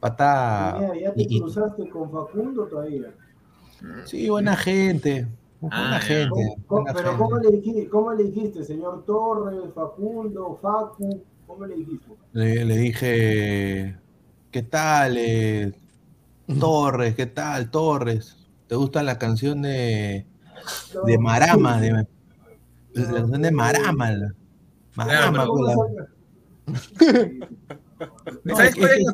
[0.00, 0.76] Pata.
[0.80, 3.12] Mira, ya te y- y- cruzaste con Facundo todavía.
[4.04, 5.28] sí, buena gente.
[5.60, 6.28] Buena Ah, gente.
[6.30, 7.22] ¿Cómo- cómo- buena pero gente.
[7.24, 11.22] ¿cómo le, dijiste, ¿cómo le dijiste, señor Torres, Facundo, Facu?
[11.46, 12.06] ¿Cómo le dijiste?
[12.32, 13.96] Le, le dije,
[14.50, 15.16] ¿qué tal?
[15.18, 15.72] eh,
[16.60, 17.70] Torres, ¿qué tal?
[17.70, 18.36] Torres.
[18.66, 20.26] ¿Te gusta la canción de,
[21.06, 21.80] de Marama?
[21.80, 22.06] De, la
[23.12, 24.10] canción de Marama.
[24.10, 24.32] la-
[24.94, 25.54] Marama, No,
[28.56, 29.06] ¿Sabes es cuál es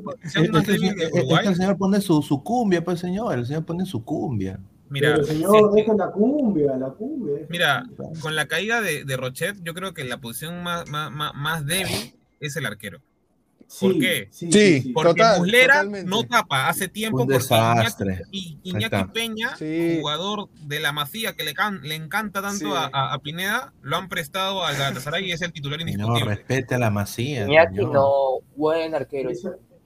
[1.29, 4.59] la que el señor pone su, su cumbia, pues señor, el señor pone su cumbia.
[4.93, 7.47] Mira, pero señor, deja la cumbia, la cumbia.
[7.49, 7.85] mira,
[8.21, 11.65] con la caída de, de Rochet, yo creo que la posición más, más, más- más
[11.67, 13.01] débil es el arquero.
[13.81, 14.29] ¿por qué?
[14.31, 16.11] Sí, Porque Total, Muslera totalmente.
[16.11, 18.21] no tapa hace tiempo Un porque desastre.
[18.31, 19.13] Iñaki, Iñaki.
[19.15, 19.97] Peña, Sí.
[19.99, 22.71] jugador de la Masía que le, can- le encanta tanto Sí.
[22.93, 26.23] a, Pineda, lo han prestado al Galatasaray y es el titular indiscutible.
[26.35, 27.47] respete a la masía.
[27.47, 27.95] Iñaki señor.
[27.95, 29.31] no, buen arquero.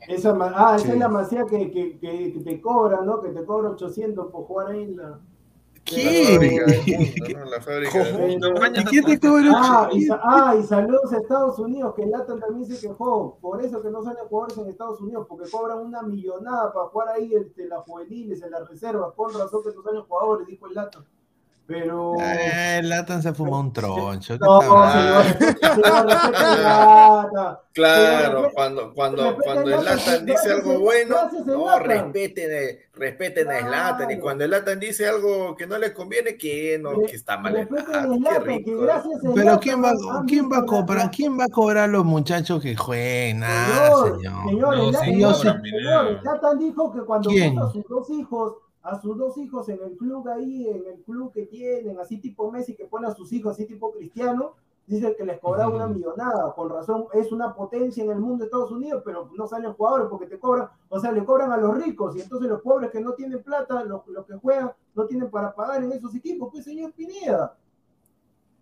[0.08, 0.92] Esa ma- ah, esa Sí.
[0.92, 3.20] es la masía que, que, que, que te cobra, ¿no?
[3.20, 5.18] Que te cobra 800 por jugar ahí en la...
[5.86, 7.44] ¿no?
[7.44, 8.26] La fábrica del ¿Cómo?
[8.26, 8.52] mundo.
[8.54, 10.08] No, maña, ¿Y quién te cobra Ah y, 800?
[10.08, 13.38] sa- ah, y saludos a Estados Unidos, que Latan también se quejó.
[13.40, 17.08] Por eso que no salen jugadores en Estados Unidos, porque cobran una millonada para jugar
[17.10, 19.12] ahí este, las juveniles, en las reservas.
[19.14, 21.04] Con razón que no salen jugadores, dijo el Latan.
[21.66, 22.14] Pero.
[22.20, 24.34] Eh, el Latan se fumó un troncho.
[24.34, 25.24] ¿qué No, señor,
[25.74, 27.60] señor.
[27.72, 34.10] Claro, cuando, cuando, cuando el Latan dice algo bueno, no, respeten, el- respeten a Zlatan.
[34.12, 37.68] Y cuando el Latan dice algo que no le conviene, que no, que está mal.
[37.68, 38.86] qué rico.
[39.34, 39.92] Pero ¿quién va,
[40.26, 41.10] quién va a cobrar?
[41.10, 43.40] ¿Quién va a cobrar los muchachos que jueguen?
[43.40, 45.36] Nada, Señor, señor.
[45.64, 48.54] el- Zlatan dijo que cuando puso a sus dos hijos,
[48.86, 52.50] a sus dos hijos en el club ahí, en el club que tienen, así tipo
[52.50, 54.54] Messi que pone a sus hijos así tipo Cristiano,
[54.86, 58.44] dice que les cobraba una millonada, con razón, es una potencia en el mundo de
[58.44, 61.76] Estados Unidos, pero no salen jugadores porque te cobran, o sea, le cobran a los
[61.76, 65.30] ricos, y entonces los pobres que no tienen plata, los, los que juegan, no tienen
[65.30, 67.56] para pagar en esos equipos, pues señor Pineda.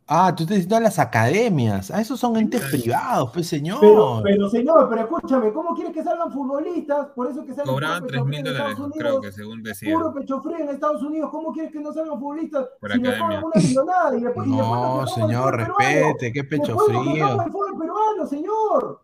[0.06, 1.90] Ah, tú estás diciendo a las academias.
[1.90, 3.78] Ah, esos son entes privados, pues señor.
[3.80, 7.06] Pero, pero señor, pero escúchame, ¿cómo quieres que salgan futbolistas?
[7.14, 9.62] Por eso que salgan Cobraban puro 3 pecho mil dólares, Estados creo Unidos, que según
[9.62, 9.94] decía.
[9.94, 13.42] Puro pecho frío en Estados Unidos, ¿cómo quieres que no salgan futbolistas Por si academia.
[13.44, 14.16] una millonada?
[14.18, 17.02] Y después, y después nos No, señor, respete, qué pecho frío.
[17.14, 19.00] quejamos del fútbol peruano, señor.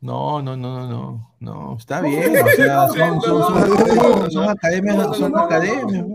[0.00, 4.96] No, no, no, no, no, no, está bien, o sea, son, son, son, son academias,
[4.96, 6.06] no, son academias.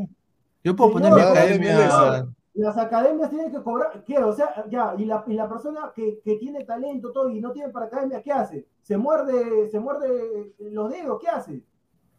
[0.62, 2.28] Yo puedo poner mi academia.
[2.60, 4.18] Las academias tienen que cobrar, ¿qué?
[4.20, 7.52] O sea, ya, y la, y la persona que, que tiene talento todo y no
[7.52, 8.66] tiene para academia, ¿qué hace?
[8.82, 11.20] ¿Se muerde, se muerde los dedos?
[11.22, 11.62] ¿Qué hace?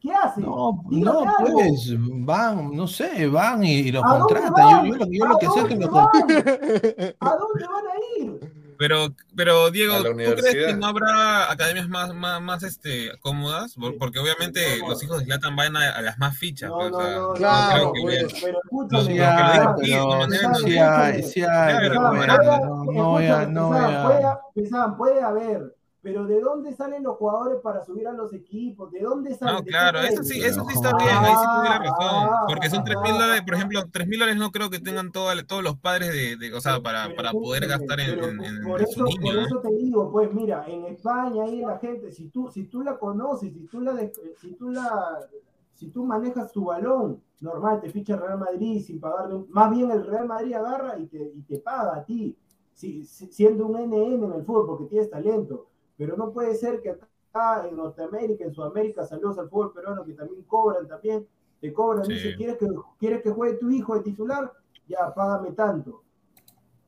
[0.01, 0.41] ¿Qué hace?
[0.41, 4.87] No, no, pues van, no sé, van y, y lo ¿A dónde contratan.
[4.87, 6.09] Yo, yo, lo- yo lo ¿A que sé es que dónde lo van?
[6.11, 7.15] contratan.
[7.21, 8.60] ¿A dónde van a ir?
[8.81, 13.75] Pero, pero Diego, ¿tú crees que no habrá academias más, más, más este, cómodas?
[13.75, 16.71] Por- Porque obviamente los hijos de Zlatan van a, a las más fichas.
[16.71, 18.33] No, pues, no, no, Claro, pues.
[18.43, 18.59] Pero
[19.05, 19.19] Sí
[21.23, 27.61] sí hay, pero no, no no Pesán, puede haber, pero ¿de dónde salen los jugadores
[27.63, 28.91] para subir a los equipos?
[28.91, 29.55] ¿De dónde salen?
[29.57, 31.79] No, ¿De qué claro, eso sí, eso sí está Ah, bien, ahí sí tuve la
[31.79, 32.29] razón.
[32.33, 33.57] ah, Porque son 3 mil ah, dólares, por ah.
[33.59, 36.61] ejemplo, 3 mil dólares no creo que tengan todo- todos los padres de, de- o
[36.61, 39.75] sea, para, para poder gastar en, en- en- por eso, su niño, por eso te
[39.77, 43.67] digo, pues mira, en España ahí la gente, si tú, si tú la conoces, si
[43.67, 43.93] tú la,
[44.41, 45.19] si tú la,
[45.75, 49.71] si tú manejas tu balón, normal, te ficha el Real Madrid sin pagarle, un- más
[49.71, 52.37] bien el Real Madrid agarra y te, y te paga a ti,
[52.73, 55.67] si- siendo un NN en el fútbol porque tienes talento,
[56.01, 60.15] pero no puede ser que acá en Norteamérica, en Sudamérica, saludos al fútbol peruano que
[60.15, 61.29] también cobran también,
[61.61, 62.15] te cobran, Sí.
[62.15, 62.67] dice, ¿quieres que,
[62.99, 64.51] ¿quieres que juegue tu hijo de titular?
[64.89, 66.03] Ya, págame tanto.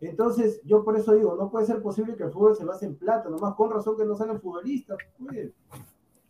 [0.01, 2.97] Entonces, yo por eso digo, no puede ser posible que el fútbol se base en
[2.97, 4.97] plata, nomás con razón que no salen futbolistas.
[5.19, 5.53] pues.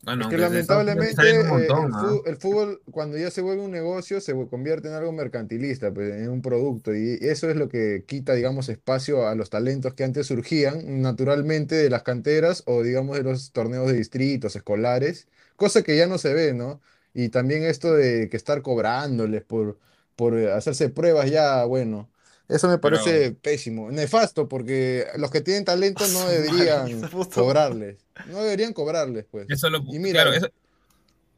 [0.02, 1.98] Bueno, Es que lamentablemente eh, montón, el, ¿no?
[1.98, 6.12] fu- el fútbol, cuando ya se vuelve un negocio, se convierte en algo mercantilista, pues,
[6.14, 6.94] en un producto.
[6.94, 11.76] Y eso es lo que quita, digamos, espacio a los talentos que antes surgían naturalmente
[11.76, 16.18] de las canteras o, digamos, de los torneos de distritos, escolares, cosa que ya no
[16.18, 16.80] se ve, ¿no?
[17.14, 19.78] Y también esto de que estar cobrándoles por,
[20.16, 22.08] por eh, hacerse pruebas ya, bueno.
[22.48, 27.00] Eso me Pero- parece pésimo, nefasto, porque los que tienen talento no deberían
[27.34, 27.98] cobrarles.
[28.28, 29.46] No deberían cobrarles, pues.
[29.48, 30.48] Eso lo, Y mira, claro, eso,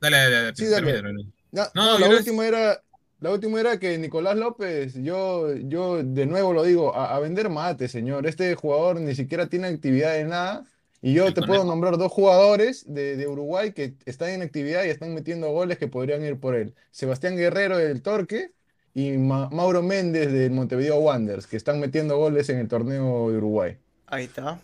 [0.00, 1.02] dale, dale, dale, Sí, dale.
[1.52, 2.82] No, no, yo la no- última era,
[3.20, 7.48] la última era que Nicolás López, yo, yo de nuevo lo digo, a, a vender
[7.48, 8.26] mate, señor.
[8.26, 10.64] Este jugador ni siquiera tiene actividad de nada.
[11.00, 14.88] Y yo te puedo nombrar dos jugadores de, de Uruguay que están en actividad y
[14.88, 16.74] están metiendo goles que podrían ir por él.
[16.92, 18.52] Sebastián Guerrero del Torque
[18.94, 23.36] y Ma- Mauro Méndez del Montevideo Wanderers, que están metiendo goles en el torneo de
[23.38, 23.76] Uruguay.
[24.06, 24.60] Ahí está.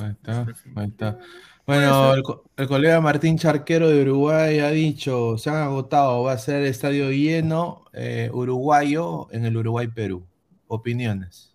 [0.00, 0.46] Ahí está,
[0.76, 1.18] ahí está.
[1.66, 6.32] Bueno, el, co- el colega Martín Charquero de Uruguay ha dicho, se han agotado, va
[6.32, 10.26] a ser estadio lleno eh, uruguayo en el Uruguay-Perú.
[10.66, 11.54] Opiniones.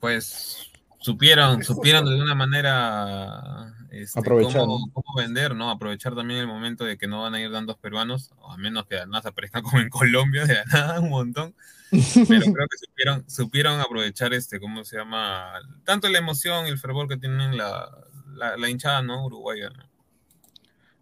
[0.00, 0.70] Pues
[1.00, 4.92] supieron, supieron de alguna manera este, Aprovechar, cómo, ¿no?
[4.92, 5.70] cómo vender, ¿no?
[5.70, 8.96] Aprovechar también el momento de que no van a ir tantos peruanos, a menos que
[8.96, 11.54] además aparezcan como en Colombia, de la nada, un montón.
[11.90, 15.52] Pero creo que supieron, supieron aprovechar este, ¿cómo se llama?
[15.84, 17.90] Tanto la emoción y el fervor que tienen la,
[18.34, 19.26] la, la hinchada, ¿no?
[19.26, 19.92] Uruguaya, ¿no?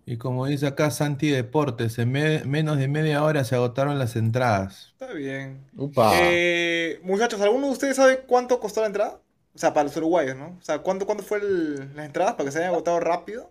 [0.07, 4.17] Y como dice acá Santi Deportes, en me- menos de media hora se agotaron las
[4.17, 4.89] entradas.
[4.93, 5.65] Está bien.
[5.77, 6.11] Upa.
[6.15, 9.21] Eh, muchachos, ¿alguno de ustedes sabe cuánto costó la entrada?
[9.55, 10.57] O sea, para los uruguayos, ¿no?
[10.59, 13.51] O sea, ¿cuánto, cuánto fue el- las entradas para que se hayan agotado rápido?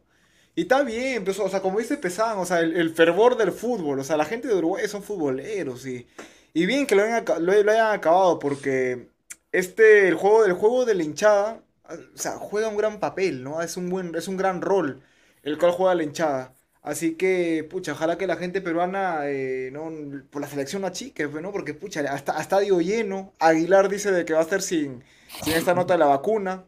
[0.56, 4.00] Y está bien, pues, o sea, como dice Pesán, o sea, el, fervor del fútbol,
[4.00, 6.08] o sea, la gente de Uruguay son futboleros y,
[6.54, 9.10] y bien que lo hayan acabado porque
[9.52, 13.62] este, el juego, el juego de la hinchada, o sea, juega un gran papel, ¿no?
[13.62, 15.02] Es un buen, es un gran rol
[15.44, 16.54] el cual juega la hinchada.
[16.82, 19.92] Así que, pucha, ojalá que la gente peruana, eh, no,
[20.30, 21.52] por la selección achique, ¿no?
[21.52, 23.34] Porque, pucha, hasta a estadio lleno.
[23.40, 25.04] Aguilar dice de que va a estar sin,
[25.44, 26.66] sin esta nota de la vacuna.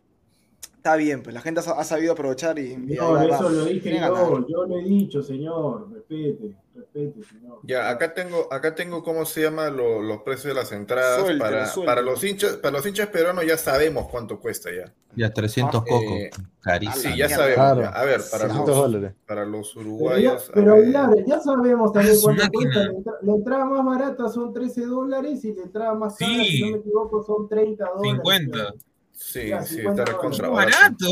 [0.76, 4.00] Está bien, pues la gente ha, ha sabido aprovechar y, y No, eso lo dije
[4.00, 6.56] yo, yo lo he dicho, señor, respete,
[6.94, 7.20] respete.
[7.20, 7.60] respete, señor.
[7.64, 11.20] Ya, acá tengo, acá tengo cómo se llama lo- los precios de las entradas.
[11.22, 11.86] Suéltelo, para, suéltelo.
[11.86, 14.94] para los hinchas, para los hinchas peruanos ya sabemos cuánto cuesta ya.
[15.16, 16.14] Ya 300 Ah, cocos.
[16.18, 16.30] eh,
[16.62, 17.14] Carísimo.
[17.14, 17.56] Sí, ya sabemos.
[17.56, 17.82] Claro.
[17.82, 17.90] ya.
[17.90, 19.14] A ver, para 600 los, dólares.
[19.26, 20.52] para los Pero, ya, uruguayos.
[20.54, 20.84] pero ver.
[20.84, 22.80] Aguilar, ya sabemos también cuánto cuesta.
[22.80, 26.46] La, entra- la entrada más barata son 13 dólares y la entrada más cara, Sí.
[26.46, 28.12] si no me equivoco, son 30 dólares.
[28.24, 28.74] 50.
[29.12, 31.06] Sí, Ya, sí, 50 está recontra barato.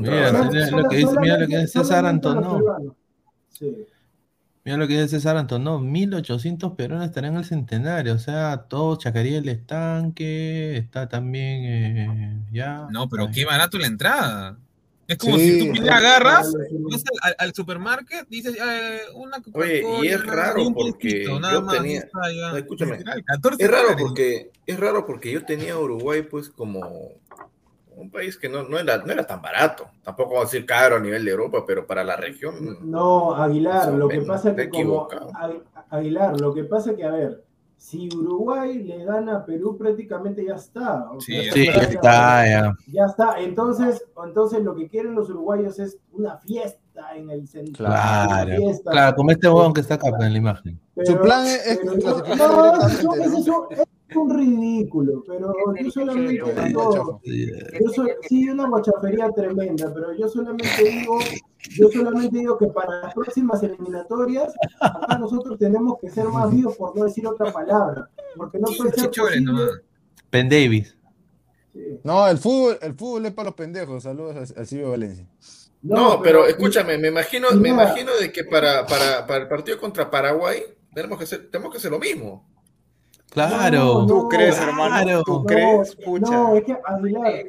[0.00, 2.56] Mira, lo que dice- mira lo que dice Antonó.
[2.56, 2.94] peruanos.
[3.50, 3.86] Sí.
[4.64, 8.96] Mira lo que dice César Antonó, 1800 peruanos estarán en el centenario, o sea, todo
[8.96, 12.86] Chacaría el estanque, está también eh, ya.
[12.90, 13.32] No, pero Ay.
[13.34, 14.56] qué barato la entrada.
[15.08, 19.82] Es como Sí, si tú le agarras, vas al, al supermarket, dices eh, una Oye,
[20.04, 22.08] y es raro un porque yo nada más, tenía-.
[22.14, 22.98] No, escúchame.
[22.98, 24.04] Literal, 14 Es raro dólares.
[24.06, 27.10] porque es raro porque yo tenía a Uruguay pues como
[28.02, 29.86] un país que no, no, era, no era tan barato.
[30.02, 32.78] Tampoco vamos a decir caro a nivel de Europa, pero para la región.
[32.82, 35.08] No, Aguilar, lo que pasa es que como
[35.90, 37.44] Aguilar, lo que pasa es que a ver,
[37.76, 41.10] si Uruguay le gana a Perú prácticamente ya está.
[41.10, 42.76] o Sí, sea, Sí, ya está, ya.
[42.86, 43.40] Ya está.
[43.40, 47.84] Entonces, entonces lo que quieren los uruguayos es una fiesta en el centro.
[47.84, 48.52] Claro,
[48.84, 50.78] claro, como este huevón que está acá en la imagen.
[50.94, 53.14] Pero- Su plan es- clasificar no, directamente, ¿no?
[53.40, 53.78] eso es
[54.16, 56.32] un- es un ridículo, pero yo solamente
[56.66, 61.18] digo, yo soy, sí, una guachafería tremenda, pero yo solamente digo,
[61.78, 66.76] yo solamente digo que para las próximas eliminatorias, acá nosotros tenemos que ser más vivos
[66.76, 69.62] por no decir otra palabra, porque no puede ser posible.
[70.30, 70.96] Ben Davis.
[71.72, 71.80] Sí.
[72.04, 74.02] No, el fútbol, el fútbol es para los pendejos.
[74.02, 75.26] Saludos a, a Silvio Valencia.
[75.82, 80.10] No, pero escúchame, me imagino, me imagino de que para, para, para el partido contra
[80.10, 80.60] Paraguay
[80.94, 82.46] tenemos que hacer, tenemos que hacer lo mismo.
[83.32, 84.00] Claro.
[84.00, 84.70] No, ¿Tú crees, claro.
[84.72, 85.22] hermano?
[85.24, 85.96] ¿Tú No, crees?
[85.96, 86.30] Pucha.
[86.30, 87.44] No, es que Aguilar.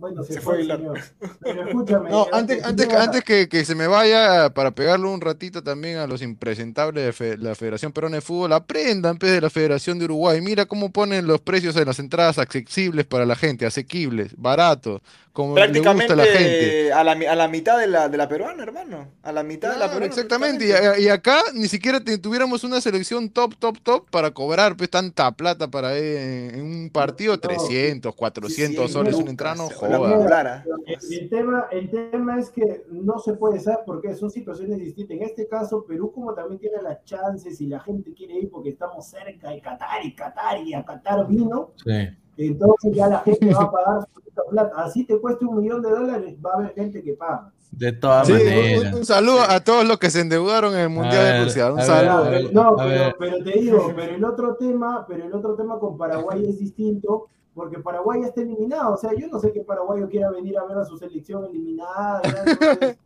[0.00, 1.02] Bueno, se, Se fue, fue el Aguilar.
[1.02, 1.36] señor.
[1.40, 2.10] Pero escúchame.
[2.10, 5.62] No, eh, antes, antes, señora, antes que, que se me vaya para pegarle un ratito
[5.62, 9.50] también a los impresentables de fe- la Federación Peruana de Fútbol, aprendan pues, de la
[9.50, 10.40] Federación de Uruguay.
[10.40, 15.00] Mira cómo ponen los precios en las entradas accesibles para la gente, asequibles, baratos,
[15.32, 16.06] como le gusta a la gente.
[16.16, 19.08] Prácticamente a la, mi- a la mitad de la, de la peruana, hermano.
[19.22, 20.06] A la mitad de la peruana.
[20.06, 20.64] exactamente.
[20.64, 21.02] Y, prácticamente.
[21.02, 25.30] y acá ni siquiera te- tuviéramos una selección top, top, top para cobrar pues tanta
[25.32, 29.74] plata para eh, en un partido, No, 300, 400 Sí, soles una entrada, no se
[29.90, 30.64] la acumulara.
[30.86, 35.16] El, el tema, el tema es que no se puede saber porque son situaciones distintas.
[35.16, 38.70] En este caso, Perú, como también tiene las chances y la gente quiere ir porque
[38.70, 42.08] estamos cerca de Qatar y Qatar y a Qatar vino, Sí.
[42.36, 44.72] entonces ya la gente va a pagar su plata.
[44.82, 47.52] Así te cueste un millón de dólares, va a haber gente que paga.
[47.72, 48.94] De todas Sí, un, maneras.
[48.94, 51.70] un saludo a todos los que se endeudaron en el Mundial ver, de Rusia.
[51.70, 52.24] Un ver, saludo.
[52.24, 52.52] a ver.
[52.52, 53.16] no, pero, ver.
[53.16, 57.28] pero te digo, pero el otro tema, pero el otro tema con Paraguay es distinto,
[57.54, 58.94] porque Paraguay ya está eliminado.
[58.94, 62.22] O sea, yo no sé que paraguayo quiera venir a ver a su selección eliminada.
[62.24, 62.98] Entonces,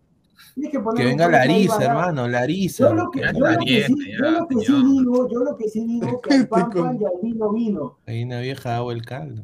[0.54, 2.88] que, Que venga Larisa, hermano, Larisa.
[2.88, 5.68] Yo lo que, yo lo que sí, yo lo que sí digo, yo lo que
[5.68, 7.98] sí digo que al pan pan y al vino vino.
[8.06, 9.42] Ahí una vieja agua el caldo.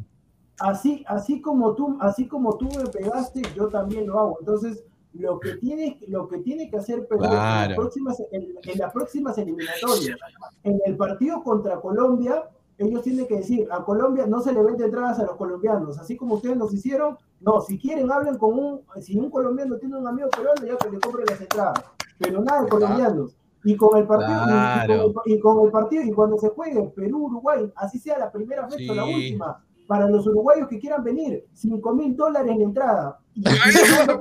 [0.59, 4.37] Así, así como tú, así como tú me pegaste, yo también lo hago.
[4.41, 4.85] Entonces,
[5.15, 7.69] lo que tiene, lo que tiene que hacer Perú en, Claro.
[7.71, 10.19] las próximas, en, en las próximas eliminatorias,
[10.63, 12.45] en el partido contra Colombia,
[12.87, 16.17] ellos tienen que decir, a Colombia no se le vende entradas a los colombianos, así
[16.17, 20.07] como ustedes nos hicieron, no, si quieren hablen con un, si un colombiano tiene un
[20.09, 21.85] amigo peruano, ya que le compre las entradas,
[22.19, 23.37] pero nada de colombianos.
[23.63, 26.83] Y con el partido, y- con el, y con el partido, y cuando se juegue
[26.97, 31.45] Perú-Uruguay, así sea la primera fecha o la última, para los uruguayos que quieran venir,
[31.53, 33.19] 5 mil dólares la entrada.
[33.35, 33.43] Y-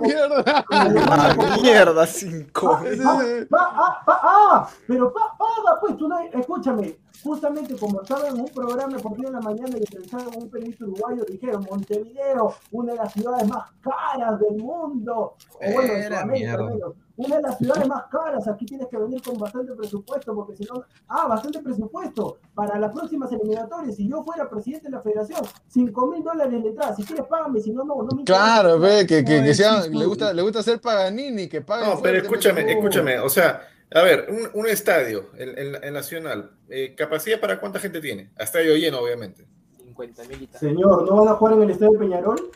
[0.02, 0.66] ¡Mierda!
[0.72, 2.72] Ah, mierda, cinco.
[2.74, 3.20] Ah, ah,
[3.54, 5.36] ah, ah, ah, ah, pero pa-
[5.80, 9.80] pues, tú no, escúchame, justamente como estaba en un programa deportivo en la mañana y
[9.80, 15.36] entrevistaron a un periodista uruguayo, dijeron, Montevideo, una de las ciudades más caras del mundo,
[15.54, 16.72] o bueno, de Era menos,
[17.18, 20.64] una de las ciudades más caras, aquí tienes que venir con bastante presupuesto, porque si
[20.64, 25.42] no, ah, bastante presupuesto, para las próximas eliminatorias, si yo fuera presidente de la federación,
[25.68, 28.46] 5 mil dólares de entrada, si quieres págame, si no, no, no me interesa.
[28.46, 31.86] Claro, ve, que, que, sea, le gusta, le gusta hacer Paganini, que pague.
[31.86, 33.62] No, pero escúchame, escúchame, o sea,
[33.92, 38.32] a ver, un, un estadio, el, el- el Nacional, eh, ¿capacidad para cuánta gente tiene?
[38.38, 39.46] A estadio lleno, obviamente.
[39.84, 40.50] 50 mil.
[40.60, 42.52] Señor, ¿no van a jugar en el Estadio Peñarol?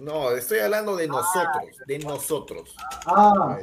[0.00, 2.74] No, estoy hablando de nosotros, de nosotros.
[3.06, 3.58] Ah,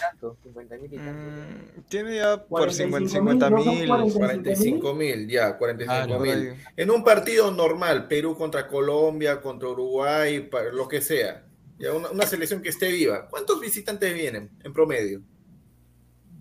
[0.00, 1.12] Tanto, 50 mil y tanto.
[1.12, 3.78] Mm, Tiene ya por 50 45 mil.
[3.80, 6.20] mil, no son 45 mil, ya, 45 Claro.
[6.20, 6.54] mil.
[6.76, 11.44] En un partido normal, Perú contra Colombia, contra Uruguay, lo que sea,
[11.78, 15.20] ya una, una selección que esté viva, ¿cuántos visitantes vienen en promedio?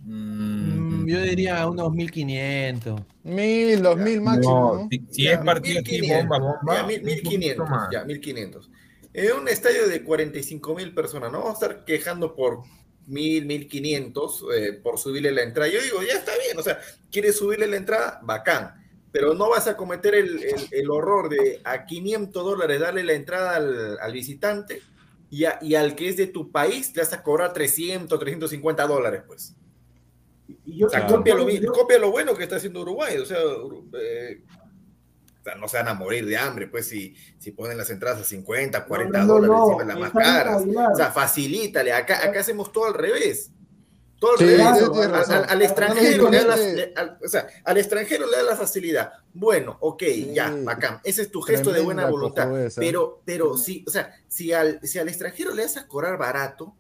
[0.06, 3.02] Mm, Yo diría unos 1500.
[3.24, 4.76] Mil, dos mil máximo.
[4.84, 4.88] ¿no?
[4.92, 6.76] Si, si Ya, es partido así, 1500, bomba, bomba.
[6.76, 7.90] ya, un mil- poquito 1500, más.
[7.92, 8.70] ya, 1500.
[9.14, 12.60] En un estadio de 45 mil personas, no vamos a estar quejando por
[13.08, 15.70] mil, mil quinientos eh, por subirle la entrada.
[15.72, 16.80] Yo digo, ya está bien, o sea,
[17.12, 18.74] quieres subirle la entrada, bacán,
[19.12, 23.14] pero no vas a cometer el, el- el horror de a 500 dólares darle la
[23.14, 24.82] entrada al, al visitante
[25.30, 28.86] y, a- y al que es de tu país le vas a cobrar 300, 350
[28.86, 29.56] dólares, pues.
[30.66, 33.18] Y yo, O sea, yo- copia lo, yo- copia lo bueno que está haciendo Uruguay.
[33.18, 34.44] O sea, Uru- eh,
[35.42, 38.22] o sea, no se van a morir de hambre, pues, si, si ponen las entradas
[38.22, 40.64] a 50, 40 no, no, dólares, no, encima las más caras.
[40.92, 41.94] O sea, facilítale.
[41.94, 43.52] Acá, acá hacemos todo al revés.
[44.20, 45.30] Todo al Sí, revés.
[45.30, 48.56] Al- extranjero le da la, Realmente- le- al- o sea, al extranjero le da la
[48.56, 49.12] facilidad.
[49.34, 51.00] Bueno, ok, ya, bacán.
[51.04, 52.50] Ese es tu gesto de buena voluntad.
[52.78, 56.74] Pero, pero sí, o sea, si al, si al extranjero le das a cobrar barato,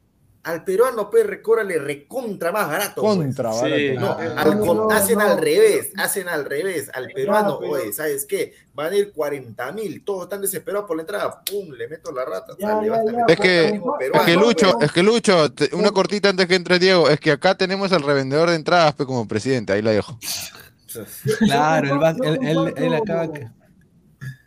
[0.46, 3.02] al peruano, pues, recórale recontra más barato.
[3.02, 3.16] pues.
[3.18, 3.60] Contra, Sí,
[3.96, 4.00] barato.
[4.00, 5.26] No, Ah, al no, con- no, hacen no.
[5.26, 8.54] al revés, hacen al revés, al peruano, pero- oye, ¿sabes qué?
[8.74, 12.26] Van a ir 40 mil, todos están desesperados por la entrada, pum, le meto la
[12.26, 12.54] rata.
[12.60, 13.66] Ya, ya, ya, Es que-
[14.12, 17.20] Es que Lucho, pero- es que Lucho, te- una cortita antes que entre Diego, es
[17.20, 20.18] que acá tenemos al revendedor de entradas pues, como presidente, ahí la dejo.
[21.40, 23.48] Claro, él, va- él, él- él acaba que...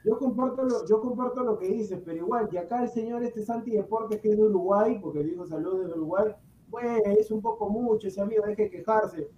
[0.04, 3.42] Yo comparto, lo, yo comparto lo que dices, pero igual, y acá el señor este
[3.44, 6.32] Santi Deportes, que es de Uruguay, porque dijo saludos de Uruguay,
[6.70, 9.30] pues es un poco mucho, ese amigo, deje de quejarse.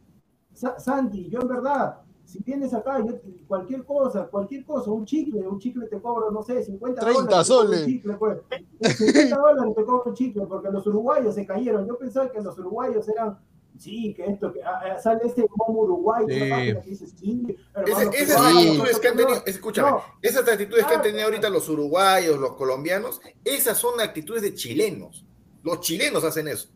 [0.53, 3.15] Sa- Santi, yo en verdad, si vienes acá, yo,
[3.49, 7.47] cualquier cosa, cualquier cosa, un chicle, un chicle te cobro, no sé, 50 30 dólares.
[7.47, 7.81] soles.
[7.81, 8.39] Un chicle, pues.
[8.99, 11.87] 50 dólares te cobro un chicle, porque los uruguayos se cayeron.
[11.87, 13.39] Yo pensaba que los uruguayos eran,
[13.81, 16.35] sí, que esto, que ah, ah, sale este como Uruguay, Sí.
[16.39, 17.57] que dice, sí,
[17.87, 18.07] esas
[18.47, 22.53] actitudes que han tenido, escúchame, no, esas actitudes que han tenido ahorita los uruguayos, los
[22.55, 25.25] colombianos, esas son actitudes de chilenos.
[25.63, 26.69] Los chilenos hacen eso.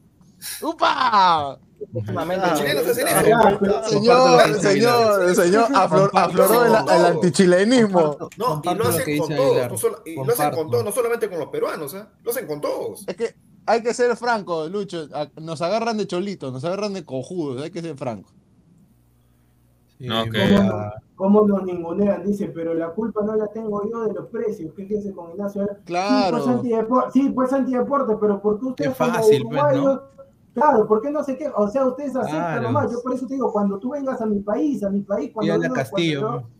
[0.61, 1.59] ¡Upa!
[1.93, 2.05] Los
[2.59, 3.27] chilenos hacen eso.
[3.27, 8.17] ya, pero- Señor, señor, el señor aflor- afloró el, el antichilenismo.
[8.37, 9.37] No, y lo hacen con y
[10.17, 12.05] lo hacen todos, no solamente con los peruanos, ¿eh?
[12.23, 13.05] lo hacen con todos.
[13.07, 13.35] Es que
[13.67, 15.07] hay que ser franco, Lucho.
[15.41, 18.31] Nos agarran de cholitos, nos agarran de cojudos, hay que ser franco.
[19.99, 22.25] Sí, No, que- mira, ¿Cómo nos ningunean?
[22.27, 24.73] Dice, pero la culpa no la tengo yo de los precios.
[24.75, 25.65] ¿Qué dice con Ignacio?
[25.85, 26.39] Claro.
[26.39, 30.03] Sí, pues antideporte, sí, pues antideporte, pero ¿por qué ustedes fácil, pues, ¿no?
[30.55, 31.53] Claro, ¿por qué no se quejan?
[31.57, 32.63] O sea, ustedes aceptan Claro.
[32.63, 32.91] nomás.
[32.91, 35.53] Yo por eso te digo, cuando tú vengas a mi país, a mi país, cuando,
[35.53, 36.54] vengas- Castillo, cuando, pues.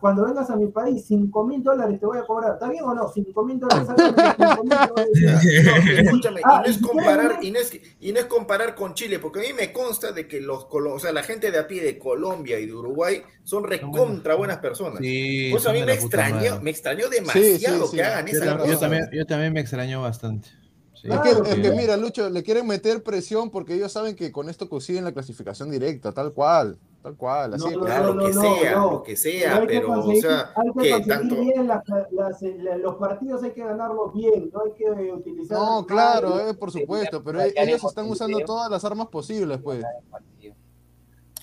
[0.00, 2.52] Cuando- vengas a mi país, 5 mil dólares te voy a cobrar.
[2.54, 3.08] ¿Está bien o no?
[3.12, 3.86] 5 mil dólares.
[3.86, 5.12] sácame 5 mil dólares.
[5.64, 8.94] No, escúchame, Ah, y no es comparar, y no es, y no es comparar con
[8.94, 11.66] Chile, porque a mí me consta de que los o sea, la gente de a
[11.66, 14.98] pie de Colombia y de Uruguay son recontra buenas personas.
[15.00, 17.96] Sí, Por eso a mí me extrañó, me extrañó demasiado sí.
[17.96, 18.80] que hagan Yo, esa yo cosa.
[18.80, 20.48] también, yo también me extrañó bastante.
[20.94, 21.08] Sí.
[21.10, 25.04] Es que mira, Lucho, le quieren meter presión porque ellos saben que con esto consiguen
[25.04, 27.64] la clasificación directa, tal cual, tal cual, así.
[27.64, 28.90] No, que no, sea, no.
[28.92, 31.34] lo que sea, hay que pero, o conseguir- sea, hay que que conseguir tanto.
[31.36, 31.82] bien las-
[32.12, 35.58] las- la- los partidos hay que ganarlos bien, no hay que utilizar.
[35.58, 39.84] No, claro, eh, por supuesto, pero ellos están usando todas las armas posibles, pues.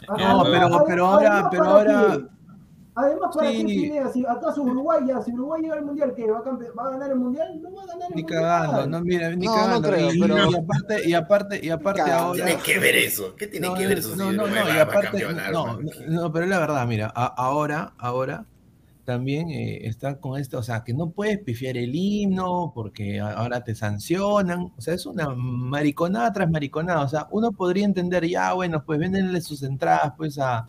[0.07, 2.29] ah, No, pero- pero ahora- pero ¿para ahora-?
[2.95, 3.65] Además, ¿para Sí.
[3.65, 4.03] qué?
[4.13, 6.29] Si acaso Uruguay ya, si Uruguay llega al mundial, ¿qué?
[6.29, 7.61] ¿Va a, va a ganar el mundial?
[7.61, 8.41] No va a ganar el Ni mundial.
[8.41, 9.89] cagando, no, mira, ni No, no cagando.
[9.89, 12.23] creo, y, pero- y aparte, y aparte, y aparte Cagando.
[12.25, 12.45] ahora.
[12.45, 13.35] Tiene que ver eso.
[13.37, 14.15] ¿Qué tiene No, que ver eso?
[14.15, 17.27] no, si no, no, y aparte, no, no, no, pero es la verdad, mira, a-
[17.37, 18.45] ahora, ahora
[19.05, 23.63] también eh, está con esto, o sea, que no puedes pifiar el himno porque ahora
[23.63, 28.53] te sancionan, o sea, es una mariconada tras mariconada, o sea, uno podría entender, ya,
[28.53, 30.67] bueno, pues véndenle sus entradas, pues a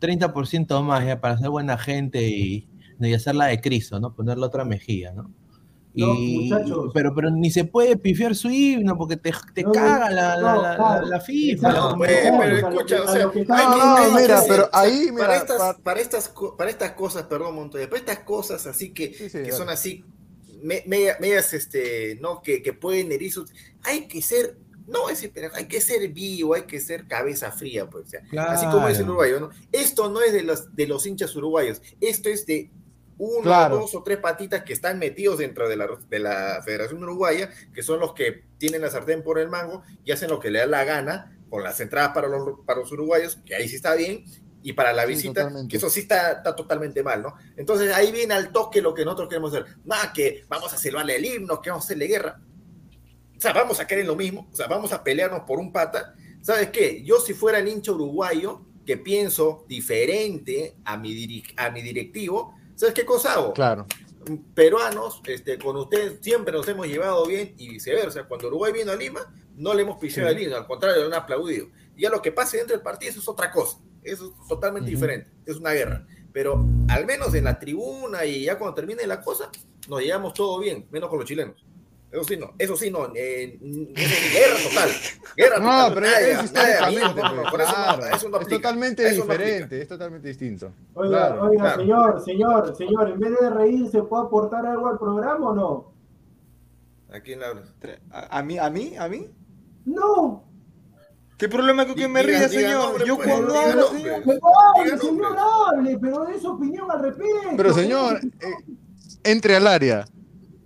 [0.00, 2.68] 30% más, ya, para ser buena gente y,
[3.00, 4.14] y hacerla de Cristo, ¿no?
[4.14, 5.30] Ponerle otra mejilla, ¿no?
[5.94, 6.90] No, Y- muchachos.
[6.94, 10.54] pero, pero ni se puede pifiar su himno porque te, te No, caga la, la,
[10.54, 11.06] no, la- claro.
[11.06, 11.72] la FIFA.
[11.72, 15.58] No, pues, pero escucha, o sea, hay que- hay mira, pero ahí, mira, para estas,
[15.58, 19.28] pa- para estas, co- para estas cosas, perdón, Montoya, para estas cosas así que, Sí,
[19.28, 20.04] sí, que son así,
[20.62, 23.50] me- media- medias, este, no, que, que pueden herir sus,
[23.82, 24.56] hay que ser,
[24.88, 28.22] no ese, pero hay que ser vivo, hay que ser cabeza fría, pues, o sea,
[28.48, 29.50] así como es el uruguayo, ¿no?
[29.70, 32.70] Esto no es de los, de los hinchas uruguayos, esto es de
[33.18, 33.78] uno, Claro.
[33.78, 37.82] dos o tres patitas que están metidos dentro de la, de la Federación Uruguaya, que
[37.82, 40.66] son los que tienen la sartén por el mango y hacen lo que le da
[40.66, 44.24] la gana con las entradas para los, para los uruguayos, que ahí sí está bien,
[44.62, 47.34] y para la visita, que eso sí está, está totalmente mal, ¿no?
[47.56, 49.66] Entonces ahí viene al toque lo que nosotros queremos hacer.
[49.84, 52.40] Nada, que vamos a silbarle el himno, que vamos a hacerle guerra.
[53.38, 56.12] O sea, vamos a querer lo mismo, o sea, vamos a pelearnos por un pata.
[56.42, 57.02] ¿Sabes qué?
[57.04, 62.54] Yo si fuera el hincha uruguayo, que pienso diferente a mi, diri- a mi directivo,
[62.74, 63.52] ¿sabes qué cosa hago?
[63.52, 63.86] Claro.
[64.54, 68.24] peruanos, este, con ustedes siempre nos hemos llevado bien y viceversa.
[68.24, 69.20] Cuando Uruguay vino a Lima,
[69.56, 71.68] no le hemos pisado el himno, al contrario, le han aplaudido.
[71.96, 73.78] Y ya lo que pase dentro del partido, eso es otra cosa.
[74.02, 75.30] Eso es totalmente diferente.
[75.46, 76.06] Es una guerra.
[76.32, 79.50] Pero al menos en la tribuna y ya cuando termine la cosa,
[79.88, 81.64] nos llevamos todo bien, menos con los chilenos.
[82.10, 84.90] Eso sí no, eso sí no, eh, guerra total,
[85.36, 85.94] guerra No, total.
[85.94, 88.16] pero es históricamente, no, no, pues, por eso no, claro.
[88.16, 90.72] eso no es totalmente eso no diferente, es totalmente distinto.
[90.94, 91.42] Oiga, Claro.
[91.42, 91.80] oiga, claro.
[91.82, 95.92] señor, señor, señor, en vez de reírse, ¿puedo aportar algo al programa o no?
[97.14, 97.74] ¿A quién le hablas?
[98.10, 98.58] ¿A, a mí?
[98.58, 98.94] ¿A mí?
[98.98, 99.26] ¿A mí?
[99.84, 100.44] No,
[101.36, 102.86] ¿Qué problema con que me ría, señor?
[102.86, 104.22] nombre, Yo pues, cuando hablo, señor.
[104.24, 107.50] Diga señor, hable, pero de su opinión al respecto.
[107.56, 108.54] Pero señor, eh,
[109.24, 110.04] entre al área.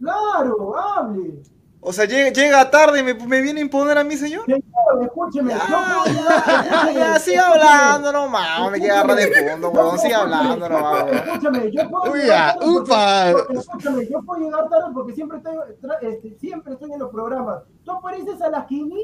[0.03, 1.43] Claro, hable.
[1.85, 4.45] O sea, llega, llega tarde y me, me viene a imponer a mí, señor.
[4.45, 4.63] Señor,
[5.03, 11.07] escúcheme, yo puedo ya, sigue hablando nomás, me agarrar de fondo, weón, sigue hablando nomás.
[11.11, 13.33] Escúchame, yo puedo Uy, ah, porque- upa.
[13.33, 15.57] porque, escúchame, yo puedo llegar tarde porque siempre estoy,
[16.03, 17.63] este, siempre estoy en los programas.
[17.85, 19.03] Tú apareces a las 500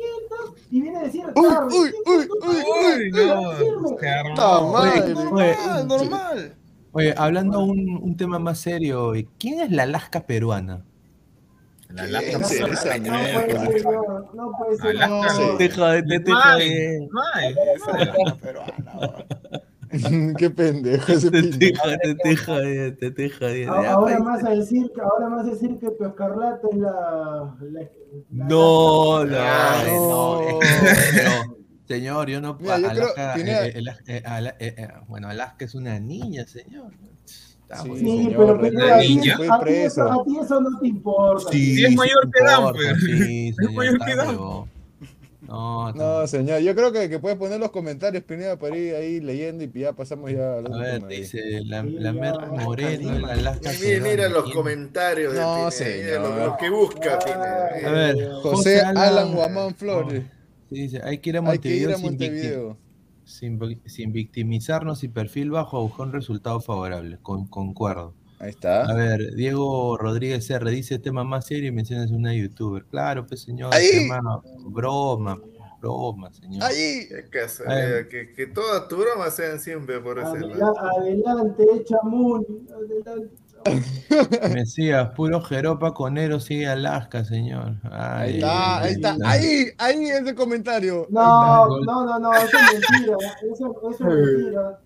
[0.71, 1.67] y vienes a decir Uy, tarde.
[1.77, 6.55] uy, ¿Qué uy, uy, Uy, para no, normal.
[6.93, 10.85] Oye, hablando un, un tema más serio, ¿quién es la Alaska peruana?
[11.89, 13.11] La interesante.
[13.11, 13.17] No
[13.57, 14.97] puede ser, no, no puede ser.
[14.97, 15.23] Alaska, no.
[15.53, 15.59] no.
[15.59, 15.71] Te
[16.21, 17.09] te.
[20.37, 21.43] Qué pendejo ese Te
[22.15, 23.67] te jode, te te jode.
[23.67, 26.77] A- Ya, Ahora más a decir, que- ahora más a decir que tu escarlata es
[26.79, 26.91] la.
[27.61, 30.51] la- la- No, no, no,
[31.87, 36.47] señor, yo no Alaska, eh, eh, eh, Ala- eh, eh, bueno, Alaska es una niña,
[36.47, 36.93] señor.
[37.71, 40.79] Estamos- Sí, Sí, señor, pero Pineda, a ti- a ti eso- a ti eso no
[40.81, 41.53] te importa.
[41.53, 42.97] Sí, Sí, es mayor que Dan, pues.
[43.05, 44.37] Sí, Es mayor que Dan.
[44.37, 49.21] No, No, señor, yo creo que, que puedes poner los comentarios, Pineda, para ir ahí
[49.21, 53.71] leyendo y ya pasamos ya A otro ver, dice la, la Merra Moreno, la Alaska
[53.81, 54.57] Mira, mira los ¿Quién?
[54.57, 56.21] comentarios de No, Pineda, señor.
[56.21, 57.69] lo, lo que busca Pineda.
[57.87, 60.23] A ver, José Alan Guamán Flores.
[60.71, 62.77] Sí, dice, hay que ir a Hay que ir Montevideo, a Montevideo.
[63.29, 67.19] Sin sin victimizarnos y perfil bajo a buscar un resultado favorable.
[67.23, 68.15] Con, concuerdo.
[68.41, 68.85] Ahí está.
[68.85, 72.85] A ver, Diego Rodríguez R dice tema más serio y mencionas una youtuber.
[72.85, 73.89] Claro, pues señor, Ahí.
[73.91, 75.41] tema broma,
[75.81, 76.63] broma, señor.
[76.63, 77.09] Ahí.
[77.31, 80.79] Casualidad, que, que todas tus bromas sean siempre por ese Adela- lado.
[80.79, 82.47] adelante, Chamun.
[82.73, 83.35] Adelante.
[84.55, 87.75] Mesías, puro jeropa conero sigue Alaska, señor.
[87.91, 89.17] Ahí está, ahí está.
[89.25, 91.07] Ahí, ahí ese comentario.
[91.11, 93.17] No, no, no, no, eso es mentira.
[93.53, 94.79] Eso, eso es mentira.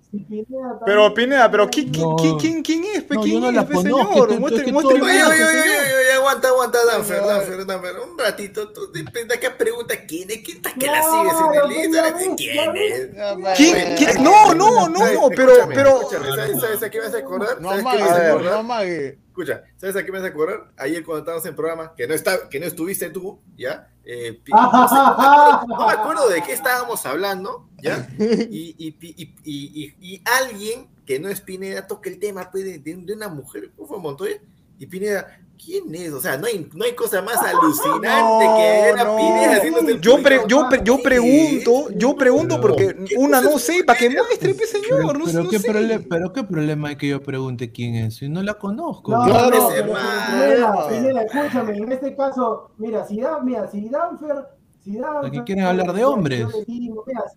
[0.85, 2.17] Pero Pineda, pero ¿quién, quién, No.
[2.17, 3.09] quién, quién, quién es?
[3.11, 4.29] No, ¿Quién yo no es, conozco, señor?
[4.29, 5.65] que- Muestre, que Oye, oye, oye, señor.
[5.65, 7.23] oye, oye, aguanta, aguanta, Danfer.
[7.23, 7.95] Danfer, Danfer.
[8.01, 11.35] Un ratito, tú depende de qué pregunta quién es, quién está que la No, sigues
[11.41, 13.09] en el Instagram, quién es.
[13.41, 13.57] Pues.
[13.57, 14.23] ¿Quién, quién?
[14.25, 15.15] No, no, no, ¿Sabes?
[15.15, 16.01] no, pero, pero.
[16.11, 17.61] ¿sabes, ¿Sabes a qué me hace acordar?
[17.61, 18.45] No ¿Sabes qué me amague, hace A ver.
[18.45, 19.19] no amague.
[19.29, 20.73] Escucha, ¿sabes a qué me hace acordar?
[20.77, 23.89] Ayer cuando estábamos en programa, que no, está, que no estuviste tú, ¿ya?
[24.05, 28.09] Eh, no, me acuerdo, de qué estábamos hablando, ¿ya?
[28.19, 32.97] Y, y, y, y, alguien que no es Pineda toca el tema pues, de, de-
[32.97, 34.37] de una mujer, ¿cómo fue Montoya?
[34.79, 36.13] Y Pineda, ¿quién es?
[36.13, 38.09] O sea, no hay, no hay cosa más alucinante
[38.45, 39.17] No, que era no.
[39.17, 43.51] Pineda Yo, pre- yo, pre- yo ¿Qué pregunto, yo pregunto Pero- porque ¿Qué una no
[43.87, 45.69] para que muestre, Pero, señor, no, pero no qué sé.
[45.69, 49.13] prole- pero qué problema hay que yo pregunte quién es, si no la conozco.
[49.13, 49.69] No, Claro, no.
[49.69, 54.37] Pineda, Pineda, escúchame, en este caso, mira, si Dan, mira, si Danfer,
[54.83, 56.47] si Danfer, Aquí quieren hablar de hombres.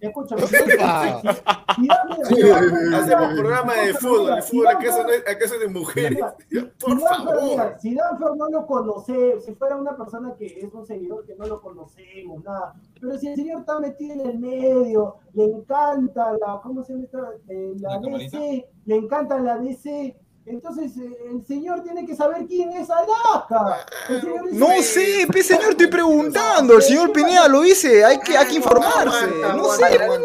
[0.02, 0.42] escúchame,
[2.96, 6.20] Hacemos un programa de fútbol, el fútbol acaso es de mujeres.
[6.80, 7.78] Por favor.
[7.82, 11.62] Danfer no lo conoce, si fuera una persona que es un seguidor que no lo
[11.62, 16.84] conocemos, nada, pero si el señor está metido en el medio, le encanta la, ¿cómo
[16.84, 17.30] se llama esta?
[17.50, 18.00] Eh, la.
[18.00, 20.16] DC, le encanta la DC,
[20.46, 23.86] entonces eh, el señor tiene que saber quién es Alaska.
[24.10, 26.76] El señor dice- No sé, pe, señor, estoy preguntando.
[26.76, 29.26] El señor Pineda lo dice, hay que, hay que informarse.
[29.56, 30.18] No sé, no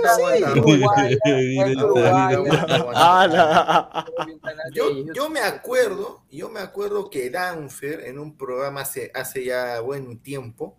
[5.14, 10.18] yo me acuerdo, yo me acuerdo que Danfer en un programa hace, hace ya buen
[10.18, 10.76] tiempo,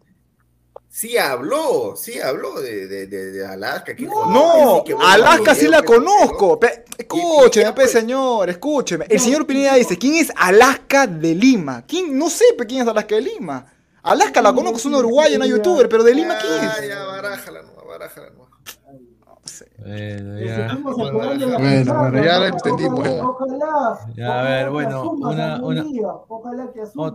[0.94, 3.96] sí habló, sí habló de, de, de, de Alaska.
[3.96, 6.60] que conoce, No, que Alaska sí la conozco.
[6.60, 7.92] Pe- Escúcheme, pe, pues.
[7.92, 9.06] señor, escúcheme.
[9.10, 11.84] El señor Pineda dice, ¿quién es Alaska de Lima?
[11.88, 12.18] ¿Quién?
[12.18, 13.66] No sé, pe, quién es Alaska de Lima.
[14.04, 16.90] Alaska la conozco, es una uruguaya, una youtuber, pero de Lima, ¿quién es?
[16.90, 18.50] ya, barájala, no, barájala, no.
[19.78, 20.76] Bueno, ya.
[20.76, 22.40] Bueno, bueno, ya ¿no?
[22.42, 23.24] la extendimos, ya.
[23.28, 25.86] Ojalá, Ya, a ver, bueno, una- una-
[26.28, 27.14] ojalá que asumas.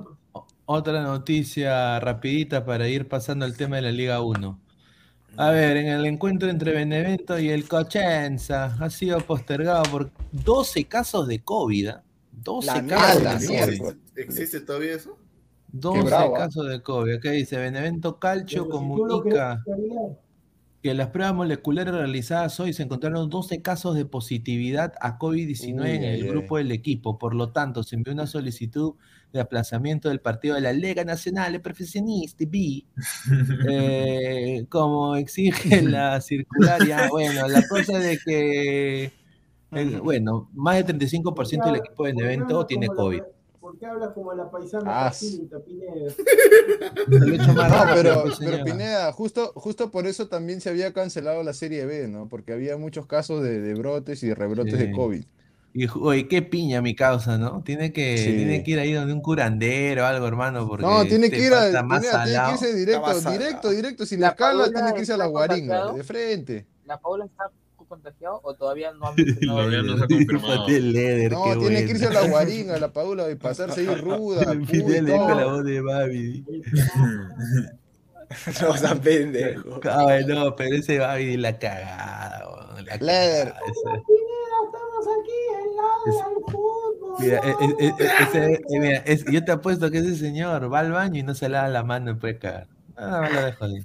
[0.67, 4.61] Ot- otra noticia rapidita para ir pasando al tema de la Liga 1.
[5.39, 10.85] A ver, en el encuentro entre Benevento y el Cochenza ha sido postergado por 12
[10.85, 11.89] casos de COVID.
[11.89, 12.03] ¿ah?
[12.33, 13.79] 12 La casos mierda, de mierda.
[13.79, 13.97] COVID.
[14.17, 15.17] ¿Existe todavía eso?
[15.73, 16.39] 12 bravo, ¿ah?
[16.39, 17.21] casos de COVID.
[17.21, 17.59] ¿Qué dice?
[17.59, 19.63] Benevento Calcio Pero comunica
[20.83, 25.83] que en las pruebas moleculares realizadas hoy se encontraron 12 casos de positividad a COVID-19
[25.83, 27.19] Uy, en el grupo del equipo.
[27.19, 28.95] Por lo tanto, se envió una solicitud
[29.37, 32.85] de aplazamiento del partido de la Liga Nacional de Profesionistas, B,
[33.69, 36.85] eh, como exige la circular.
[36.87, 39.05] Ya, bueno, la cosa de que,
[39.73, 43.23] eh, bueno, más del 35% del equipo del evento tiene COVID.
[43.61, 45.13] ¿Por qué hablas como la paisana Ah,
[45.67, 46.15] Pineda?
[47.09, 48.65] Más No, rápido, pero, pues, pero.
[48.65, 52.29] Pineda, justo, justo por eso también se había cancelado la Serie B, ¿no?
[52.29, 54.87] Porque había muchos casos de, de brotes y de rebrotes Sí.
[54.87, 55.25] de COVID.
[55.79, 57.63] Y, oye, qué piña mi causa, ¿no?
[57.63, 58.33] Tiene que, Sí.
[58.35, 61.53] tiene que ir ahí donde un curandero o algo, hermano, porque No, tiene que ir
[61.53, 64.07] a, Pineda, tiene que irse directo, directo, directo.
[64.07, 66.67] Si La la escala, Paola tiene que irse a la guaringa, de frente.
[66.87, 67.51] ¿La Paula está
[67.89, 69.59] contagiado o todavía no han mencionado?
[69.59, 70.69] Todavía no se ha confirmado.
[70.69, 75.05] Leder, No, tiene que irse a la guaringa, la Paula, y pasarse ahí ruda, Fidel
[75.05, 75.35] le dijo todo.
[75.39, 76.45] la voz de Babi.
[78.63, 79.79] No sean pendejo.
[79.91, 83.49] Ay, no, pero ese Babi la cagada, weón, la Leder.
[83.53, 83.63] cagada,
[84.67, 85.66] estamos aquí fútbol.
[87.19, 87.95] Mira, e- e- e-
[88.35, 91.69] eh, mira, yo te apuesto que ese señor va al baño y no se lava
[91.69, 92.67] la mano y puede cagar.
[92.99, 93.85] Ah, lo dejo ahí.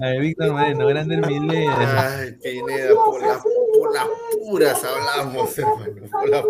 [0.00, 1.68] A ver, Víctor Moreno, grande el Mileder.
[1.70, 3.42] Ay, Pineda, por, la-
[3.78, 4.06] por las
[4.38, 6.08] puras hablamos, hermano.
[6.10, 6.44] Por la-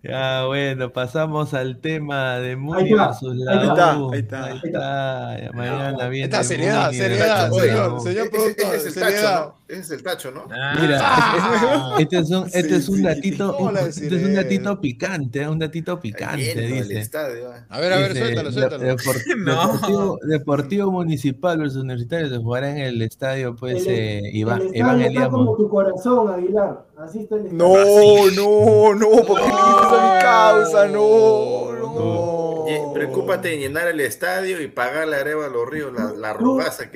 [0.03, 4.11] Ya, bueno, pasamos al tema de Muni está, versus ahí la está, U.
[4.13, 4.43] ahí está.
[4.45, 6.25] Ahí está, ya mañana viene.
[6.25, 9.63] Está, seriedad, Muni seriedad, señor, señor productor, ese es el tacho, ¿no?
[9.69, 10.43] Ese es el tacho, ¿no?
[10.51, 11.95] Ah, Mira, Ah.
[11.99, 13.03] este es un, este Sí, es un sí.
[13.03, 16.99] datito, ¿Cómo un- le este es un datito picante, un datito picante, dice.
[16.99, 17.65] estadio, ah.
[17.69, 18.83] A ver, a ver, Dice, suéltalo, suéltalo.
[18.83, 19.61] Depor- No.
[19.73, 24.75] Deportivo, Deportivo Municipal versus Universitario se jugará en el estadio, pues, El- eh, Iván, el
[24.75, 26.83] Iván estadio Elías está como tu corazón, Aguilar.
[26.97, 27.57] Así está el estadio.
[27.57, 29.51] No, no, no, porque le
[29.93, 32.65] quitas a mi causa, no, no.
[32.67, 36.33] Ye- Preocúpate en llenar el estadio y pagarle a Areva a los ríos la, la
[36.37, 36.43] que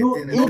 [0.01, 0.37] tú- tiene.
[0.37, 0.45] tú-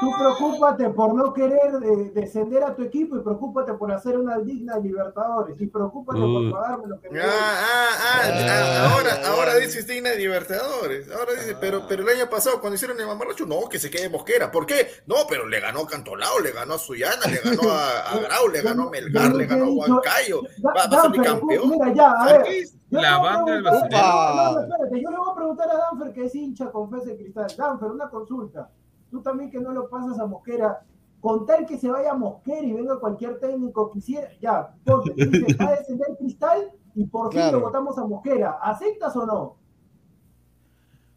[0.00, 4.38] tú preocúpate por no querer eh, descender a tu equipo y preocúpate por hacer una
[4.38, 6.50] digna Libertadores y preocúpate Uh.
[6.50, 9.58] por pagarme lo que me Ah, ah, ah, Ah, ah, ahora, ahora ya.
[9.66, 11.10] dice Digna de Libertadores.
[11.10, 14.08] Ahora dice, pero, pero el año pasado cuando hicieron el mamarracho, no, que se quede
[14.08, 14.50] Mosquera.
[14.50, 14.88] ¿Por qué?
[15.06, 18.62] No, pero le ganó Cantolao, le ganó a Suyana, le ganó a, a Grau, le
[18.62, 20.25] ganó a Melgar, le ganó a Huancayo.
[20.34, 21.70] Va, va a campeón.
[21.70, 22.46] Mira, ya, a ver.
[22.90, 24.52] La le voy a banda del preguntar- basurero.
[24.52, 27.16] No, espérate, yo le voy a preguntar a Danfer que es hincha con Fese de
[27.16, 27.46] Cristal.
[27.56, 28.70] Danfer, una consulta.
[29.10, 30.80] Tú también que no lo pasas a Mosquera.
[31.20, 35.56] Con tal que se vaya a Mosquera y venga cualquier técnico quisiera, ya, ponte, dice,
[35.60, 37.58] va a descender Cristal y por fin Claro.
[37.58, 38.58] lo votamos a Mosquera.
[38.62, 39.56] ¿Aceptas o no?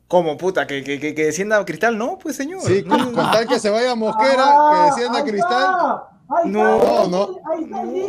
[0.07, 0.65] ¿Cómo, puta?
[0.65, 1.95] ¿Que, que, que, que descienda Cristal?
[1.97, 2.61] No, pues, señor.
[2.61, 5.51] Sí, con, con tal que se vaya a Mosquera, Ah, que descienda ahí Cristal.
[5.71, 7.39] está, ahí No, no.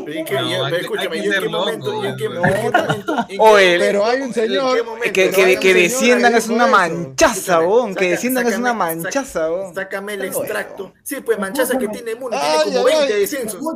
[0.05, 1.87] Que- que- que ¿y en ser qué momento?
[1.93, 2.35] loco, ¿Y en qué eso.
[2.35, 3.17] momento?
[3.19, 4.85] ¿En qué Oye, Pero hay un señor.
[5.13, 7.95] Que, que, que señor desciendan que es una manchaza, weón.
[7.95, 9.75] Que desciendan es una manchaza, weón.
[9.75, 10.93] Sácame el extracto.
[11.03, 13.21] Sí, pues manchaza que tiene Muni, Ay, tiene como ay, 20 ay.
[13.21, 13.61] descensos.
[13.61, 13.71] No.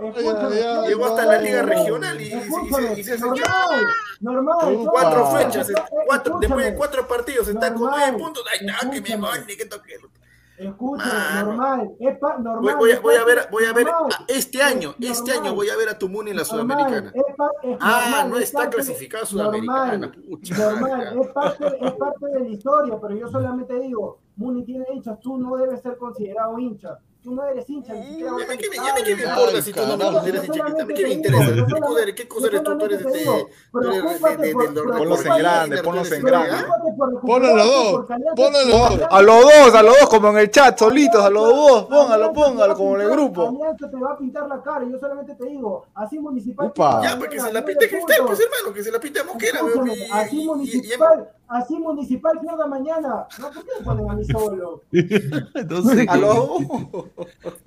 [0.00, 2.30] Ay, ay, ay, Llegó hasta la liga regional y,
[3.04, 3.18] se-
[4.20, 5.68] normal, cuatro fechas,
[6.06, 8.42] cuatro, después de cuatro partidos está con nueve puntos.
[8.50, 9.98] Ay, no, que me que toque.
[10.58, 11.46] Escúchame, Mano.
[11.46, 11.90] normal.
[11.98, 12.76] Es pa- Voy, normal.
[12.76, 15.32] voy a, es voy a ver, voy a ver normal, a- este año, es este
[15.32, 17.10] año voy a ver a tu Muni en la Sudamericana.
[17.14, 19.96] es pa- es Ah, no es está clasificada Sudamericana.
[20.08, 24.64] Normal, pucha normal, es parte, es parte de la historia, pero yo solamente digo, Muni
[24.64, 26.98] tiene hinchas, tú no debes ser considerado hincha.
[27.22, 28.68] Tú no eres hincha, ni siquiera vas Ya me- que.
[28.68, 30.64] ¿Qué me importa si tú no consideras hincha?
[30.76, 31.52] ¿Qué me- ¿Qué interesa?
[31.54, 32.14] ¿Qué cosa eres?
[32.16, 32.78] ¿Qué eres tú?
[32.78, 33.04] Tú eres de...
[33.04, 36.06] solamente te digo, tú eres de- preocúpate de- por- del norte- Ponlos en grande, ponlos
[36.08, 36.48] eres en de- grande.
[36.50, 39.08] preocúpate por Ponlo los dos, porque Alianza- ponlo los dos.
[39.10, 41.84] A los dos, a los dos, como en el chat, solitos, a los dos.
[41.84, 43.48] Póngalo, póngalo, como en el grupo.
[43.50, 46.72] Alianza te va a pintar la cara, yo solamente te digo, así municipal.
[46.76, 49.60] Ya, porque se la pinte Cristal, pues hermano, que se la pinte a Mosquera.
[50.12, 53.26] así municipal, así municipal pierda mañana.
[53.38, 54.82] No, ¿por qué me ponen a mí solo?
[54.90, 57.04] Sé A qué- los dos.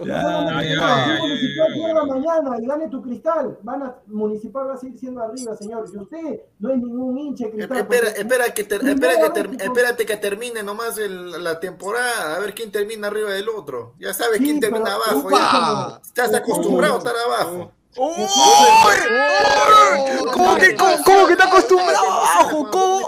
[0.06, 3.58] Ya, ay, municipal pierda mañana y gane tu cristal.
[3.64, 5.86] Van a, municipal va a seguir siendo arriba, señor.
[5.93, 7.78] Y usted no es ningún hincha de cristal.
[7.80, 12.39] Espera, espera que ter- espera que ter- espérate que termine nomás el- la temporada, a
[12.39, 13.93] ver quién termina arriba del otro.
[14.00, 15.28] Ya sabes Sí, quién termina pero- abajo.
[15.28, 16.00] ¡Upa!
[16.02, 16.02] ya.
[16.06, 17.72] Estás acostumbrado a estar abajo.
[17.98, 18.26] ¡Uy!
[20.34, 22.68] ¿Cómo que, cómo, cómo que está acostumbrado abajo?
[22.72, 23.08] ¿Cómo?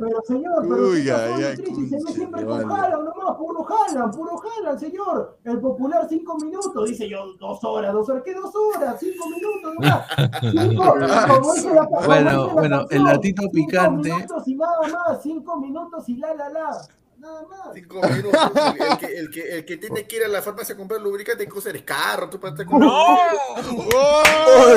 [0.00, 2.44] Pero señor, pero Uy, usted está ay, jugando ay, triste y se ve concha, siempre
[2.44, 2.62] vale.
[2.64, 5.38] con Haaland nomás, puro Haaland, puro Haaland, señor.
[5.44, 8.96] El popular cinco minutos, dice yo, dos horas, dos horas, ¿qué dos horas?
[8.98, 10.06] Cinco minutos nomás.
[10.40, 10.94] Cinco,
[11.38, 14.12] como dice la- como Bueno, bueno, el canción, datito cinco picante.
[14.12, 16.70] minutos y nada más, cinco minutos y la la la.
[17.24, 17.74] Nada más.
[17.74, 18.40] Cinco minutos.
[18.78, 21.44] El, que, el, que, el que tiene que ir a la farmacia a comprar lubricante,
[21.44, 22.28] hay que usar carro.
[22.28, 22.54] Tú para.
[22.70, 23.18] Oh,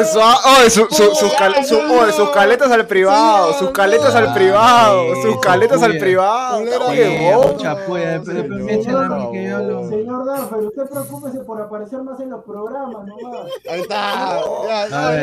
[0.06, 4.34] su- oh, su- su- sus cal- su- oh, sus caletas al privado, sus caletas al
[4.34, 6.64] privado, sus caletas al privado.
[9.58, 9.90] Hablo.
[9.90, 13.48] Señor Danfer, usted preocúpese por aparecer más en los programas nomás.
[13.70, 14.40] Ahí está.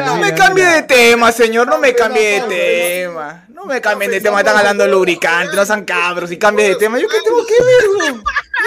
[0.07, 3.45] No me cambie de tema, señor, no me cambie de tema.
[3.49, 6.77] No me cambien de tema, están hablando de lubricante, no sean cabros y cambien de
[6.77, 6.99] tema.
[6.99, 8.15] ¿Yo qué tengo que ver,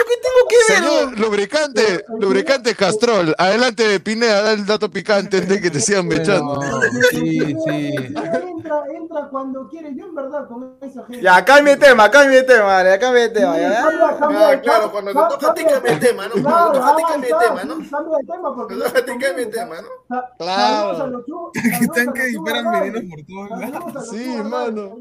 [0.08, 3.36] qué tengo que ver, Señor, lubricante, lubricante Castrol.
[3.38, 6.56] Adelante, Pineda, da el dato picante de que te sigan mechando.
[6.56, 7.96] Bueno, sí, sí.
[7.98, 9.96] Entra, entra cuando quiere.
[9.96, 11.22] Yo en verdad con esa gente.
[11.22, 13.82] Ya, cambie de tema, cambie de tema, ya, cambie de tema, ya.
[13.82, 16.44] Cambia, cambia, Ah, claro, cuando te toca ti cambia el tema, ¿no?
[16.44, 17.90] Cuando te toca ahí cambia el tema, ¿no?
[17.90, 18.76] Cambia de tema porque.
[18.78, 20.24] Cuando te cambia el tema, ¿no?
[20.38, 21.24] Claro.
[21.82, 24.10] Están que disparan venenos por todos lados.
[24.10, 24.98] Sí, mano.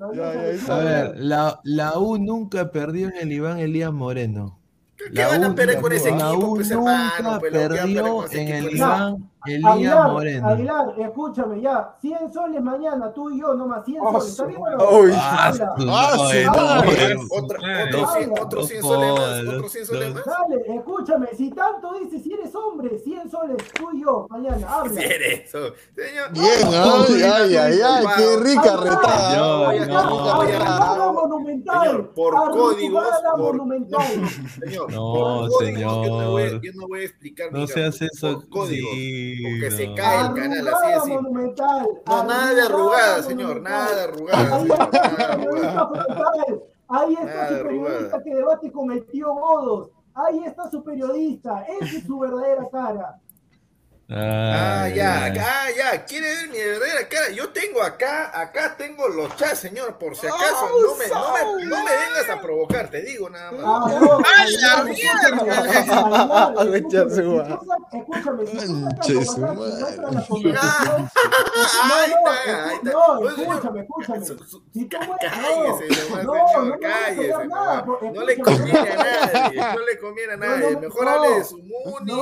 [0.00, 4.58] A ver, la, la U nunca perdió en el Iván Elías Moreno.
[5.14, 7.40] ¿Qué van a perder con ese la equipo, U pues, nunca hermano?
[7.40, 8.76] Pues, perdió en el equipo.
[8.76, 10.48] Iván Elías Aguilar, Moreno.
[10.48, 11.96] Aguilar, escúchame ya.
[12.00, 14.56] 100 soles mañana, tú y yo, nomás 100 Oh, soles.
[16.34, 20.24] ¿Está bien otro 100, otro 100 soles más, otro 100 soles más.
[20.24, 24.92] Dale, escúchame, si tanto dices, si eres hombre, 100 soles, tú y yo, mañana, habla.
[25.00, 25.52] Si eres.
[26.32, 29.72] Bien, ay, ay, ay, ay, qué rica retada.
[31.12, 31.80] Monumental.
[31.82, 33.04] Señor, por códigos,
[33.36, 34.02] por- monumental.
[34.64, 36.04] Señor, No, por códigos, señor.
[36.06, 37.46] Yo no, voy, yo no voy a explicar.
[37.52, 38.34] No digamos, seas eso.
[38.40, 38.90] Por códigos.
[39.42, 39.94] Porque se no.
[39.94, 41.88] cae el canal, así monumental.
[42.06, 43.60] No, nada de arrugada, señor.
[43.60, 44.56] Nada de arrugada.
[46.88, 48.00] Ahí señor, está Nada de su periodista.
[48.08, 49.90] Ahí está su que debate con el tío Godos.
[50.14, 51.62] Ahí está su periodista.
[51.62, 53.20] Esa es su verdadera cara.
[54.12, 55.38] Ah, Ay, ya, ay.
[55.38, 57.30] ah, ya, quiere ver mi verdadera cara.
[57.30, 60.68] Yo tengo acá, acá tengo los chats, señor, por si acaso.
[60.82, 63.62] No me, no me, no me vengas a provocar, te digo nada más.
[63.64, 64.44] Ah, no, ¡A
[64.78, 65.28] la mierda!
[65.28, 66.50] escúchame, Ah,
[72.82, 74.26] No, escúchame, escúchame.
[75.20, 77.48] Cállese, nomás, no, señor, cállese.
[78.12, 80.76] No le conviene a nadie, no le conviene a nadie.
[80.76, 82.12] Mejor hable de su Muni,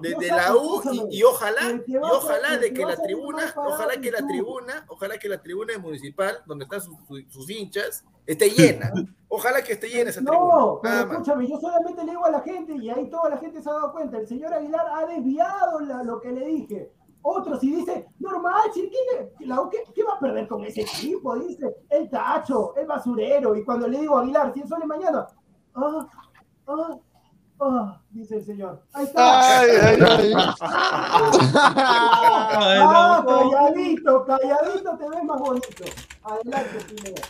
[0.00, 4.26] de, la U y, y ojalá, y ojalá de que la tribuna, ojalá que la
[4.26, 6.96] tribuna, ojalá que la tribuna municipal, donde están sus,
[7.28, 8.92] sus- hinchas, esté llena.
[9.30, 10.54] Ojalá que esté llena esa tribuna.
[10.56, 11.12] No, pero más.
[11.12, 13.74] escúchame, yo solamente le digo a la gente y ahí toda la gente se ha
[13.74, 14.16] dado cuenta.
[14.16, 16.92] El señor Aguilar ha desviado la- lo que le dije.
[17.20, 21.36] Otro si dice, normal, si ¿qué, la ¿qué, qué va a perder con ese equipo?
[21.38, 23.54] Dice, el tacho, el basurero.
[23.54, 25.26] Y cuando le digo a Aguilar, 100 soles mañana,
[25.74, 26.08] ah,
[26.68, 26.96] ah,
[27.60, 28.82] ah, dice el señor.
[28.92, 29.58] Ahí está.
[29.60, 30.32] Ay, ay, ay.
[31.54, 35.84] Ah, calladito, calladito te ves más bonito.
[36.22, 37.22] Adelante, Pineda.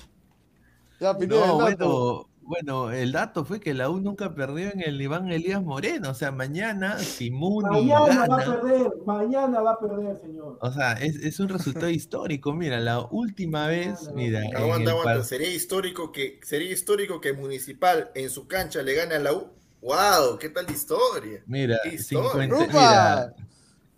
[1.01, 1.89] Ya, Pineda, No, el dato.
[1.89, 6.11] bueno, bueno, el dato fue que la U nunca perdió en el Iván Elías Moreno.
[6.11, 10.59] O sea, mañana, si Muni Mañana va a gana, perder, mañana va a perder, señor.
[10.61, 12.53] o sea, es, es un resultado histórico.
[12.55, 15.13] Mira, la última vez, mira, Aguanta, aguanta.
[15.15, 19.33] par- Sería histórico que sería histórico que Municipal en su cancha le gane a la
[19.35, 19.49] U.
[19.81, 20.39] ¡Wow!
[20.39, 21.43] ¿Qué tal de historia?
[21.47, 22.31] mira, Qué historia.
[22.49, 22.67] 50 ¡Upa!
[22.67, 23.35] mira,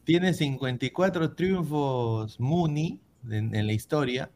[0.05, 4.31] tiene 54 triunfos Muni en, en la historia.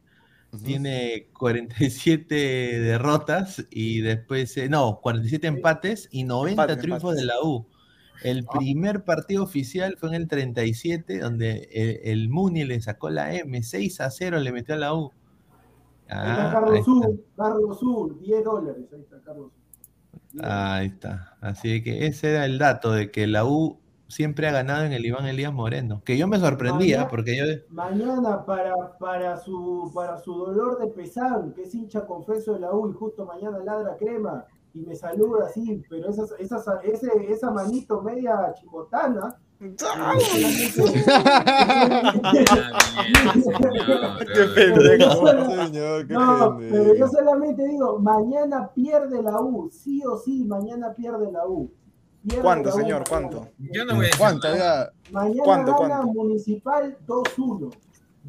[0.63, 2.33] Tiene 47
[2.79, 7.21] derrotas y después, eh, no, 47 empates y 90 Empates, triunfos empates.
[7.21, 7.67] de la U.
[8.23, 13.35] El primer partido oficial fue en el 37, donde el, el Muni le sacó la
[13.35, 15.11] M, 6 a 0 le metió a la U.
[16.07, 16.85] Ahí está Ah, ahí Carlos está.
[16.85, 18.85] Sur, Carlos Sur, 10 dólares.
[18.93, 19.64] Ahí está Carlos Sur.
[20.41, 21.37] Ahí está.
[21.41, 25.05] Así que ese era el dato de que la U siempre ha ganado en el
[25.05, 26.01] Iván Elías Moreno.
[26.03, 27.43] Que yo me sorprendía Mañana- porque yo.
[27.69, 32.71] Mañana para, para, su, para su dolor de pesar, que es hincha confeso de la
[32.73, 37.49] U y justo mañana ladra crema y me saluda así, pero esas, esas, ese, esa
[37.49, 39.35] manito media chicotana.
[44.33, 45.27] Qué pendejo.
[45.65, 46.57] Señor, qué No, pendejo.
[46.83, 51.71] pero yo solamente digo, mañana pierde la U, sí o sí, mañana pierde la U.
[52.27, 53.03] Pierde ¿Cuánto, la U señor?
[53.09, 53.29] mañana.
[53.29, 53.47] ¿Cuánto?
[53.59, 54.47] Yo no voy a decir ¿Cuánto?
[55.11, 56.13] Mañana ¿Cuánto, gana cuánto?
[56.13, 57.71] Municipal 2-1.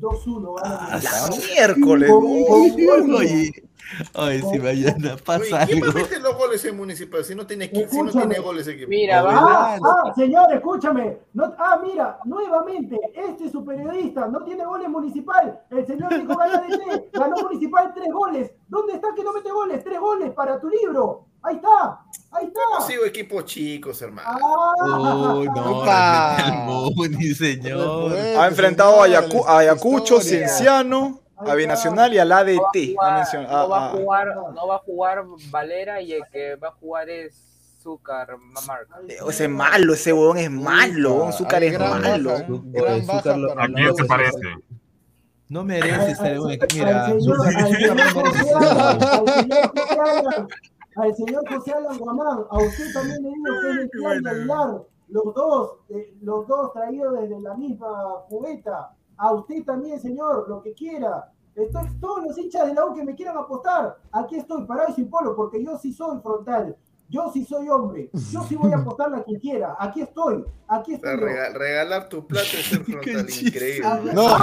[0.01, 0.61] 2-1.
[0.63, 1.55] gana La Municipal.
[1.55, 2.11] miércoles.
[2.11, 3.69] Oye,
[4.15, 7.47] oye, si mañana Oye, pasa ¿quién va a meter los goles en Municipal si no
[7.47, 8.89] tiene, si no tiene goles equipo?
[8.89, 9.33] Mira, va.
[9.35, 11.19] Ah, ah, señor, escúchame.
[11.33, 15.61] No, ah, mira, nuevamente, este es su periodista, no tiene goles municipal.
[15.71, 18.51] El señor dijo gana de tres, ganó municipal tres goles.
[18.69, 19.83] ¿Dónde está que no mete goles?
[19.85, 21.27] Tres goles para tu libro.
[21.43, 22.01] Ahí está,
[22.33, 22.91] ahí Yo no está.
[22.91, 24.29] sigo equipos chicos, hermano.
[24.43, 25.85] Ah, Uy, no,
[26.37, 28.17] el Muni, señor.
[28.17, 30.49] Ha enfrentado a, Ayacu- a Ayacucho, Historia.
[30.49, 32.95] Cienciano, a Binacional y al No va a ADT.
[32.95, 33.91] jugar- no va ah, a ah.
[33.91, 37.43] jugar, no va a jugar Valera y el que va a jugar es
[37.81, 38.97] Zúcar Mamarca.
[39.29, 41.31] Ese es malo, ese huevón es malo.
[41.33, 42.33] Zúcar es gran malo.
[42.35, 44.39] ¿A quién se parece?
[45.49, 46.75] No merece estar en un equipo.
[46.75, 47.85] Mira, no merece
[48.43, 48.99] estar.
[50.97, 54.83] Al señor José Alan, Guamán, a usted también le digo que es Clan de Aguilar,
[55.09, 60.63] los dos, eh, los dos traídos desde la misma cubeta, a usted también, señor, lo
[60.63, 61.31] que quiera.
[61.55, 64.95] Estoy, todos los hinchas de la U que me quieran apostar, aquí estoy parado y
[64.95, 66.75] sin polo, porque yo sí soy frontal,
[67.09, 70.95] yo sí soy hombre, yo sí voy a apostarle a quien quiera, aquí estoy, aquí
[70.95, 71.29] O sea, estoy.
[71.55, 73.89] regalar tu plata es ser frontal increíble.
[74.13, 74.37] No,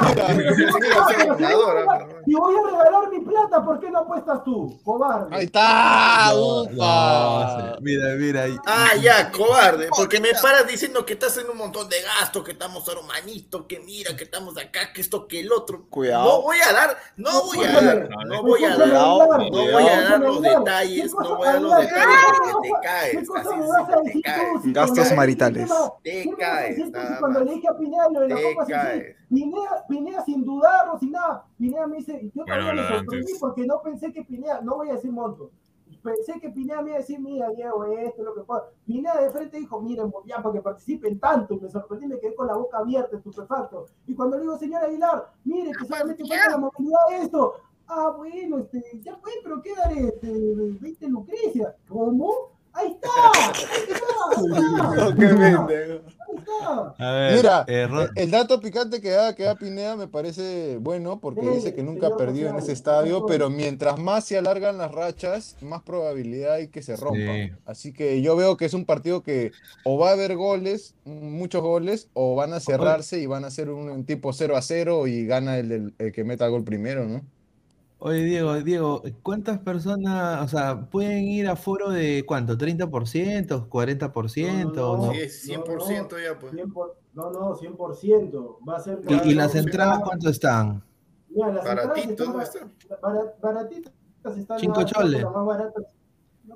[2.26, 5.36] si- voy a regalar- mi plata, ¿por qué no apuestas tú, cobarde?
[5.36, 6.32] Ahí está.
[6.34, 7.74] No, upa.
[7.76, 8.44] no, mira, mira.
[8.44, 8.58] ahí.
[8.66, 12.54] Ah, ya, cobarde, porque me paras diciendo que estás en un montón de gastos, que
[12.54, 15.86] estamos hermanitos, que mira, que estamos acá, que esto, que el otro.
[15.90, 16.24] Cuidado.
[16.26, 20.02] No voy a dar, no voy a dar, no voy a dar, no voy a
[20.10, 23.42] dar los detalles, ¿qué cosa, no voy a dar los detalles te caes, ¿Qué cosa
[23.42, 24.74] así me es, vas a te decir caes.
[24.74, 25.72] Gastos cuando- maritales.
[26.04, 26.82] ¿qué Te caes,
[27.20, 29.16] cuando le dije a Pineda lo de la Copa caes.
[29.30, 31.46] Pineda, Pineda sin dudarlo, sin nada.
[31.58, 33.40] Pineda me dice, yo Bueno, también me sorprendí antes.
[33.40, 35.52] porque no pensé que Pineda, no voy a decir monto.
[36.04, 38.66] Pensé que Pineda me iba a decir, mira, Diego, esto es lo que puedo.
[38.86, 41.54] Pineda de frente dijo, miren, ya para que participen tanto.
[41.54, 43.86] Y me sorprendí, me quedé con la boca abierta, estupefacto.
[44.06, 47.54] Y cuando le digo, señor Aguilar, mire, que solamente falta la movilidad de esto.
[47.88, 50.08] Ah, bueno, este, ya fue, pero ¿qué daré?
[50.08, 51.76] Este, 20 Lucrecia.
[51.88, 52.54] ¿Cómo?
[52.76, 55.06] Ahí está, ahí está, ahí está.
[55.06, 55.68] No, qué pendejo.
[55.70, 56.96] Ahí está.
[56.98, 60.08] A ver, Mira, eh, Ro- el- el dato picante que da, que da Pineda me
[60.08, 64.26] parece bueno porque Sí, dice que nunca ha perdido en ese estadio, pero mientras más
[64.26, 67.20] se alargan las rachas, más probabilidad hay que se rompa.
[67.20, 67.52] Sí.
[67.68, 69.52] Así que yo veo que es un partido que
[69.84, 73.70] o va a haber goles, muchos goles, o van a cerrarse y van a ser
[73.70, 77.22] un, tipo 0 a 0 y gana el, del- el que meta gol primero, ¿no?
[78.06, 82.58] Oye, Diego, Diego, ¿cuántas personas, o sea, pueden ir a foro de cuánto?
[82.58, 83.70] ¿30%?
[83.70, 84.74] ¿40%?
[84.74, 85.14] No, no, ¿no?
[85.14, 86.52] Sí, es 100% ya, pues.
[86.54, 88.58] 100 por- no, no, 100%.
[88.68, 89.00] Va a ser.
[89.08, 90.84] ¿Y, y las entradas cuánto están?
[91.30, 92.68] Mira, las entradas Baratito, están ¿no ba- está?
[93.02, 93.94] bara- baratitas
[94.38, 95.22] están Cinco choles.
[95.24, 95.84] las más baratas.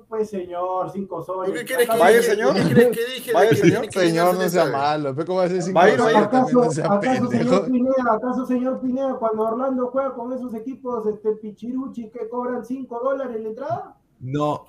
[0.08, 1.50] No puede, señor, cinco soles.
[1.50, 2.30] ¿Por qué quieres que Vaya, dije?
[2.30, 2.54] señor.
[2.54, 3.32] ¿Qué quieres que dije?
[3.34, 3.92] Vaya, señor.
[3.92, 5.12] Señor, no sea malo.
[5.14, 6.78] ¿Ve cómo va a ser cinco soles?
[6.78, 12.26] ¿Acaso, señor Pineda, acaso señor Pineda, cuando Orlando juega con esos equipos este, pichiruchi que
[12.30, 13.96] cobran 5 dólares la entrada?
[14.20, 14.64] No,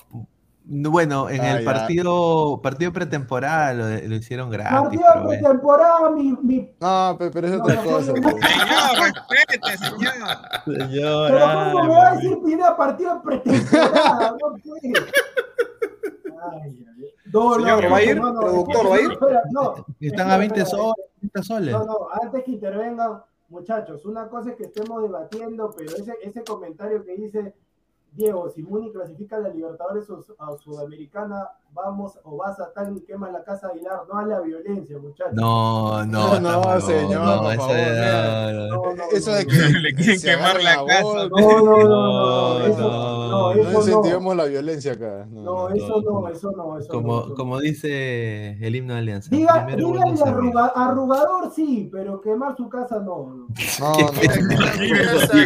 [0.72, 1.72] bueno, en Ah, el ya.
[1.74, 7.60] partido, partido pretemporada lo, lo hicieron gratis, Partido pretemporada, mi, mi No, pe- pero es
[7.60, 8.14] otra no, cosa.
[8.14, 8.30] no.
[8.30, 8.36] Señor,
[9.02, 10.14] respete, señor.
[10.66, 14.36] Señor, Pero ay, ¿cómo me va a decir Pineda partido pretemporada?
[14.42, 14.94] No puede.
[16.42, 17.14] Ay, ay, ay.
[17.34, 18.20] No, Señor, ¿va a ir?
[18.20, 19.18] ¿Productor, va a ir?
[20.02, 21.72] Están a 20 espera, soles, 30 soles.
[21.74, 26.44] No, no, antes que intervengan, muchachos, una cosa es que estemos debatiendo, pero ese, ese
[26.44, 27.54] comentario que dice
[28.12, 30.08] Diego, si Muni clasifica a la Libertadores
[30.38, 34.26] a Sudamericana, vamos o vas a tal y quema la casa de Aguilar, no a
[34.26, 35.34] la violencia, muchachos.
[35.34, 37.78] No, no, No, está señor, no, por eso favor,
[38.70, 39.50] No, no, Eso no, de no.
[39.50, 41.02] que Le quieren se quemar la casa.
[41.04, 43.80] No, no, no, No, no, eso no, no, No eso no.
[43.80, 45.28] incentivemos la violencia acá.
[45.30, 45.76] No, No, no.
[45.76, 47.36] eso no, eso no, eso no, Como, no.
[47.36, 49.30] como dice el himno de Alianza.
[49.30, 53.48] Diga, dígale arruga- arrugador sí, pero quemar su casa no.
[53.80, 55.40] No, Mira, no.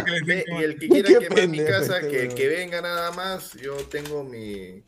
[0.60, 3.52] y el que quiera quemar mi casa, este que, que venga nada más.
[3.54, 4.82] Yo tengo mi.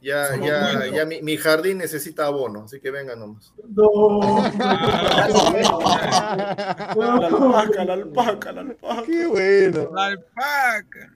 [0.00, 0.94] Ya, Somos ya, buenos.
[0.96, 3.52] ya mi, mi jardín necesita abono, así que venga nomás.
[3.64, 4.42] No.
[6.96, 9.02] La alpaca, la alpaca, la alpaca.
[9.06, 9.90] Qué bueno.
[9.94, 11.12] La alpaca.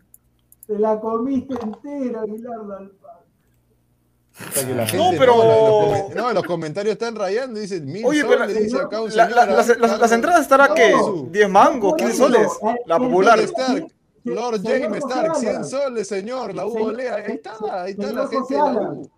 [0.67, 2.99] Te la comiste entera, Aguilar, la alpaca.
[4.55, 7.61] Que la No, pero- No, los, no, los comentarios están rayando.
[7.61, 10.41] Dicen mil Oye, pero soles, dice acá un la- señor, la- las, las- las entradas
[10.43, 11.27] estará que No.
[11.31, 12.49] 10 mangos, 15 soles.
[12.87, 13.37] La popular.
[13.39, 13.87] Lord Stark,
[14.25, 15.65] Lord Señor James José Stark, 100 Alan.
[15.65, 16.55] soles, señor.
[16.55, 17.15] La U golea.
[17.17, 18.99] Ahí está, ahí está Señor la gente José de la Alan.
[18.99, 19.11] U.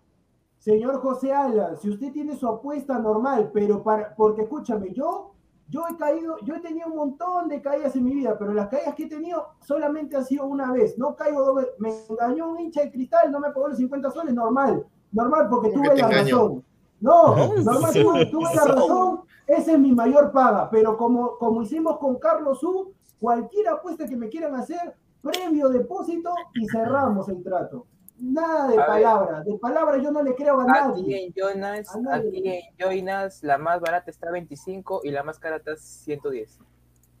[0.59, 5.33] Señor José Alan, si usted tiene su apuesta normal, pero para, porque escúchame, yo,
[5.69, 8.67] yo he caído, yo he tenido un montón de caídas en mi vida, pero las
[8.69, 11.73] caídas que he tenido solamente han sido una vez, no caigo dos veces.
[11.77, 15.69] Me engañó un hincha de cristal, no me pagó los 50 soles, normal, normal, porque
[15.69, 16.37] ¿Cómo tuve la engañó?
[16.37, 16.65] razón.
[16.99, 21.99] No, normal, tuve, tuve la razón, esa es mi mayor paga, pero como, como hicimos
[21.99, 27.87] con Carlos U, cualquier apuesta que me quieran hacer, previo depósito y cerramos el trato.
[28.17, 28.85] Nada de A ver.
[28.87, 30.71] palabra, de palabra yo no le creo a Aquí
[31.01, 31.25] nadie.
[31.25, 32.29] en Jonas, A nadie.
[32.29, 36.59] aquí en Jonas, la más barata está 25 y la más cara está 110.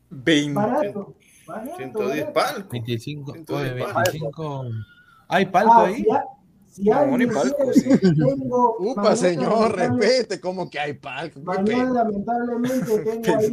[0.09, 0.53] 20.
[0.53, 1.15] Barato,
[1.47, 2.33] barato, 110 barato.
[2.33, 2.69] palco.
[2.71, 3.99] 25, 110 oye, palco.
[4.11, 4.63] 25.
[5.27, 5.95] ¿Hay palco Ah, ahí?
[5.95, 6.23] si, a-
[6.75, 7.89] si No, alguien ni palco, sí.
[7.99, 11.39] tengo Upa, mañana, señor, respete, como que hay palco.
[11.41, 13.45] Mañana lamentablemente tengo ahí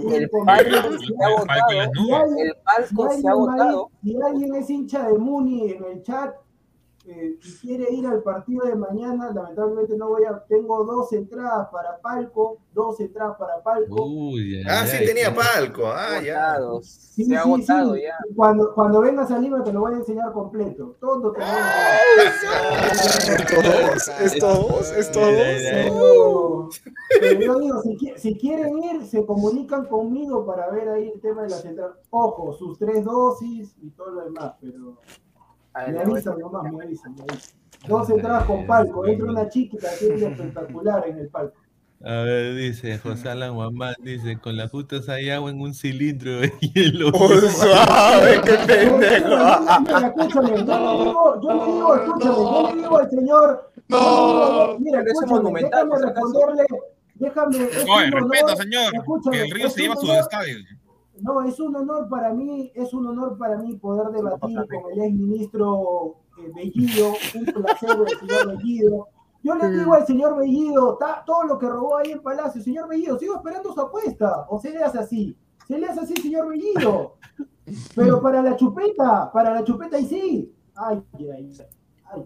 [0.00, 3.90] un, El palco se ha El palco se agotado.
[4.02, 6.34] si alguien es hincha de Muni en el chat
[7.04, 10.44] eh, y quiere ir al partido de mañana, lamentablemente no voy a.
[10.48, 14.04] Tengo dos entradas para palco, dos entradas para palco.
[14.04, 15.86] Uy, Ah, sí tenía palco.
[15.86, 16.58] Ah, ya.
[16.82, 18.02] Sí, se ha sí, agotado sí.
[18.02, 18.14] ya.
[18.36, 20.96] Cuando, cuando vengas a Lima te lo voy a enseñar completo.
[21.00, 23.40] Todo te lo voy a enseñar.
[23.40, 25.28] Estos dos, estos dos, estos.
[27.20, 31.42] Pero, yo digo, si, si quieren ir, se comunican conmigo para ver ahí el tema
[31.42, 31.96] de las entradas.
[32.10, 34.98] Ojo, sus tres dosis y todo lo demás, pero.
[35.74, 37.50] Ver, Me avisan nomás, me avisan, me avisan.
[37.88, 41.56] Dos entradas con palco, entra una chiquita que es espectacular en el palco.
[42.04, 46.40] A ver, dice José Alan Guamán, dice, con las justas hay agua en un cilindro
[46.40, 47.10] de hielo.
[47.14, 49.38] Oh, suave, qué pendejo.
[49.38, 56.06] escúchame, yo digo, yo digo, escúchame, yo digo al señor, digo, mira, escúchame, monumental, déjame
[56.12, 56.66] responderle,
[57.14, 58.92] déjame, es Oye, respeta, señor,
[59.30, 60.62] que el río se lleva honor- estadios.
[61.22, 65.00] No, es un honor para mí, es un honor para mí poder debatir con el
[65.02, 69.08] ex ministro eh, Bellido, un placer del señor Bellido.
[69.44, 72.88] Yo le digo al señor Bellido, ta- todo lo que robó ahí en Palacio, señor
[72.88, 75.36] Bellido, sigo esperando su apuesta, o se le hace así,
[75.66, 77.14] se le hace así, señor Bellido.
[77.94, 80.54] Pero para la chupeta, para la chupeta y sí.
[80.74, 81.52] Ay, ay,
[82.12, 82.24] ay.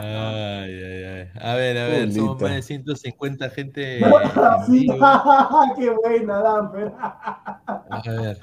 [0.00, 0.72] Ay.
[0.72, 1.28] Ay, ay.
[1.40, 4.00] A ver, a ver, somos más de 150 gente.
[4.66, 4.86] Sí,
[5.76, 6.92] qué buena, Damper.
[6.96, 8.38] A ver,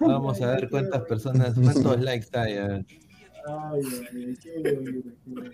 [0.00, 2.56] vamos a ver cuántas personas, cuántos likes hay.
[2.58, 2.86] A ver.
[3.46, 3.82] Ay,
[4.14, 5.50] ay, qué bueno.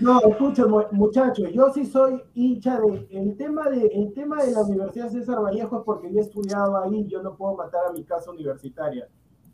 [0.00, 4.50] No, escucha, mu- muchachos, yo sí soy hincha de el tema de el tema de
[4.50, 7.92] la Universidad César Vallejo es porque yo he estudiado ahí, yo no puedo matar a
[7.92, 9.06] mi casa universitaria,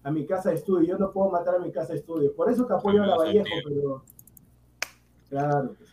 [0.03, 2.35] a mi casa de estudio, yo no puedo matar a mi casa de estudio.
[2.35, 4.05] Por eso que apoyo a la Vallejo, pero
[5.29, 5.75] claro.
[5.79, 5.91] que sí.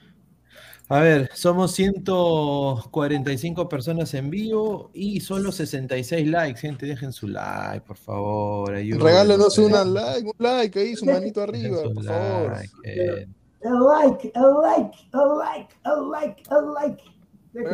[0.90, 6.62] A ver, somos 145 personas en vivo y solo 66 likes.
[6.62, 8.74] Gente, dejen su like, por favor.
[8.74, 9.04] ayúdenos.
[9.04, 12.54] Regálenos una like, un like ahí, su manito arriba, su por favor.
[12.54, 13.28] like, eh.
[13.60, 17.04] El like, el like, el like, el like, el like.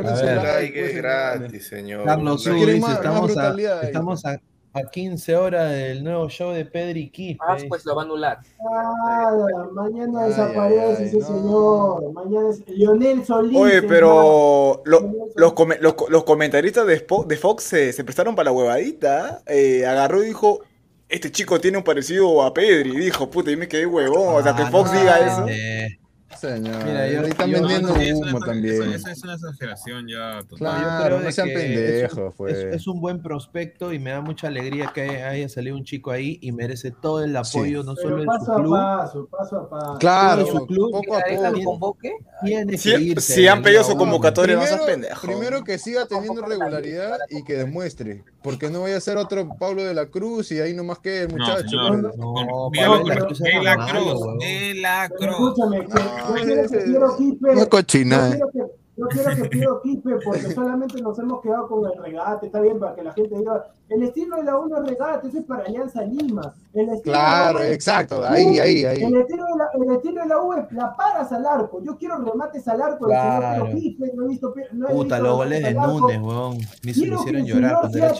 [0.09, 0.37] A su ver.
[0.37, 0.73] like.
[0.73, 2.05] Pues, es gratis, señor.
[2.05, 4.41] Carlos más estamos, a, estamos a,
[4.73, 7.43] a 15 horas del nuevo show de Pedri Quispe.
[7.47, 8.39] Ah, pues lo va a anular.
[8.59, 11.25] Nada, mañana Ay, desaparece ay, ese no.
[11.27, 12.13] señor.
[12.13, 13.57] Mañana es Lionel Solís.
[13.57, 18.35] Oye, pero lo- los, come- los, los comentaristas de, Spo- de Fox se, se prestaron
[18.35, 19.41] para la huevadita.
[19.45, 20.61] eh, agarró y dijo,
[21.09, 22.97] este chico tiene un parecido a Pedri.
[22.97, 24.35] Dijo, puta, y me quedé huevón.
[24.35, 25.45] O sea, que Ah, Fox no, diga eso.
[25.49, 25.99] eh,
[26.43, 28.93] Señor, Mira, yo- ahí están yo- vendiendo humo eso- también.
[28.93, 30.57] Eso es una exageración ya total.
[30.57, 31.75] Claro, no de sean que es un-
[32.15, 32.53] pendejos, pues.
[32.57, 36.11] Es, es un buen prospecto y me da mucha alegría que haya salido un chico
[36.11, 37.57] ahí y merece todo el Sí.
[37.57, 39.97] apoyo, no Pero solo en su paso a club, paso, paso a paso.
[39.99, 41.63] Claro, su club, poco a Que la poco.
[41.63, 42.13] convoque.
[42.43, 45.21] tiene que Si, irse si de han pedido su convocatoria, no seas Primero, pendejo.
[45.27, 48.23] primero que siga teniendo regularidad y que demuestre.
[48.43, 51.29] Porque no vaya a ser otro Pablo de la Cruz y ahí nomás que el
[51.29, 51.69] No, muchacho.
[51.69, 52.17] señor.
[52.17, 56.75] No, Pablo Digo, de la Cruz de la de escúchame, que, No, yo quiero que
[56.77, 58.29] ese- Piero Quispe, Una yo cochina.
[58.29, 58.59] quiero que,
[58.95, 62.79] yo quiero que Piero Quispe, porque solamente nos hemos quedado con el regate, está bien,
[62.79, 65.45] para que la gente diga, el estilo de la U no es regate, eso es
[65.45, 66.53] para Alianza Lima.
[66.73, 69.03] El estilo Claro, de la U es- exacto, ahí, ahí, ahí.
[69.03, 71.81] El estilo, de la, el estilo de la U es la paras al arco.
[71.83, 73.05] Yo quiero remates al arco.
[73.05, 73.65] Claro.
[73.65, 75.73] Piero Quispe, no he visto, no he Puta, visto los goles de.
[75.73, 76.57] Núñez, weón.
[76.83, 78.13] Me Quiero hicieron el llorar cuando era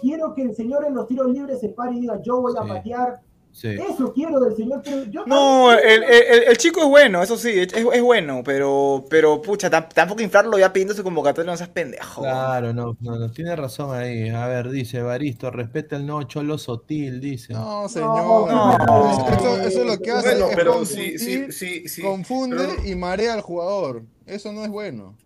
[0.00, 2.62] quiero que el señor en los tiros libres se pare y diga, yo voy a
[2.62, 2.68] Sí.
[2.68, 3.20] patear.
[3.52, 3.68] Sí.
[3.70, 4.82] Eso quiero del señor.
[4.84, 9.04] Pero yo No, el, el- el chico es bueno, eso sí, es, es bueno, pero,
[9.10, 12.22] pero pucha, tam- tampoco inflarlo ya pidiendo su convocatoria, no seas pendejo.
[12.22, 14.28] Claro, no, no, no, tiene razón ahí.
[14.28, 17.52] A ver, dice Baristo, respeta el nuevo Cholo Sotil, dice.
[17.52, 18.52] No, señor.
[18.52, 19.28] no.
[19.28, 20.28] Eso, eso es lo que hace.
[20.30, 22.02] Bueno, es pero confundir, sí, sí, sí, sí.
[22.02, 24.02] confunde Pero- y marea al jugador.
[24.26, 25.16] Eso no es bueno.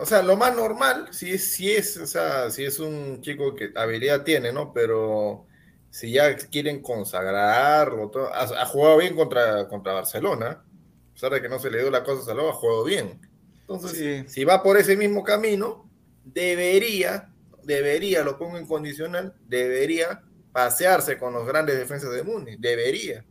[0.00, 3.56] O sea, lo más normal, si es, si es, o sea, si es un chico
[3.56, 4.72] que habilidad tiene, ¿no?
[4.72, 5.46] Pero
[5.92, 10.64] si ya quieren consagrarlo, todo, ha, ha jugado bien contra, contra Barcelona,
[11.10, 13.20] a pesar de que no se le dio la cosa a Saló, ha jugado bien.
[13.60, 14.24] Entonces, Sí.
[14.26, 15.86] si va por ese mismo camino,
[16.24, 17.28] debería,
[17.62, 23.24] debería, lo pongo en condicional, debería pasearse con los grandes defensas de Muni, debería.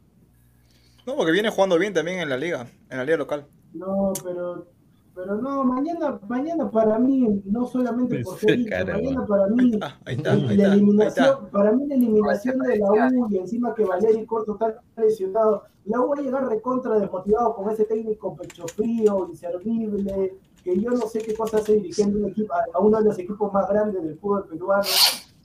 [1.07, 3.47] No, porque viene jugando bien también en la liga, en la liga local.
[3.73, 4.67] No, pero,
[5.13, 10.33] pero no, mañana, mañana para mí, no solamente por ser mañana para mí, Ahí está,
[10.33, 11.49] el- ahí la ahí eliminación, está.
[11.51, 15.99] para mí la eliminación de la U y encima que Valeri Corto está lesionado, la
[16.01, 21.07] U va a llegar recontra desmotivado con ese técnico pecho frío, inservible, que yo no
[21.07, 24.17] sé qué cosa hace dirigiendo un equipo, a uno de los equipos más grandes del
[24.17, 24.83] fútbol peruano.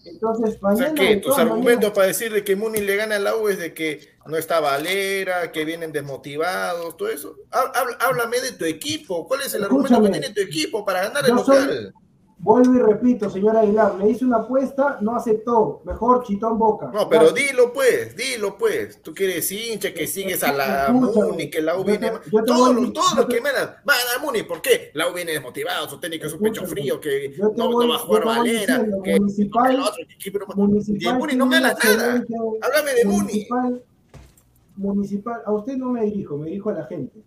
[0.09, 3.37] Entonces, O sea, que tus argumentos para decir de que Muni le gana a la
[3.37, 7.37] U es de que no está Valera, que vienen desmotivados, todo eso.
[7.51, 9.27] Há- há- Háblame de tu equipo.
[9.27, 11.95] ¿Cuál es el argumento que tiene tu equipo para ganar el soy- local?
[12.39, 15.81] Vuelvo y repito, señor Aguilar, le hice una apuesta, no aceptó.
[15.85, 16.91] Mejor chitón boca.
[16.93, 17.49] No, pero Gracias.
[17.51, 19.01] dilo pues, dilo pues.
[19.03, 22.13] Tú que eres hincha, que sigues a la Escúchame, Muni, que la U viene.
[22.47, 24.91] Todos, los- todos los que me dan, van a Muni, ¿por qué?
[24.93, 27.97] La U viene desmotivado, su técnico es un pecho frío, que no, voy- no va
[27.97, 31.57] a jugar Valera, diciendo, que Municipal- otro equipo no- Municipal Y el Muni no me
[31.57, 32.25] hablas nada.
[32.61, 33.19] Háblame de Muni.
[33.23, 33.83] Municipal,
[34.77, 37.19] municipal, a usted no me dirijo, me dirijo a la gente.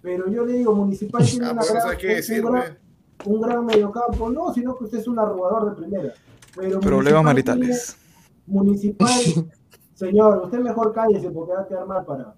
[0.00, 2.78] Pero yo le digo, Municipal tiene Ah, una pues gran- decir, gran.
[3.24, 4.30] Un gran mediocampo.
[4.30, 6.14] No, sino que usted es un arrobador de primera.
[6.54, 7.96] Pero Problemas Municipal maritales.
[8.46, 9.08] Municipal,
[9.94, 12.34] señor, usted mejor cállese porque va a quedar mal parado.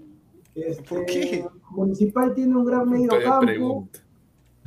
[0.54, 1.46] Este, ¿Por qué?
[1.70, 3.46] Municipal tiene un gran medio Te campo.
[3.46, 3.98] pregunto.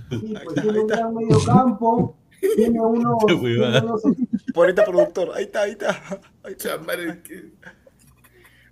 [0.09, 2.15] Sí, pues tiene un gran medio campo.
[2.55, 4.03] Tiene unos, tiene unos
[4.53, 5.31] Bonita productor.
[5.33, 5.89] Ahí está, ahí está.
[6.43, 6.77] Ahí está.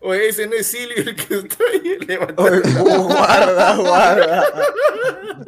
[0.06, 2.44] Oye, ese no es Silvio el que está ahí levantando.
[2.44, 2.62] Oye,
[3.04, 4.44] guarda, guarda.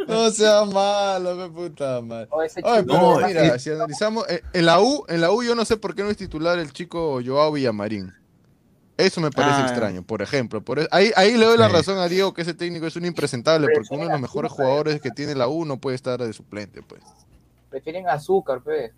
[0.08, 2.28] No sea malo, me puta madre.
[2.32, 5.32] O ese Ay, chico- pero No, mira, si analizamos, eh, en la U, en la
[5.32, 8.14] U yo no sé por qué no es titular el chico Joao Villamarín.
[8.98, 9.66] Eso me parece Ah.
[9.68, 10.62] extraño, por ejemplo.
[10.62, 11.74] Por e- ahí, ahí le doy la Sí.
[11.74, 15.00] razón a Diego que ese técnico es un impresentable, porque uno de los mejores jugadores
[15.02, 17.02] que tiene la U no puede estar de suplente, pues.
[17.70, 18.92] Prefieren azúcar, pe.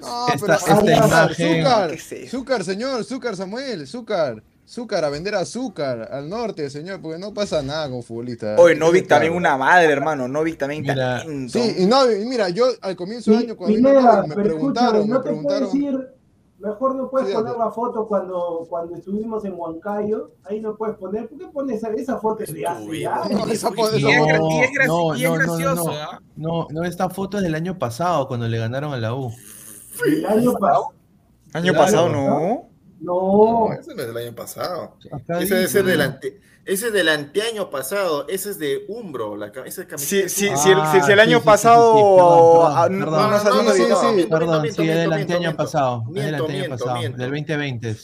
[0.00, 0.08] Azúcar.
[0.10, 5.34] No, Esta- pero esta azúcar, imagen- azúcar, azúcar, señor, azúcar, Samuel, azúcar, azúcar, a vender
[5.34, 8.56] azúcar al norte, señor, porque no pasa nada con futbolista.
[8.58, 10.28] Oye, Novik también una madre, hermano.
[10.28, 11.58] Novik también Mira, talento.
[11.58, 15.02] Sí, y no, y mira, yo al comienzo del año cuando Novik, me pero preguntaron,
[15.02, 15.68] me no te preguntaron.
[15.70, 16.08] puedes ir,
[16.58, 20.76] mejor no puedes Sí, poner pero- la foto cuando, cuando estuvimos en Huancayo, ahí no
[20.76, 22.52] puedes poner, ¿por qué pones esa, esa foto es?
[22.52, 22.60] No,
[24.86, 25.90] no, no.
[25.90, 26.20] ¿ah?
[26.36, 29.32] No, no, esta foto es del año pasado, cuando le ganaron a la U.
[30.06, 30.94] El año pasado.
[31.52, 32.68] Año pasado, ¿no?
[33.00, 33.72] no.
[33.78, 34.96] Ese no es del año pasado.
[35.40, 38.26] Ese ser del ante- ese es del anteaño pasado.
[38.28, 39.36] Ese es de Umbro.
[39.36, 41.44] La, esa camiseta Si, es si, el, si- si el Ah, año sí, sí, sí,
[41.46, 41.98] pasado sí,
[43.82, 43.88] sí,
[44.28, 46.04] perdón, perdón, sí, es del anteaño pasado.
[46.14, 47.96] Es del anteaño pasado, del 2020.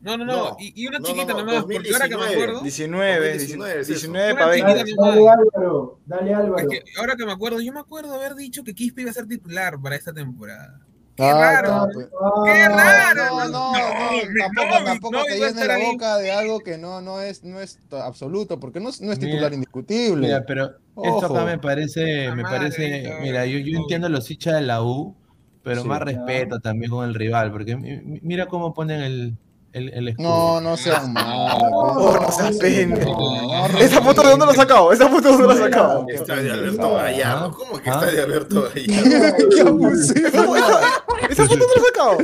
[0.00, 0.36] No, no, no.
[0.50, 0.56] No.
[0.60, 2.34] Y, y una No, chiquita no, no, nomás, porque ahora que me 2019.
[2.44, 2.60] acuerdo.
[2.62, 3.92] 19, 2019 es eso.
[3.94, 4.84] 19 Una para chiquita 20.
[4.84, 5.14] dale, nomás.
[5.16, 6.68] dale Álvaro, dale Es Álvaro.
[6.68, 9.26] que ahora que me acuerdo, yo me acuerdo haber dicho que Quispe iba a ser
[9.26, 10.80] titular para esta temporada.
[11.18, 11.68] Qué Ah, raro.
[11.68, 12.06] está, pues.
[12.44, 13.24] ¡Qué raro!
[13.26, 15.92] No, no, no, No, tampoco, no, tampoco no, te iba a llene estar la ahí.
[15.92, 19.18] boca de algo que no, no es, no es absoluto, porque no, es- no es
[19.18, 20.28] Mira, titular indiscutible.
[20.28, 20.70] Mira, pero
[21.02, 24.80] esto acá me parece, La me parece, mira, yo, yo entiendo los hinchas de la
[24.84, 25.16] U,
[25.62, 25.88] pero Sí.
[25.88, 29.36] más respeto también con el rival, porque mi- mi- mira cómo ponen el,
[29.72, 30.28] el, el escudo.
[30.28, 31.62] No, no sean malos.
[31.72, 33.10] Oh, no seas pendejo.
[33.10, 34.92] No, no, ¿Esa foto de dónde la has sacado?
[34.92, 36.06] ¿Esa foto de dónde la has sacado?
[36.08, 37.50] Está de Alberto Ah, Gallardo.
[37.52, 37.94] ¿Cómo que ah.
[37.94, 39.36] está de Alberto Gallardo?
[39.50, 40.56] Qué abusivo.
[41.28, 42.18] ¿Esa foto dónde la has sacado?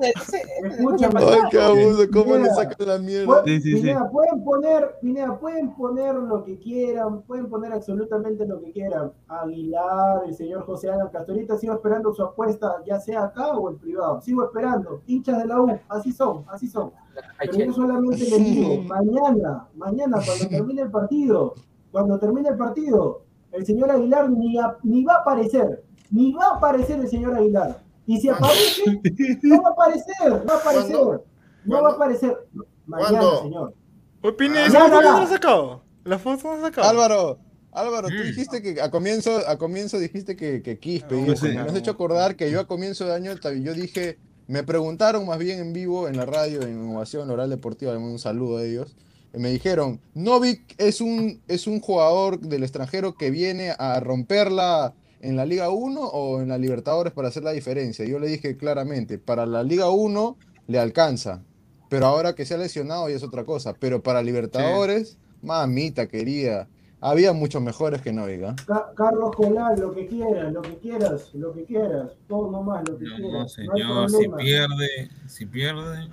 [0.00, 3.42] Ay, qué abuso, ¿cómo le sacan la mierda?
[3.44, 3.80] Sí, sí, sí.
[3.80, 9.12] Pineda, pueden poner, Pineda, pueden poner lo que quieran, pueden poner absolutamente lo que quieran.
[9.26, 13.78] Aguilar, el señor José Alan Castorita, sigo esperando su apuesta, ya sea acá o en
[13.78, 14.20] privado.
[14.20, 14.87] Sigo esperando.
[15.06, 16.92] Hinchas de la U, así son, así son.
[17.38, 21.54] Pero yo solamente les digo, mañana, mañana, cuando termine el partido,
[21.90, 26.46] cuando termine el partido, el señor Aguilar ni, a- ni va a aparecer, ni va
[26.46, 27.80] a aparecer el señor Aguilar.
[28.06, 29.00] Y si aparece,
[29.42, 31.24] no va a aparecer, no va a aparecer, ¿Cuándo?
[31.64, 32.38] no va a aparecer.
[32.86, 33.42] Mañana, ¿Cuándo?
[33.42, 33.74] señor.
[34.22, 35.20] Oye, Pine, ¿esa no, foto no, dónde no.
[35.20, 35.82] la sacado?
[36.04, 36.88] ¿La foto dónde la sacado?
[36.88, 37.38] Álvaro,
[37.72, 41.48] Álvaro, tú dijiste que a comienzo, a comienzo dijiste que, que Quispe, No, sí.
[41.48, 44.18] me has hecho acordar que yo a comienzo de año también yo dije,
[44.48, 48.56] me preguntaron más bien en vivo en la radio, en Innovación Oral Deportiva, un saludo
[48.56, 48.96] a ellos,
[49.34, 55.36] me dijeron, Novik es un, es un jugador del extranjero que viene a romperla en
[55.36, 58.06] la Liga 1 o en la Libertadores para hacer la diferencia.
[58.06, 61.42] Yo le dije claramente, para la Liga 1 le alcanza,
[61.90, 66.68] pero ahora que se ha lesionado ya es otra cosa, pero para Libertadores, mamita querida.
[67.00, 68.56] Había muchos mejores que Novik, ¿ah?
[68.66, 72.98] Ca- Carlos Colán, lo que quieras, lo que quieras, lo que quieras, todo nomás, lo
[72.98, 73.32] que No, quieras.
[73.42, 76.08] No señor, si pierde, si pierde.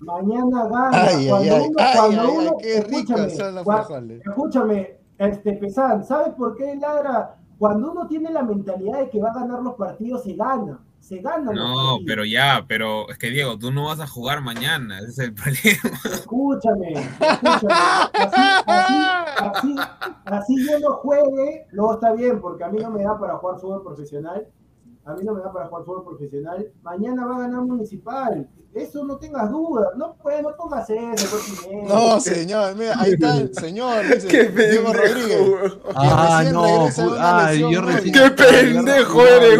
[0.00, 0.90] Mañana gana.
[0.92, 4.22] Ay, ay, cuando ay, uno, ay, cuando ay, ay, uno, qué escúchame, son frijoles.
[4.26, 7.36] escúchame, este Pesán, ¿sabes por qué ladra?
[7.58, 10.80] Cuando uno tiene la mentalidad de que va a ganar los partidos, se gana.
[10.98, 14.40] se ganan los No, pero ya, pero es que Diego, tú no vas a jugar
[14.40, 16.00] mañana, ese es el problema.
[16.04, 17.72] Escúchame, escúchame.
[18.14, 18.94] Así, así, así,
[20.26, 23.58] así yo no juegue, luego está bien, porque a mí no me da para jugar
[23.60, 24.46] fútbol profesional.
[25.04, 26.70] A mí no me da para jugar fútbol profesional.
[26.82, 28.48] Mañana va a ganar Municipal.
[28.72, 29.88] Eso no tengas dudas.
[29.96, 31.88] No, pues, no pongas eso, pues.
[31.88, 35.72] No, señor, mira, ahí está el señor, dice Qué Diego pendejo, Rodríguez.
[35.94, 36.64] Ah, no,
[37.18, 37.50] ah,
[37.82, 39.58] recién- Qué pendejo eres.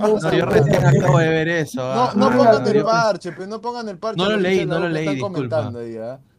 [0.00, 1.80] No, yo recién acabo de ver eso.
[1.80, 2.12] No, ah.
[2.16, 4.22] no Ah, pongan el parche, pues no pongan el parche.
[4.22, 5.70] No lo leí, no lo leí, disculpa.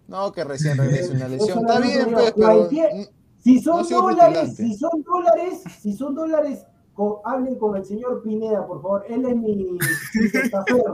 [0.09, 1.59] No, que recién regresa una lesión.
[1.59, 2.69] Está no bien, lo pues, pero.
[3.41, 6.65] Si son No dólares, si son dólares, si son dólares,
[7.23, 9.05] hablen con el señor Pineda, por favor.
[9.07, 10.93] Él es mi, mi testaferro.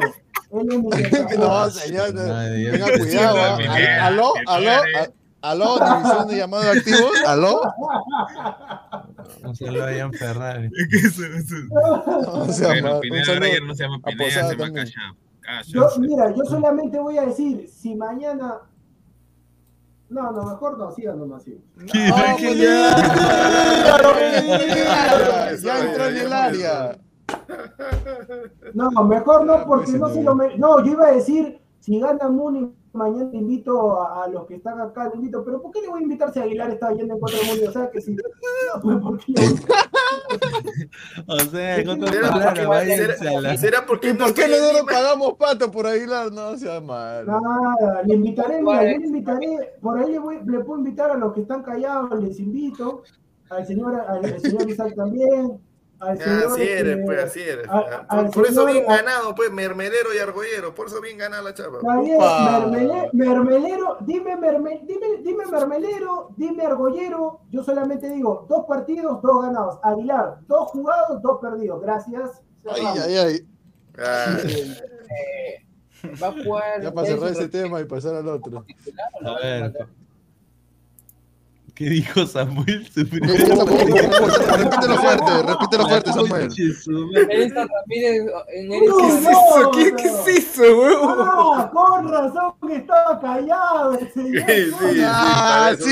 [0.51, 1.39] Él es mi testaferro.
[1.47, 3.37] No, señor, no, tenga cuidado.
[3.39, 3.57] ¿ah?
[3.57, 4.69] Pineda, Aló, aló,
[5.41, 7.11] aló, división de llamados activos.
[7.25, 7.61] Aló.
[9.43, 10.69] Un saludo a Ian Ferrari.
[10.77, 11.55] Es que eso- eso-
[12.31, 15.15] O sea, Bueno, Pineda no se llama Pineda, se llama
[15.99, 18.59] mira, yo solamente voy a decir, si mañana.
[20.09, 21.43] No, no, mejor no, sigan nomás.
[22.13, 22.95] ¡Ah, que Bolivia!
[24.85, 25.55] ya.
[25.63, 26.97] Ya entró en el área.
[28.73, 31.99] No, mejor no, porque pues, no se lo mere- No, yo iba a decir, si
[31.99, 35.71] gana Muni, mañana te invito a, a los que están acá, le invito, pero ¿por
[35.71, 37.63] qué le voy a invitar si Aguilar está yendo en contra de Muni?
[37.67, 38.15] O sea, que si.
[38.15, 38.21] No,
[38.81, 39.55] pues, ¿por qué le voy
[41.27, 43.15] O sea, en otras ¿Será palabras, porque, a será,
[44.09, 44.91] ¿Y no por qué nosotros Lima?
[44.91, 46.31] pagamos pato por Aguilar?
[46.31, 47.25] No sea mal.
[47.25, 51.15] Nada, le invitaré, mira, yo le invitaré, por ahí le, voy- le puedo invitar a
[51.17, 53.03] los que están callados, les invito,
[53.49, 55.59] al señor, al, al señor Isaac también,
[55.99, 56.45] al señor.
[56.51, 57.67] así eres, pues, así eres.
[57.69, 60.73] a- Por, por eso bien ganado, pues, mermelero y argollero.
[60.75, 61.79] Por eso bien ganada la chapa.
[61.81, 69.43] Mermele- mermelero, dime, merme- dime, dime mermelero, dime argollero, yo solamente digo, dos partidos, dos
[69.43, 69.79] ganados.
[69.83, 71.81] Aguilar, dos jugados, dos perdidos.
[71.81, 72.41] Gracias.
[72.67, 73.47] Ay, ay, ay.
[76.21, 76.81] Va a jugar.
[76.81, 78.63] Ya para cerrar ese tema y pasar al otro.
[78.63, 79.87] titular, ¿o lo A van a ver.
[81.75, 82.87] ¿Qué dijo Samuel?
[82.89, 86.47] Se ¿Qué- qué está- Repítelo fuerte, repítelo fuerte, Samuel.
[86.47, 89.71] Nelson Ramírez, en No, ¿Qué es eso?
[89.71, 91.19] ¿Qué, es eso, weón?
[91.19, 93.99] Ah, con razón que estaba callado.
[95.05, 95.91] Ah, sí,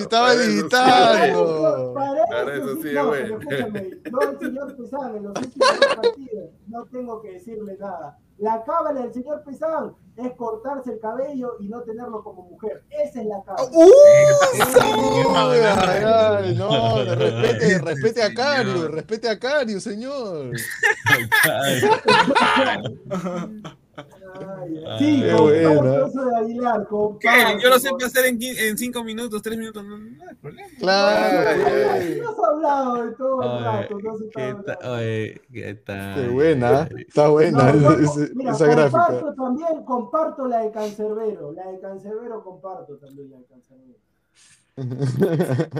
[0.00, 1.94] estaba editando.
[1.94, 7.32] Para eso, sí, es no, no, señor Pesán, en los últimos partidos, no tengo que
[7.32, 8.18] decirle nada.
[8.40, 12.82] La cábala del señor Pesán es cortarse el cabello y no tenerlo como mujer.
[12.88, 13.68] Esa es la cábala.
[13.70, 13.84] ¡Uh!
[13.84, 13.92] Uy,
[15.36, 15.60] ay,
[16.06, 20.52] ay, no, respete, respete a Cario, respete a Cario, señor.
[24.98, 26.86] Sí, eso de Aguilar, ¿Qué?
[26.88, 27.58] comparto.
[27.62, 30.68] Yo lo sé hacer en, en cinco minutos, tres minutos, no, no hay problema.
[30.78, 32.18] Claro, Ay, pues.
[32.22, 36.14] No has hablado de todo el Ay, rato, no ¿Qué está ta- oye, ¿qué tal?
[36.22, 39.06] Qué buena, está buena No, no, ese- mira, esa gráfica.
[39.06, 41.52] comparto también, comparto la de Cancerbero.
[41.52, 43.98] La de Cancerbero comparto también la de Cancerbero.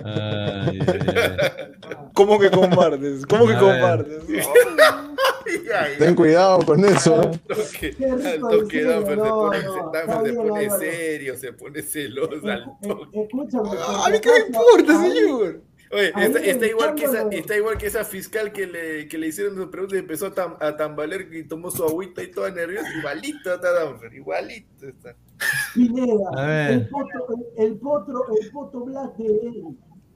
[0.04, 0.78] Ay.
[2.14, 3.26] ¿Cómo que compartes?
[3.26, 4.22] ¿Cómo que compartes?
[5.98, 7.20] Ten cuidado con eso.
[7.20, 13.18] al toque, al toque se no, pone, no, se serio, se pone celoso al toque.
[13.18, 13.70] Eh, Escúchame.
[13.78, 15.62] Ah, ¿A mí qué me importa, señor?
[15.92, 16.12] Oye,
[16.50, 19.66] está, igual que esa, está igual que esa fiscal que le, que le hicieron sus
[19.66, 22.86] preguntas y empezó a, tam- a tambalear y tomó su agüita y toda nerviosa.
[22.98, 25.16] Igualito está Danfer, igualito está.
[25.74, 27.26] Pineda, el potro,
[27.56, 29.64] el, el potro, el poto black de él.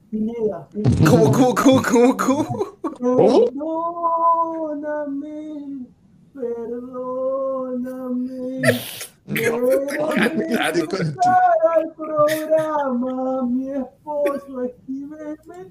[0.09, 0.69] Pineda.
[0.69, 1.09] Pineda.
[1.09, 2.75] ¿Cómo, cómo, cómo, cómo, cómo?
[4.71, 5.87] Perdóname,
[7.35, 8.61] perdóname.
[9.27, 10.73] Entrar
[11.75, 14.69] al programa, mi esposo me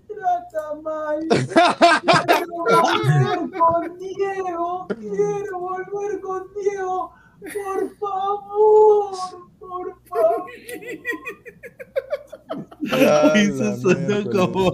[0.08, 1.20] trata mal.
[2.26, 7.12] Quiero volver con Diego, quiero volver con Diego.
[7.40, 9.14] Por favor,
[9.60, 10.46] por favor.
[13.36, 14.64] Eso sonó como.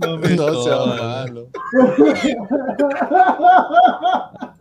[0.00, 1.42] No me No sea malo.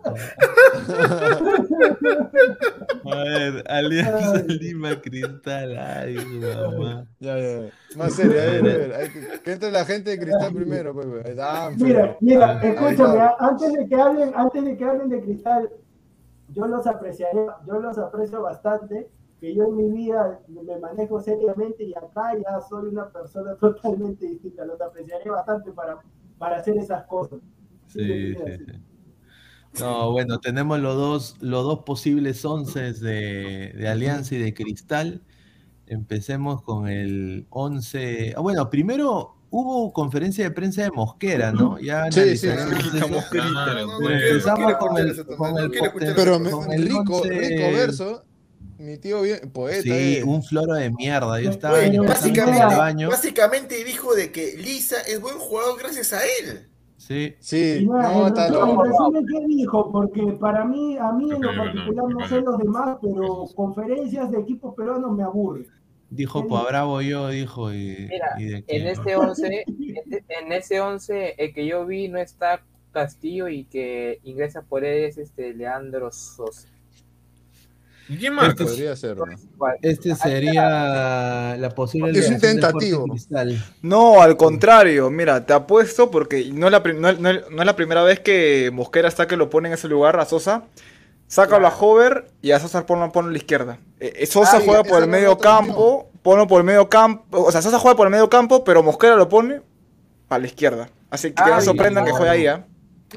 [3.06, 5.78] A ver, Alianza Lima Cristal.
[5.78, 7.08] Ay, mamá.
[7.20, 7.70] Ya, ya.
[7.96, 8.94] Más serio, a ver, a ver.
[8.94, 11.36] hay que, que entre la gente de cristal primero, pues, pues.
[11.78, 15.70] Mira, mira, escúchame, antes de que hablen, antes de que hablen de cristal,
[16.50, 19.10] yo los apreciaré, yo los aprecio bastante,
[19.40, 24.26] que yo en mi vida me manejo seriamente y acá ya soy una persona totalmente
[24.26, 26.00] distinta, los apreciaré bastante para,
[26.38, 27.40] para hacer esas cosas.
[27.88, 28.93] Sí, sí, sí.
[29.80, 35.22] No, bueno, tenemos los dos, los dos posibles once de, de Alianza y de Cristal.
[35.88, 38.34] Empecemos con el 11.
[38.38, 41.80] Ah, bueno, primero hubo conferencia de prensa de Mosquera, ¿no?
[41.80, 43.26] Ya Sí, sí, no empezamos
[44.78, 48.24] con el, con el, Pero me- con el rico, once- rico verso.
[48.80, 49.82] Mi tío bien, poeta.
[49.84, 50.24] Sí, eh.
[50.26, 51.40] un floro de mierda.
[51.40, 53.10] Yo estaba el básicamente, baño.
[53.10, 56.68] básicamente dijo de que Lisa es buen jugador gracias a él.
[57.08, 57.36] Sí.
[57.40, 58.48] Sí, nada, no, en está
[59.28, 59.92] ¿qué dijo?
[59.92, 62.52] Porque para mí, a mí en lo no, particular, no sé no.
[62.52, 65.68] los demás, pero conferencias de equipos peruanos me aburren.
[66.10, 67.74] Dijo, ¿Qué pues bravo yo, dijo.
[67.74, 71.86] Y, Mira, y de que, En este 11, en- en ese 11 el que yo
[71.86, 72.64] vi no está
[72.94, 76.70] Castillo y que ingresa por él es este Leandro Sosa.
[78.10, 78.54] ¿Y quién más?
[78.56, 79.18] Podría ser.
[79.82, 83.06] Este sería la posible Es un tentativo.
[83.82, 87.50] No, al contrario, mira, te apuesto porque no es la, prim- no, es- no es-
[87.50, 90.26] no es la primera vez que Mosquera está que lo pone en ese lugar a
[90.26, 90.64] Sosa.
[91.28, 93.80] Sácalo a Hover y a Sosa ponlo, ponlo a la izquierda.
[94.00, 97.24] Eh, eh, Sosa Ah, juega por el medio campo, ponlo por el medio campo.
[97.42, 99.62] O sea, Sosa juega por el medio campo, pero Mosquera lo pone
[100.30, 100.90] a la izquierda.
[101.10, 102.18] Así que que no Ay, sorprendan que no.
[102.18, 102.66] juegue ahí, ¿ah?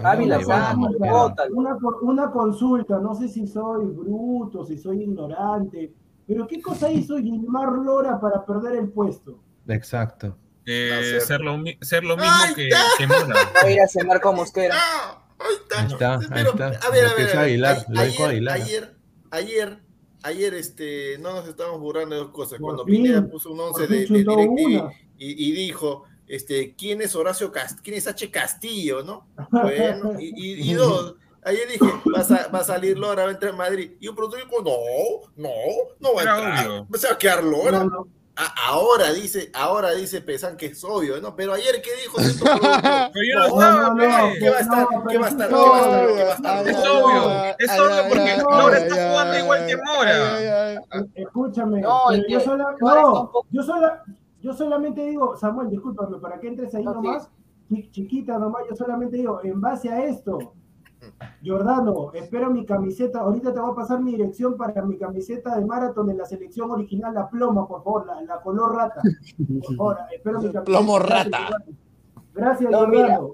[0.03, 5.93] Ávila Sánchez, vamos, Una, una, consulta, no sé si soy bruto, si soy ignorante,
[6.27, 9.39] pero ¿qué cosa hizo Gilmar Lora para perder el puesto?
[9.69, 10.37] Exacto.
[10.67, 12.69] Eh, ser, lo, ser lo mismo ¡Ahí que,
[12.99, 13.35] que Mora.
[13.63, 14.75] Va a ir a cenar con Mosquera.
[14.77, 15.81] Ah, ahí está.
[15.81, 16.67] Ahí está, ahí Pero, está.
[16.67, 17.41] A ver, a ver, a.
[17.43, 18.55] Aguilar, A- ayer, Aguilar.
[18.57, 18.97] ayer,
[19.31, 19.83] ayer,
[20.25, 22.59] ayer, este, no nos estamos burlando de dos cosas.
[22.59, 24.91] Por Cuando fin, Pineda puso un 11 por de, de una.
[25.19, 28.31] y, y dijo, este, ¿quién es Horacio Cast quién es H.
[28.31, 29.27] Castillo, no?
[29.51, 31.85] Bueno, y, y- y dos, ayer dije,
[32.15, 33.93] va a, va a salir Lora, va a entrar en Madrid.
[34.01, 35.51] Y un productor dijo, no, no,
[36.01, 36.69] no va a entrar.
[36.69, 36.87] obvio.
[36.99, 37.79] Se va a quedar Lora.
[37.79, 38.09] No, no.
[38.39, 41.35] A- ahora dice, ahora dice Pesan que es obvio, ¿no?
[41.35, 42.19] Pero ayer, ¿qué dijo?
[42.21, 44.35] yo no No, estaba, no, no.
[44.39, 44.87] ¿Qué va a estar?
[44.91, 45.49] No, ¿Qué va a estar?
[46.69, 49.77] Es obvio, es ay, obvio ay, porque ay, Lora ay, está ay, jugando igual que
[49.79, 50.37] Mora.
[50.37, 51.05] ay, ay, ay.
[51.15, 54.05] Escúchame, No, yo, no, poco- yo, sola-
[54.47, 57.29] yo solamente digo, Samuel, discúlpame, para que entres ahí No, nomás,
[57.69, 60.39] chi- chiquita nomás, yo solamente digo, en base a esto,
[61.45, 65.65] Jordano, espero mi camiseta, ahorita te voy a pasar mi dirección para mi camiseta de
[65.67, 69.01] maratón en la selección original, la ploma, por favor, la, la color rata.
[69.67, 70.65] Por favor, espero mi camiseta.
[70.65, 71.49] Plomo rata.
[72.35, 73.31] Gracias, No, Jordano.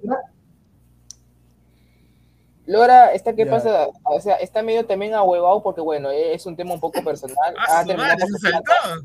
[2.67, 3.51] Lora, ¿está qué Ya.
[3.51, 3.89] pasa?
[4.05, 7.37] O sea, está medio también ahuevado porque, bueno, es un tema un poco personal.
[7.59, 8.63] Ah, madre, se saltó.
[8.63, 8.97] plata.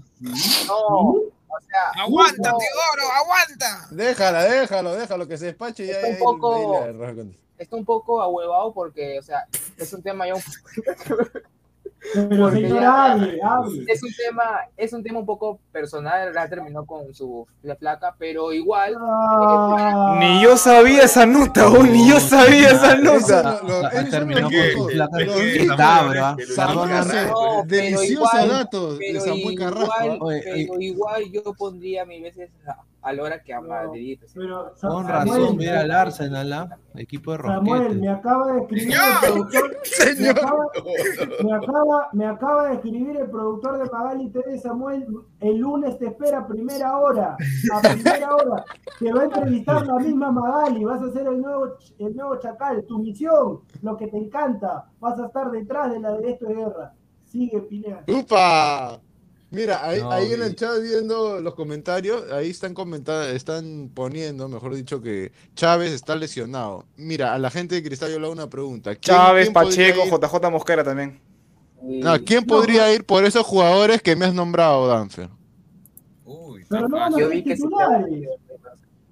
[0.67, 1.13] No,
[1.49, 3.87] o sea, Aguanta, Teodoro, aguanta.
[3.91, 5.93] Déjala, déjalo, déjalo que se despache y ya.
[5.93, 9.45] Está un ya- poco- ahí con- está un poco ahuevado porque, o sea,
[9.77, 10.41] es un tema ya un
[12.13, 13.83] Pero hable, hable.
[13.87, 14.43] es un tema,
[14.77, 20.17] es un tema un poco personal, la terminó con su la placa, pero igual Ah,
[20.19, 23.59] Ni yo sabía esa nota, aún ni yo sabía esa nota.
[24.09, 25.17] terminó con su placa.
[28.03, 30.29] igual- datos de Samuel Carrasco.
[30.43, 32.49] pero igual yo pondría mil veces
[33.07, 34.19] a, a Lora que a Madrid.
[34.33, 36.79] pero Con Samuel, razón, mira al Arsenal, ¿ah?
[36.95, 38.01] equipo de Samuel, rosquetes.
[38.01, 39.07] me acaba de escribir Señor.
[39.09, 39.77] el productor.
[40.17, 40.67] Me acaba,
[41.43, 45.07] me, acaba, me acaba de escribir el productor de Magali TV, Samuel.
[45.39, 47.35] El lunes te espera a primera hora.
[47.73, 48.65] A primera hora.
[48.99, 50.83] Te va a entrevistar la misma Magali.
[50.83, 52.83] Vas a ser el nuevo, el nuevo Chacal.
[52.85, 54.85] Tu misión, lo que te encanta.
[54.99, 56.93] Vas a estar detrás de la de esto de guerra.
[57.25, 58.03] Sigue, Pineda.
[58.07, 58.99] ¡Upa!
[59.49, 64.49] Mira, ahí, No, ahí en el chat viendo los comentarios, ahí están comentando, están poniendo,
[64.49, 66.83] mejor dicho, que Chávez está lesionado.
[66.97, 68.91] Mira, a la gente de Cristal yo le hago una pregunta.
[68.91, 71.21] ¿Quién- Chávez, quién Pacheco, ir- JJ Mosquera también.
[71.81, 75.29] No, ¿quién podría ir por esos jugadores que me has nombrado, Danfer?
[76.25, 78.27] Uy, Pero no yo vi que titulares.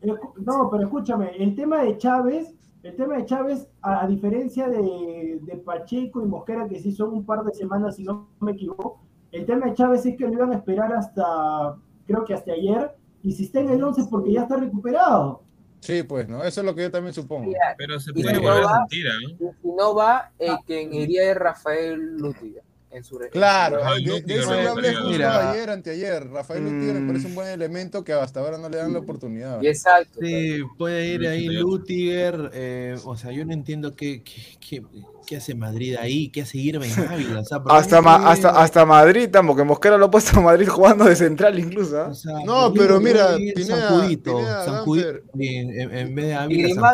[0.02, 2.54] Escu- No, pero escúchame, el tema de Chávez,
[2.84, 7.14] el tema de Chávez, a, a diferencia de, de Pacheco y Mosquera, que sí son
[7.14, 9.00] un par de semanas, si no me equivoco,
[9.32, 11.76] el tema de Chávez es que lo iban a esperar hasta,
[12.08, 12.92] creo que hasta ayer,
[13.24, 15.42] y si está en el 11 es porque ya está recuperado.
[15.82, 16.44] Sí, pues, ¿no?
[16.44, 17.46] Eso es lo que yo también supongo.
[17.48, 19.12] Mira, Pero se Y puede si volver no a va- sentir, ¿eh?
[19.40, 22.62] y si no va, el que iría es Rafael Lútiga
[22.96, 24.94] en su re- Claro, de, eso yo hablé gustaría.
[24.96, 25.52] justo Mira.
[25.52, 26.30] ayer, anteayer.
[26.30, 29.62] Rafael Lútiger me parece un buen elemento que hasta ahora no le dan la oportunidad.
[29.62, 30.20] Y exacto.
[30.22, 32.52] Sí, puede ir ahí Lutiger.
[32.54, 34.84] Eh, o sea, yo no entiendo qué, qué, qué-
[35.28, 37.40] qué hace Madrid ahí, qué hace Irving Ávila.
[37.40, 40.12] O sea, ¿por qué Hasta, no ma- hasta, hasta Madrid, tampoco, que Mosquera lo ha
[40.12, 42.00] puesto a Madrid jugando de central incluso.
[42.00, 42.08] ¿ah?
[42.10, 45.24] o sea, No, ¿por qué pero no mira, Pineda, Zancudito, Pineda, Zancudito, Danfer.
[45.40, 46.94] en, en- en vez de Ávila.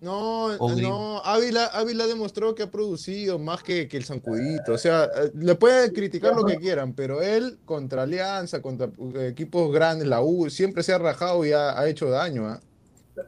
[0.00, 4.72] No, no, Ávila, Ávila demostró que ha producido más que, que el Zancudito.
[4.72, 5.08] O sea,
[5.38, 10.20] le pueden criticar lo que quieran, pero él contra Alianza, contra eh, equipos grandes, la
[10.22, 12.46] U, siempre se ha rajado y ha, ha hecho daño.
[12.46, 12.60] ¿ah?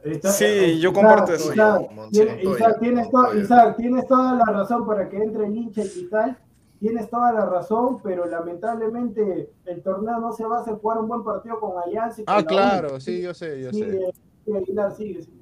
[0.03, 1.51] Está- Sí, yo Isaac, comparto eso.
[1.53, 1.81] Isaac,
[2.11, 2.35] tiene-
[2.79, 3.41] tienes to- Montoya.
[3.43, 6.37] Isaac, tienes toda la razón para que entre el hincha y tal,
[6.79, 11.23] tienes toda la razón, pero lamentablemente el torneo no se basa en jugar un buen
[11.23, 12.21] partido con Alianza.
[12.21, 12.45] y con Ah, U.
[12.45, 13.77] claro, sí, yo sé, yo sé.
[13.77, 14.11] Sigue,
[14.45, 15.41] sigue, Aguilar, sigue, sigue.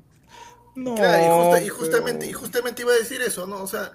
[0.76, 3.62] No, Claro, y, justa- y pero- justamente, y justamente iba a decir eso, ¿no?
[3.64, 3.91] O sea,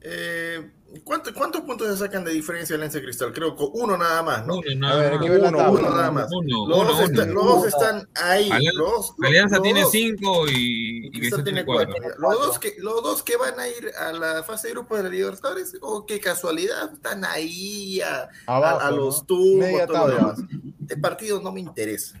[0.00, 0.70] eh,
[1.04, 3.32] ¿cuánto- ¿cuántos puntos se sacan de diferencia Alianza Cristal?
[3.32, 4.58] Creo que uno nada más, ¿no?
[4.58, 6.28] Uno, A ver, Uno, nada más.
[6.32, 8.48] Uno, Los, dos, los están ahí.
[8.50, 11.94] Alianza- los dos- los- Alianza los tiene dos- cinco y, y Cristal tiene cuatro.
[12.00, 12.18] cuatro.
[12.18, 15.04] Los dos, que, los dos que van a ir a la fase de grupos de
[15.04, 19.26] la Libertadores, oh, qué casualidad, están ahí a, a- Abajo, a los ¿no?
[19.26, 20.38] tubos, todo lo demás.
[20.80, 22.20] Este partido no me interesa.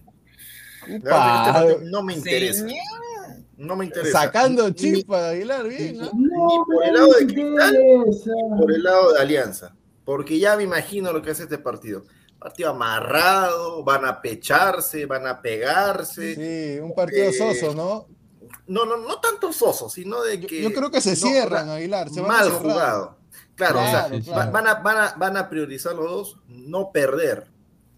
[0.90, 1.64] Upa.
[1.70, 2.64] este no me interesa.
[3.58, 4.22] No me interesa.
[4.22, 6.04] Sacando Ni- chispa, Aguilar, bien, ¿no?
[6.14, 7.76] No, por el me lado de Cristal,
[8.58, 9.74] por el lado de Alianza,
[10.04, 12.04] porque ya me imagino lo que hace este partido.
[12.38, 16.34] Partido amarrado, van a pecharse, van a pegarse.
[16.36, 18.06] Sí, un partido Eh, soso, ¿no?
[18.68, 20.62] No, no, no tanto soso, sino de Yo, que.
[20.62, 22.08] yo creo que se cierran, Aguilar.
[22.10, 23.18] Se van a mal jugado.
[23.56, 24.66] Claro, o sea, Claro, a, van,
[24.98, 27.48] a, van a priorizar los dos, no perder,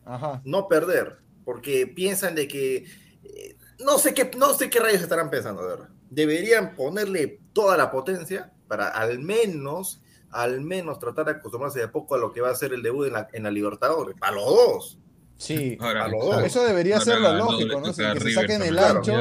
[0.07, 0.41] Ajá.
[0.47, 2.87] no perder, porque piensan de que
[3.25, 5.89] eh, no sé qué, no sé qué rayos estarán pensando, de verdad.
[6.11, 10.01] Deberían ponerle toda la potencia para al menos,
[10.31, 12.83] al menos tratar de acostumbrarse de a poco a lo que va a ser el
[12.83, 14.99] debut en la, en la Libertadores, para los dos.
[15.37, 15.77] Sí.
[15.81, 16.45] Ahora, A los dos.
[16.45, 17.87] Eso debería Ahora, ser lo lógico, ¿no?
[17.89, 19.13] a que se saquen el ancho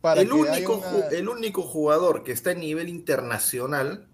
[0.00, 4.06] para el, que único, una- ju- el único jugador que está en nivel internacional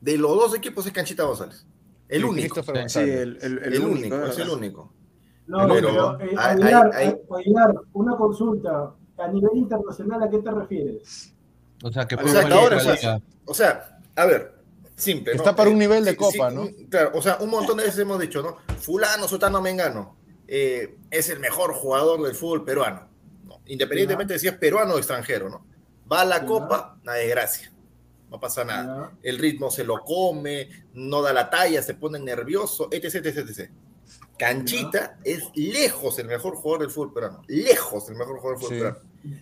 [0.00, 1.66] de los dos equipos es Canchita González.
[2.08, 2.62] El único.
[2.88, 4.92] Sí, el, el, el El único, único, es el único.
[5.50, 8.94] No, Pero pero, eh, hay- Aguilar, hay- eh, Aguilar, una consulta.
[9.18, 11.34] A nivel internacional, ¿a qué te refieres?
[11.82, 13.20] O sea, que O sea, ahora, o sea.
[13.44, 14.54] O sea, a ver,
[14.94, 15.32] simple.
[15.32, 15.56] Está ¿no?
[15.56, 16.68] para un Eh, nivel de sí, copa, sí, ¿no?
[16.88, 18.56] Claro, o sea, un montón de veces hemos dicho, ¿no?
[18.78, 20.16] Fulano, Sotano, Mengano
[20.46, 23.08] eh, es el mejor jugador del fútbol peruano.
[23.44, 23.60] ¿no?
[23.66, 25.66] Independientemente de si es peruano o extranjero, ¿no?
[26.10, 27.72] Va a la copa, nada de gracia.
[28.30, 29.12] No pasa nada.
[29.22, 33.70] El ritmo se lo come, no da la talla, se pone nervioso, etc, etc, etc.
[34.40, 37.42] Canchita es lejos el mejor jugador del fútbol peruano.
[37.46, 38.82] Lejos el mejor jugador del fútbol Sí.
[38.82, 38.98] peruano.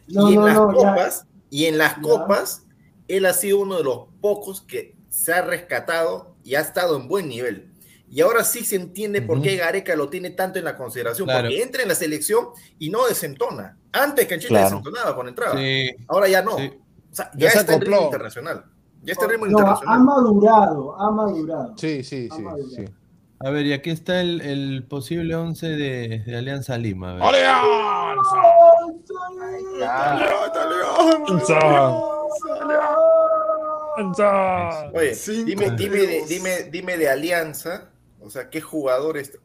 [0.08, 2.02] No, y en no, no, copas, y en las Ya.
[2.02, 2.62] copas,
[3.06, 7.06] él ha sido uno de los pocos que se ha rescatado y ha estado en
[7.08, 7.72] buen nivel.
[8.10, 11.48] Y ahora sí se entiende por qué Gareca lo tiene tanto en la consideración, Claro.
[11.48, 12.48] porque entra en la selección
[12.78, 13.76] y no desentona.
[13.92, 14.64] Antes Canchita Claro.
[14.78, 15.56] desentonaba cuando entraba.
[15.56, 16.56] Sí, Ahora ya no.
[16.56, 16.72] sí.
[17.10, 18.64] O sea, Ya ya, se está en ritmo internacional.
[19.02, 20.00] Ya está en ritmo No, ha, ha internacional.
[20.04, 21.74] madurado, ha madurado.
[21.78, 22.28] Sí, sí,
[22.74, 22.84] sí.
[23.40, 27.12] A ver, y aquí está el, el posible 11 de, de Alianza Lima.
[27.12, 27.28] a ver.
[34.94, 37.90] Oye, Cinco dime, dime, de, dime, dime de Alianza,
[38.20, 39.38] o sea, ¿qué jugadores?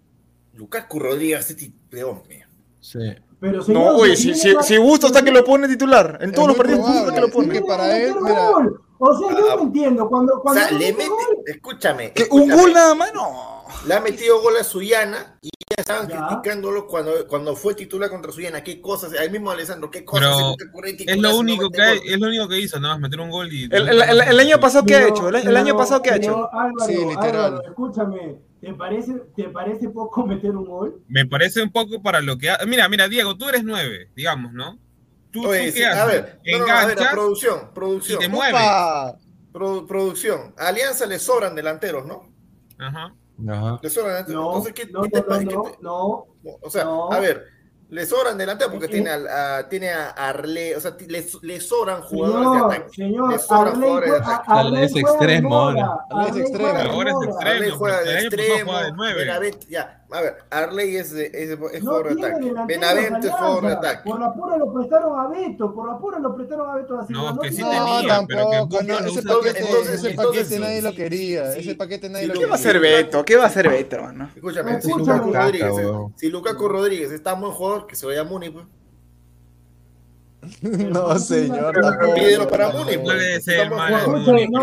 [0.54, 2.46] Lukaku Rodríguez, este de hombre.
[2.80, 3.00] Sí.
[3.40, 6.18] Pero, señor, No, oye, si si, si, si gusta hasta que lo pone titular.
[6.22, 7.50] En Es todos los partidos gusta que lo pone.
[7.50, 8.50] que para él, Meter mira.
[8.50, 8.82] gol.
[9.00, 10.08] O sea, yo Ah, no entiendo.
[10.08, 13.14] Cuando, O cuando sea, no le mete gol, escúchame, ¿Que ¿Un escúchame, gol nada más?
[13.14, 13.63] No.
[13.88, 16.28] Le ha metido gol a Suyana y ya estaban Ya.
[16.28, 18.64] criticándolo cuando, cuando fue titular contra Suyana.
[18.64, 19.14] ¿Qué cosas?
[19.20, 20.30] Al mismo Alessandro, ¿qué cosas?
[20.30, 23.30] Pero Es lo único que hay, es lo único que hizo, nada más meter un
[23.30, 23.66] gol y.
[23.66, 25.30] El, el, el- el año pasado, ¿qué ha hecho?
[25.30, 26.50] El, el año pasado, ¿qué ha hecho?
[26.54, 27.36] Álvaro, Sí, literal.
[27.46, 31.04] Álvaro, escúchame, ¿te parece, ¿te parece poco meter un gol?
[31.08, 32.50] Me parece un poco para lo que.
[32.50, 34.80] ha- Mira, mira, Diego, tú eres nueve, digamos, ¿no?
[35.32, 36.02] ¿Tú, Oye, tú sí, qué haces?
[36.02, 38.30] a ver, no, no, no, a ver, Enganchas producción, y producción, te
[39.88, 40.54] producción.
[40.58, 42.32] A Alianza le sobran delanteros, ¿no?
[42.78, 43.16] Ajá.
[43.50, 43.80] Ajá.
[43.82, 44.42] Le sobran delanteros.
[44.44, 45.42] No, Entonces, ¿qué, no, qué te no, pasa?
[45.44, 46.26] no, ¿Qué no, te- no.
[46.62, 47.12] O sea, No.
[47.12, 47.46] a ver,
[47.90, 52.02] le sobran delanteros porque tiene, a, tiene a Arle, o sea, ti- le, le sobran
[52.02, 52.96] jugadores de ataque.
[52.96, 54.44] señor, Le sobran Arley jugadores de ataque.
[54.48, 55.98] Arley Es extremo ahora.
[56.10, 56.68] Arley es extremo.
[56.70, 57.40] Ahora es extremo.
[57.40, 58.74] Arley juega de extremo.
[58.74, 62.54] de ya, a ver, Arley es, de- es, es No jugador de ataque.
[62.68, 64.10] Benavente es jugador de ataque.
[64.10, 67.32] Por la pura lo prestaron a Beto, por la pura lo prestaron a Beto Silva.
[67.34, 68.28] No, que sí tenía, No, delanteros.
[68.28, 68.84] pero que tampoco.
[68.84, 71.52] No, lo ese paquete, Entonces, ese entonces, paquete sí, nadie lo sí, quería.
[71.52, 72.70] sí, Ese paquete nadie lo lo ¿Qué va a quería.
[72.72, 73.26] hacer Beto?
[73.26, 74.30] ¿Qué va a hacer Beto, hermano?
[74.36, 74.90] Escúchame, si.
[74.94, 75.74] Lukaku Rodríguez,
[76.16, 78.66] si Lukaku Rodríguez es tan buen jugador que se vaya a Muni, pues.
[80.62, 82.14] No, señor, tampoco.
[82.16, 83.48] Pídelo para Muni, No pues.
[83.48, 83.78] está no,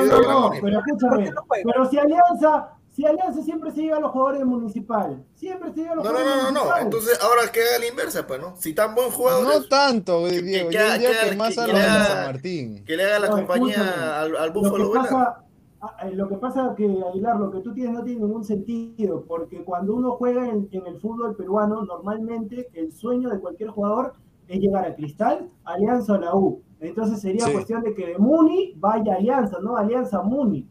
[0.05, 1.33] no, pero escúchame.
[1.65, 5.93] Pero si Alianza, si Alianza siempre se lleva a los jugadores municipal, siempre se lleva
[5.93, 6.61] a los No, no, jugadores no, no, no.
[6.61, 6.83] municipal.
[6.85, 8.57] Entonces ahora que haga la inversa, pues, ¿no?
[8.57, 10.69] Si tan buen jugador No es, tanto, que- Diego.
[10.71, 12.85] que Yo haga- diría que que más a los de San Martín.
[12.85, 15.09] que le haga la No, compañía al, al Lo Búfalo que Velar.
[15.11, 15.45] pasa,
[16.13, 19.95] lo que pasa que Aguilar, lo que tú tienes no tiene ningún sentido, porque cuando
[19.95, 24.13] uno juega en, en el fútbol peruano, normalmente el sueño de cualquier jugador
[24.49, 26.61] es llegar a Cristal, Alianza o la U.
[26.81, 27.53] Entonces sería Sí.
[27.53, 30.67] cuestión de que de Muni vaya Alianza, no Alianza Muni.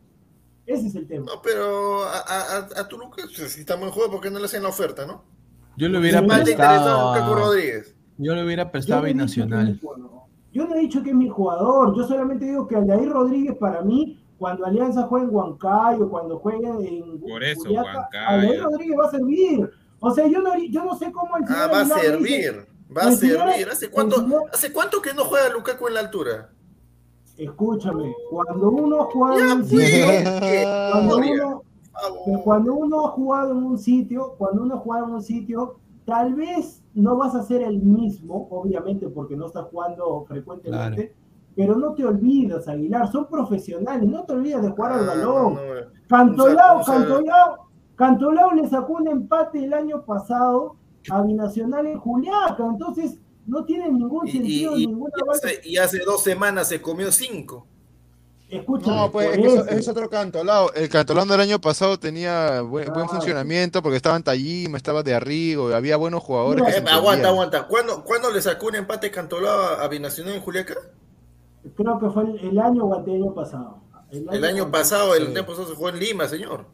[0.69, 1.25] Ese es el tema.
[1.25, 4.45] No, pero a, a, a, Toluca, pues, si está buen juego, ¿por qué no le
[4.45, 5.23] hacen la oferta, no?
[5.77, 7.13] Yo le hubiera prestado.
[7.15, 7.95] Lukaku a- Rodríguez.
[8.17, 9.75] Yo le hubiera prestado a jugador.
[10.51, 13.81] Yo no he dicho que es mi jugador, yo solamente digo que Aldair Rodríguez para
[13.81, 18.27] mí cuando Alianza juegue en Huancayo, cuando juegue en Por eso, Juliaca, Huancayo.
[18.29, 19.69] Aldair Rodríguez va a servir.
[19.99, 22.65] O sea, yo no, yo no sé cómo el Ah, va a dice- servir.
[22.95, 23.69] Va a servir.
[23.71, 26.49] ¿Hace cuánto, señor- ¿Hace cuánto que no juega Lukaku en la altura?
[27.39, 30.05] Escúchame, cuando uno juega en un pues, sitio,
[30.91, 31.63] cuando uno,
[31.93, 32.25] favor.
[32.25, 35.75] que cuando uno ha jugado en un sitio, cuando uno ha jugado en un sitio,
[36.05, 41.15] tal vez no vas a ser el mismo, obviamente porque no estás jugando frecuentemente,
[41.55, 45.53] pero no te olvidas, Aguilar, son profesionales, no te olvidas de jugar al Ah, balón.
[45.55, 45.81] no, no.
[46.09, 47.55] Cantolao, Cantolao,
[47.95, 50.75] Cantolao le sacó un empate el año pasado
[51.09, 53.19] a Binacional en Juliaca, entonces
[53.49, 56.81] no tiene ningún Y, sentido, y- y- ninguna y hace, y hace dos semanas se
[56.81, 57.65] comió cinco.
[58.49, 60.73] Escúchame, No, pues es, que eso- es otro cantolao.
[60.73, 63.09] El cantolao del año pasado tenía buen, buen Ah.
[63.09, 66.61] funcionamiento porque estaba en Tajima, estaba de Arrigo, había buenos jugadores.
[66.63, 67.25] Eh, aguanta, entendían.
[67.27, 67.67] aguanta.
[67.67, 70.73] ¿Cuándo, ¿Cuándo le sacó un empate Cantolao a Binacional en Juliaca?
[71.75, 73.81] Creo que fue el, el año o año pasado.
[74.11, 75.33] El año o- pasado, el Sí.
[75.33, 76.65] tiempo pasado se jugó en Lima, señor.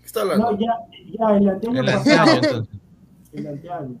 [0.00, 0.58] ¿Qué está No, hablando?
[0.58, 0.74] ya,
[1.16, 2.66] ya, el anteaño El pasado.
[3.32, 3.96] El anteaño.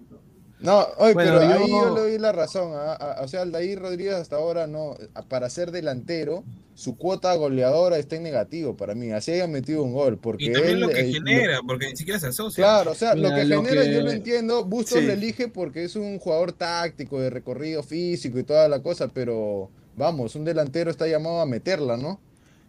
[0.64, 2.72] No, oye, Bueno, pero yo- ahí yo le doy la razón.
[2.74, 3.18] ¿ah?
[3.22, 4.96] O sea, Aldair Rodríguez hasta ahora no,
[5.28, 6.42] para ser delantero,
[6.74, 9.12] su cuota goleadora está en negativo para mí.
[9.12, 10.18] Así haya metido un gol.
[10.18, 12.64] Porque Y también él, lo que eh, genera, porque ni siquiera se asocia.
[12.64, 14.64] Claro, o sea, lo que lo genera que- yo lo entiendo.
[14.64, 15.04] Bustos Sí.
[15.06, 19.70] lo elige porque es un jugador táctico, de recorrido físico y toda la cosa, pero
[19.96, 22.18] vamos, un delantero está llamado a meterla, ¿no?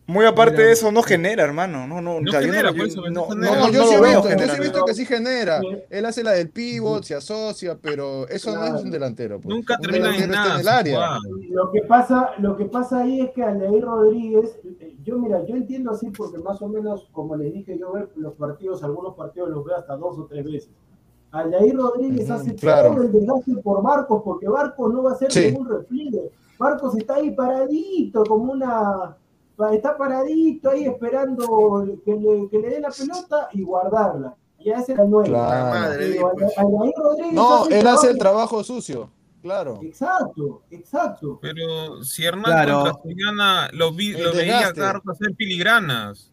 [0.07, 0.65] Muy aparte Mira.
[0.67, 1.87] de eso, no genera, hermano.
[1.87, 3.55] No, no, No o sea, yo genera, no, yo eso, no, no no, genera.
[3.55, 5.61] No, no yo lo sí he veo visto, yo sí he visto que sí genera.
[5.89, 9.39] Él hace la del pivot, se asocia, pero eso no es un delantero.
[9.41, 9.55] pues.
[9.55, 10.53] Nunca Un termina en está nada.
[10.55, 11.17] en el área.
[11.49, 15.55] Lo que pasa, lo que pasa ahí es que Aldair Rodríguez, eh, yo mira, yo
[15.55, 19.49] entiendo así porque más o menos, como les dije, yo veo los partidos, algunos partidos
[19.49, 20.69] los veo hasta dos o tres veces.
[21.31, 22.91] Aldair Rodríguez hace claro.
[22.93, 25.47] todo el desgaste por Barcos, porque Barcos no va a hacer Sí.
[25.47, 26.29] ningún repliegue.
[26.59, 29.17] Barcos está ahí paradito, como una.
[29.71, 34.35] Está paradito ahí esperando que le, que le dé la pelota y guardarla.
[34.59, 35.23] Y es el nuevo.
[35.23, 35.73] Claro.
[35.73, 36.57] La madre, pues.
[36.57, 39.09] Aldair Rodríguez No, hace él hace el trabajo- sucio,
[39.41, 39.79] claro.
[39.83, 41.39] Exacto, exacto.
[41.41, 42.83] Pero si Hernán Claro.
[42.83, 46.31] contra Soriana lo, vi, lo veía rato hacer filigranas.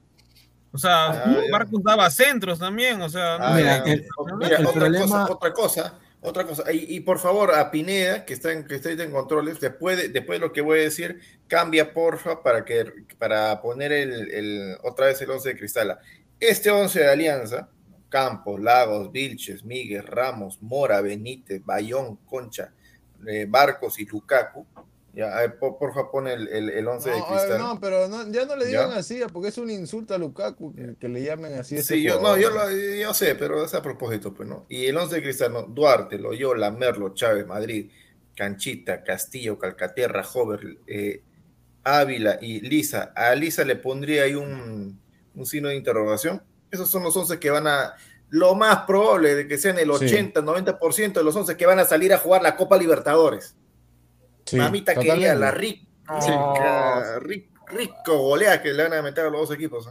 [0.74, 1.36] O sea, Ah.
[1.50, 3.54] Marcos daba centros también, o sea, no Ah.
[3.54, 4.06] Mira, el-
[4.38, 6.64] Mira, el otra problema- cosa, otra cosa, otra cosa.
[6.72, 10.40] Y, por favor, a Pineda, que está en, que está en controles, después de, después
[10.40, 12.84] de lo que voy a decir, cambia porfa para que
[13.18, 16.00] para poner el, el- otra vez el 11 de Cristala.
[16.40, 17.68] Este 11 de Alianza,
[18.08, 22.72] Campos, Lagos, Vilches, Miguel, Ramos, Mora, Benítez, Bayón, Concha,
[23.26, 24.66] eh, Barcos y Lukaku.
[25.14, 25.30] Ya,
[25.60, 27.58] por, porfa, pone el, el, el 11 de No, Cristal.
[27.58, 28.96] no, pero no- ya no le digan ¿Ya?
[28.96, 31.76] así, porque es un insulto a Lukaku que, que le llamen así.
[31.76, 34.64] a Sí, yo, no, yo, lo, yo sé, pero es a propósito, pues, ¿no?
[34.70, 35.62] Y el 11 de Cristal, ¿no?
[35.64, 37.90] Duarte, Loyola, Merlo, Chávez, Madrid,
[38.34, 41.22] Canchita, Castillo, Calcaterra, Hover, eh,
[41.84, 43.12] Ávila y Lisa.
[43.14, 44.98] A Lisa le pondría ahí un,
[45.34, 46.42] un signo de interrogación.
[46.70, 47.94] Esos son los 11 que van a,
[48.30, 50.06] lo más probable de que sean el Sí.
[50.06, 53.56] 80, 90% de los 11 que van a salir a jugar la Copa Libertadores.
[54.52, 55.40] Sí, Mamita quería totalmente.
[55.40, 55.86] la rica,
[56.20, 59.86] rica, ric- rico goleas que le van a meter a los dos equipos.
[59.86, 59.90] ¿eh?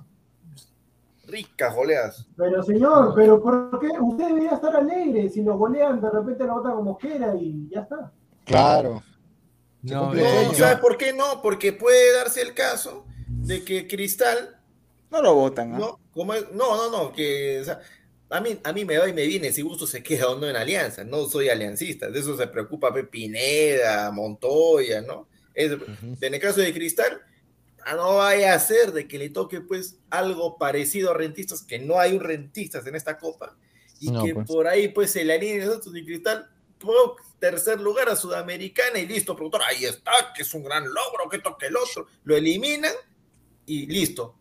[1.27, 2.27] Ricas goleas.
[2.35, 3.87] Pero señor, pero ¿por qué?
[3.99, 5.29] Usted debería estar alegre.
[5.29, 8.11] Si lo golean, de repente lo botan como quiera y ya está.
[8.45, 9.01] Claro.
[9.83, 10.11] No.
[10.53, 11.41] ¿sabes por qué no?
[11.41, 14.57] Porque puede darse el caso de que Cristal,
[15.09, 17.79] No lo votan, no, como es- no, no, no, que o sea,
[18.31, 20.47] a mí, a mí me va y me viene si gusto se queda o no
[20.49, 21.03] en alianza.
[21.03, 25.27] No soy aliancista, de eso se preocupa Pineda, Montoya, ¿no?
[25.53, 25.73] Es-
[26.21, 27.21] en el caso de Cristal,
[27.85, 31.79] ah, no vaya a ser de que le toque pues algo parecido a rentistas, que
[31.79, 33.57] no hay un rentistas en esta copa,
[33.99, 34.47] y No, que pues.
[34.47, 36.49] por ahí pues se le alineen nosotros y Cristal,
[36.79, 41.29] po- tercer lugar a Sudamericana y listo, productor, ahí está, que es un gran logro,
[41.29, 42.93] que toque el otro, lo eliminan
[43.65, 44.35] y listo,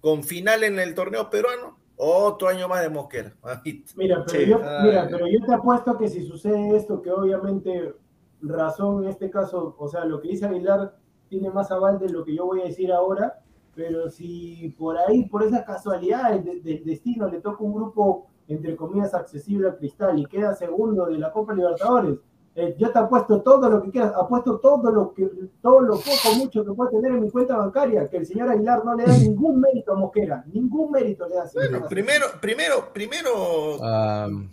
[0.00, 3.32] con final en el torneo peruano, otro año más de Mosquera.
[3.96, 4.46] Mira, pero, Sí.
[4.46, 4.86] yo, Ay.
[4.88, 7.94] mira, pero yo te apuesto que si sucede esto, que obviamente
[8.40, 10.96] razón en este caso, o sea, lo que dice Aguilar
[11.28, 13.40] tiene más aval de lo que yo voy a decir ahora,
[13.74, 18.76] pero si por ahí, por esas casualidades de- del destino, le toca un grupo, entre
[18.76, 22.18] comillas, accesible al cristal y queda segundo de la Copa Libertadores,
[22.54, 25.26] eh, yo te apuesto todo lo que quieras, apuesto todo lo que,
[25.62, 28.84] todo lo poco, mucho que pueda tener en mi cuenta bancaria, que el señor Aguilar
[28.84, 31.44] no le da ningún mérito a Mosquera, ningún mérito le da.
[31.54, 33.78] Bueno, primero, primero, primero,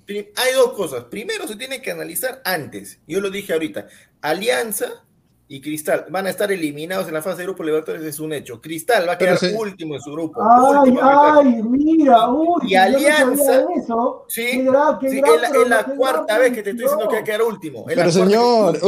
[0.05, 1.03] Pri- Hay dos cosas.
[1.05, 2.99] Primero, se tiene que analizar antes.
[3.07, 3.87] Yo lo dije ahorita.
[4.21, 4.87] Alianza
[5.51, 8.61] y Cristal van a estar eliminados en la fase de grupo Libertadores, es un hecho.
[8.61, 10.39] Cristal va a quedar último en su grupo.
[10.43, 14.25] Ay, ay, mira, uy, Y Alianza- eso.
[14.27, 16.69] Sí, Qué gra- qué Sí, gran es la, es la cuarta gran vez que te
[16.69, 17.79] estoy diciendo que va a quedar último.
[17.89, 18.79] Es la Pero señor,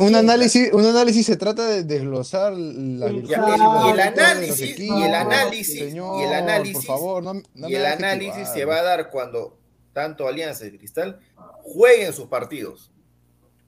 [0.00, 4.78] un, la análisis, un análisis se trata de desglosar las Y el- y el análisis-
[4.78, 8.66] y el análisis- y el Señor, análisis- por favor, no, no y el análisis se
[8.66, 9.56] va a dar cuando
[9.94, 11.18] tanto Alianza y Cristal
[11.62, 12.90] jueguen sus partidos.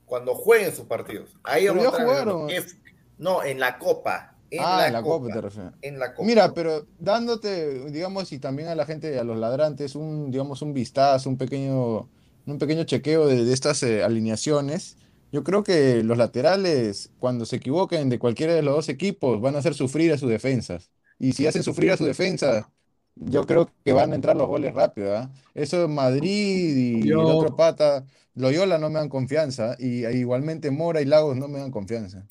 [0.06, 1.30] Cuando jueguen sus partidos.
[1.42, 2.50] Ahí vamos a jugaron.
[2.50, 2.76] F-
[3.18, 4.36] No, en la Copa.
[4.50, 5.24] En ah, la, en la Copa.
[5.24, 5.72] Copa te refieres.
[5.82, 6.26] En la Copa.
[6.26, 10.72] Mira, pero dándote, digamos, y también a la gente, a los ladrantes, un, digamos, un
[10.74, 12.10] vistazo, un pequeño,
[12.46, 14.96] un pequeño chequeo de, de estas eh, alineaciones,
[15.32, 19.56] yo creo que los laterales, cuando se equivoquen de cualquiera de los dos equipos, van
[19.56, 20.90] a hacer sufrir a sus defensas.
[21.18, 22.70] Y si hacen sufrir a su defensa,
[23.16, 25.30] yo creo que van a entrar los goles rápido, ¿ah?
[25.54, 28.04] Eso Madrid y el otro pata,
[28.34, 32.26] Loyola no me dan confianza, y e igualmente Mora y Lagos no me dan confianza.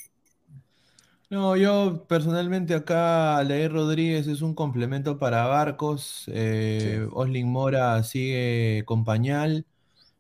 [1.30, 6.26] No, yo personalmente acá, Aldair Rodríguez es un complemento para Barcos.
[6.28, 9.66] eh, Oslin Mora sigue con pañal,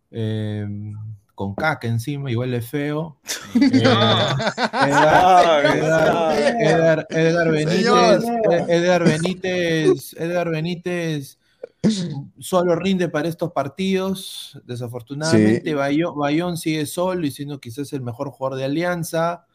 [0.10, 0.68] eh,
[1.36, 3.18] con caca encima, igual es feo.
[3.56, 3.70] Eh,
[4.90, 8.22] Edgar, Edgar- Edgar- Edgar Señor.
[8.22, 11.38] Benítez, Ed- Edgar Benítez, Edgar Benítez
[12.40, 15.76] solo rinde para estos partidos, desafortunadamente.
[15.76, 19.46] Bayón sigue solo y siendo quizás el mejor jugador de Alianza.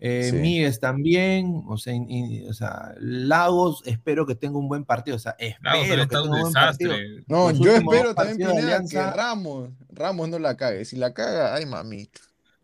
[0.00, 0.36] Eh, Sí.
[0.36, 5.16] Míguez también, o sea, in- in- o sea, Lagos, espero que tenga un buen partido,
[5.16, 6.88] o sea, espero pero que está tenga un buen desastre.
[6.88, 7.24] partido.
[7.28, 10.84] No, Los yo últimos espero también, Pineda, que Ramos, Ramos no la cague.
[10.84, 12.08] Si la caga, ay mami.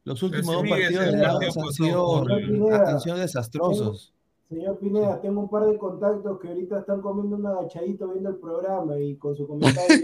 [0.04, 4.12] Los últimos Ese dos Míguez partidos de Lagos han sido, sido desastrosos.
[4.48, 8.36] Señor Pineda, tengo un par de contactos que ahorita están comiendo un agachadito viendo el
[8.36, 9.96] programa y con su comentario.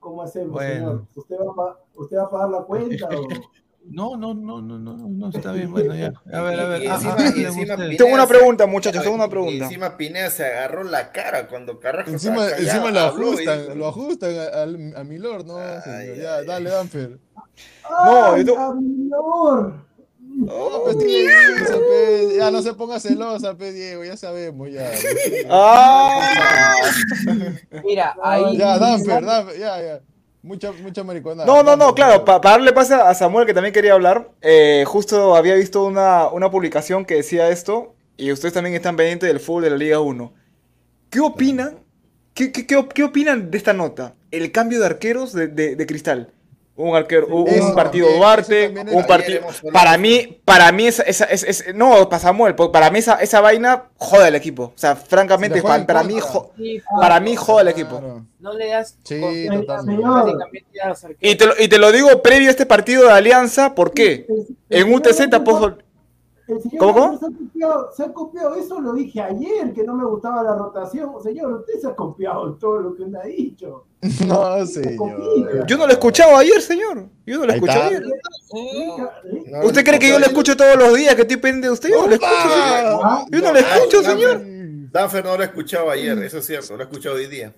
[0.00, 0.74] ¿Cómo hacemos, Bueno.
[0.74, 1.06] señor?
[1.14, 3.28] ¿Usted va, a, pa- ¿Usted va a pagar la cuenta o...?
[3.88, 6.12] No, no, no, no, no, no, está bien, bueno, ya.
[6.32, 6.82] A ver, a ver.
[6.82, 7.76] Y encima- y hablen encima ustedes.
[7.78, 9.64] Pineda Tengo una pregunta, muchachos, tengo una Y pregunta.
[9.64, 13.88] encima Pineda se agarró la cara cuando Carrasco Encima, callado, encima lo y ajustan, lo
[13.88, 15.56] ajustan a, al- a mi lord, ¿no?
[15.58, 15.98] Ay, señor?
[16.14, 16.46] ay, Ya, ay.
[16.46, 17.18] dale, Danfer.
[17.90, 19.90] No, ¡Ay, yo te- amor!
[20.32, 22.36] No, pues, pe.
[22.38, 24.88] Ya no se ponga celosa, pe, Diego, ya sabemos, ya.
[25.50, 26.80] ¡Ah!
[27.84, 28.56] Mira, ahí.
[28.56, 30.00] Ya, Danfer, Danfer, ya, ya.
[30.42, 31.46] Mucha, mucha mariconada.
[31.46, 32.24] No, no, no, claro, ya.
[32.24, 36.28] pa- para darle pase a Samuel que también quería hablar, eh, justo había visto una,
[36.28, 40.00] una publicación que decía esto, y ustedes también están pendientes del fútbol de la Liga
[40.00, 40.32] 1.
[41.10, 41.80] ¿Qué opinan?
[42.34, 44.14] ¿Qué, qué, qué qué opinan de esta nota?
[44.30, 46.32] El cambio de arqueros de, de- de Cristal.
[46.76, 49.40] Un arquero, un, Eso partido también, Duarte, un partido.
[49.70, 53.42] Para mí, para mí esa, esa- es, es- no, para Samuel, para mí esa, esa
[53.42, 54.62] vaina joda al equipo.
[54.74, 58.22] O sea, francamente, para, para mí, jo- Sí, para mí joda al equipo.
[58.38, 59.20] No le das Sí.
[61.20, 64.26] Y te, lo, y te lo digo previo a este partido de Alianza, ¿por qué?
[64.28, 65.66] El- el En UTC tampoco.
[65.66, 65.76] el
[66.78, 67.18] ¿Cómo, cómo?
[67.18, 70.56] Se ha, copiado, se ha copiado, eso lo dije ayer, que no me gustaba la
[70.56, 71.10] rotación.
[71.22, 73.84] Señor, usted se ha copiado en todo lo que me ha dicho.
[74.26, 75.66] No, Se señor.
[75.66, 77.06] Yo no lo escuchaba ayer, señor.
[77.26, 77.86] Yo no lo está.
[77.86, 78.02] ayer.
[78.52, 81.88] No, ¿Usted cree que yo lo escucho todos los días que estoy pendiente de usted?
[81.90, 83.26] Yo no lo escucho, señor.
[83.30, 84.90] Yo no lo escucho, Danfer- señor.
[84.92, 87.52] Danfer no lo he escuchado ayer, eso es cierto, lo he escuchado hoy día.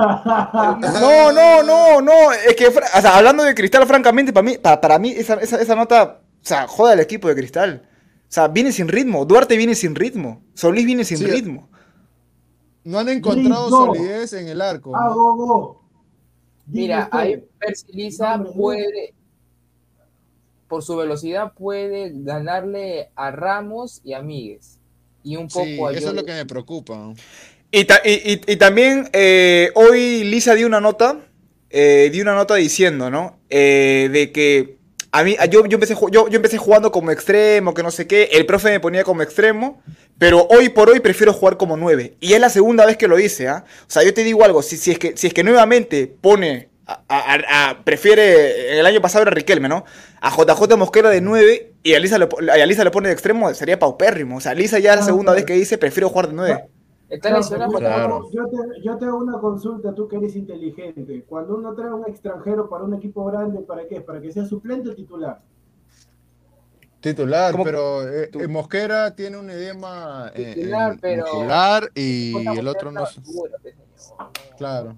[0.00, 2.32] No, no, no, no.
[2.32, 5.34] Es que, fra- o sea, hablando de Cristal, francamente, para mí, para, para mí esa,
[5.34, 7.82] esa, esa nota, o sea, joda al equipo de Cristal.
[7.84, 9.24] O sea, viene sin ritmo.
[9.26, 10.42] Duarte viene sin ritmo.
[10.54, 11.26] Solís viene sin Sí.
[11.26, 11.68] ritmo.
[12.84, 14.92] No han encontrado solidez en el arco.
[14.96, 15.82] Ah, go, go.
[16.66, 17.42] Mira, ahí.
[17.58, 19.14] Persilisa puede,
[20.68, 24.78] por su velocidad, puede ganarle a Ramos y a Míguez.
[25.22, 27.12] Y un poco Sí, a eso es lo que me preocupa.
[27.70, 31.20] Y, ta- y- y- y también eh, hoy Lisa dio una nota,
[31.70, 33.38] eh, dio una nota diciendo, ¿no?
[33.48, 34.78] Eh, de que
[35.12, 38.30] a mí, yo, yo, empecé, yo, yo empecé jugando como extremo, que no sé qué,
[38.32, 39.82] el profe me ponía como extremo,
[40.22, 42.14] pero hoy por hoy prefiero jugar como nueve.
[42.20, 43.64] Y es la segunda vez que lo hice, ¿ah?
[43.88, 46.68] O sea, yo te digo algo, si, si, es, que, si es que nuevamente pone,
[46.86, 49.84] a, a- a- prefiere, el año pasado era Riquelme, ¿no?
[50.20, 53.52] A JJ Mosquera de 9 y a Lisa, le, a Lisa le pone de extremo,
[53.52, 54.36] sería paupérrimo.
[54.36, 56.64] O sea, Lisa ya es la segunda vez que dice, prefiero jugar de 9.
[57.10, 57.72] Está No, lesionado.
[57.72, 58.30] pero Claro.
[58.32, 61.24] yo, te, yo te hago una consulta, tú que eres inteligente.
[61.28, 64.00] Cuando uno trae un extranjero para un equipo grande, ¿para qué?
[64.00, 65.40] ¿Para que sea suplente o titular?
[67.02, 67.64] Titular, ¿Cómo?
[67.64, 72.92] pero eh, eh, Mosquera tiene un edema eh, Titular, en- pero- muscular y el otro
[72.92, 73.04] no.
[73.06, 73.74] seguro, pues.
[74.56, 74.94] Claro.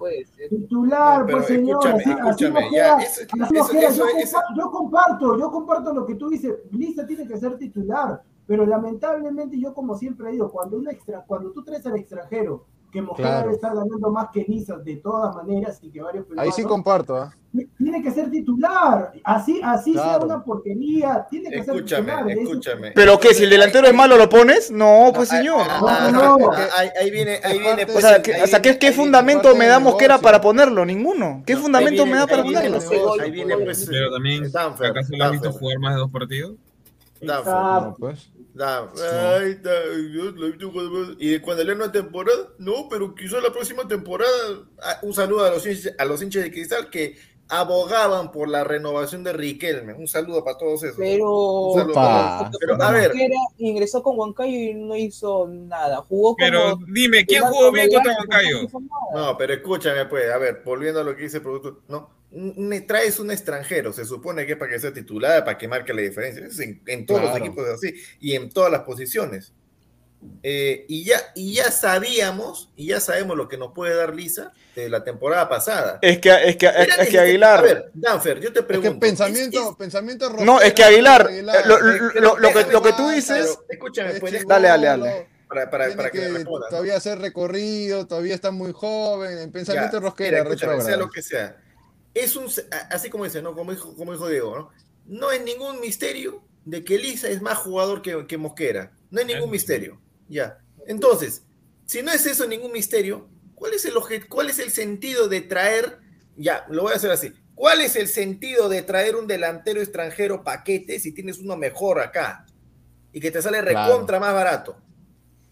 [0.51, 1.79] Titular, pues señor.
[1.87, 4.71] escúchame, así- así escúchame, Mosquera- ya, eso- así eso- Mosquera, eso- yo, eso- compa- yo
[4.71, 6.55] comparto, yo comparto lo que tú dices.
[6.73, 11.53] Lisa tiene que ser titular, pero lamentablemente yo como siempre digo, cuando un extra, cuando
[11.53, 13.43] tú traes al extranjero que Mosquera Claro.
[13.43, 17.17] debe estar ganando más que Lisa de todas maneras y que varios Ahí sí comparto,
[17.17, 17.35] ¿ah?
[17.77, 19.13] tiene que ser titular.
[19.25, 20.27] Así, así sea Claro.
[20.27, 22.31] una porquería, tiene que ser Escúchame, titular.
[22.31, 22.93] Ese- escúchame.
[22.93, 23.35] ¿Pero qué?
[23.35, 24.71] Si el delantero es malo, ¿lo pones?
[24.71, 25.67] No, pues señor.
[25.69, 26.51] Ah, No, ah, no.
[26.53, 27.83] ah, ahí, ahí viene, ahí viene.
[27.83, 30.19] O O pues, sea, ahí ¿qué, viene- o sea, ¿qué, qué fundamento me da Mosquera
[30.19, 30.85] para ponerlo?
[30.87, 31.43] Ninguno.
[31.45, 33.23] ¿Qué ahí fundamento viene- me da para ahí viene- ponerlo?
[33.23, 33.87] Ahí viene, pues.
[33.91, 36.55] Pero también, ¿acaso lo has visto jugar más de dos partidos?
[37.21, 37.51] Exacto.
[37.51, 38.31] No, pues.
[38.55, 38.89] Da-
[39.37, 43.41] ay, da- yo lo he visto cuando- Y cuando le una temporada, no, pero quizá
[43.41, 44.31] la próxima temporada.
[44.81, 47.17] Ah, Un saludo a los, hinchas, a los hinchas de cristal que
[47.49, 49.93] abogaban por la renovación de Riquelme.
[49.95, 50.97] Un saludo para todos esos.
[50.97, 52.57] Pero, para todos.
[52.61, 53.13] Pero a ver,
[53.59, 55.97] ingresó con Huancayo y no hizo nada.
[56.03, 56.47] Jugó como.
[56.47, 58.69] Pero dime, ¿quién jugó bien contra Huancayo?
[59.15, 62.55] no, pero escúchame, pues, a ver, volviendo a lo que dice el producto, no, un-
[62.73, 65.95] un- traes un extranjero, se supone que es para que sea titular, para que marque
[65.95, 66.47] la diferencia.
[66.47, 69.53] Es en, en todos los equipos así y en todas las posiciones.
[70.43, 74.53] Eh, y, ya, y ya sabíamos, y ya sabemos lo que nos puede dar Lisa
[74.75, 75.99] de la temporada pasada.
[76.01, 77.59] Es que, es que, es, que Aguilar.
[77.59, 78.95] A ver, Danfer, yo te Es pregunto.
[78.95, 81.31] que pensamiento, es- es- pensamiento No, es que Aguilar,
[81.67, 84.47] lo, lo- pero lo- lo que, déjame, lo que tú dices, pero escúchame, es pues,
[84.47, 85.27] Dale, dale, dale.
[85.47, 86.71] para, para, tiene para que, me que respondas, ¿no?
[86.71, 91.21] todavía hacer recorrido, todavía está muy joven, en pensamiento Ya, rosquera, mira, sea lo que
[91.23, 91.57] sea.
[92.15, 92.47] Es un,
[92.91, 93.55] así como dice, ¿no?
[93.55, 94.71] Como dijo, como dijo Diego, ¿no?
[95.07, 98.93] No es ningún misterio de que Lisa es más jugador que, que Mosquera.
[99.11, 100.01] No hay ningún misterio.
[100.29, 100.59] Ya.
[100.87, 101.45] Entonces,
[101.85, 103.95] si no es eso ningún misterio, ¿cuál es el
[104.29, 105.99] cuál es el sentido de traer?
[106.37, 107.33] Ya, lo voy a hacer así.
[107.55, 112.47] ¿Cuál es el sentido de traer un delantero extranjero paquete si tienes uno mejor acá?
[113.13, 113.93] Y que te sale Claro.
[113.93, 114.77] recontra más barato.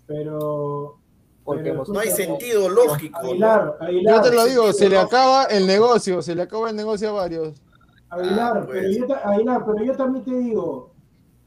[0.06, 1.01] Pero.
[1.44, 3.19] Porque pero, Mosquera- No hay sentido lógico.
[3.19, 4.14] Aguilar, Aguilar.
[4.16, 7.12] Yo te lo digo, se le acaba el negocio, se le acaba el negocio a
[7.12, 7.60] varios.
[8.09, 8.78] Aguilar, Ah, pues.
[8.81, 10.94] pero yo, ta- Aguilar, pero yo también te digo,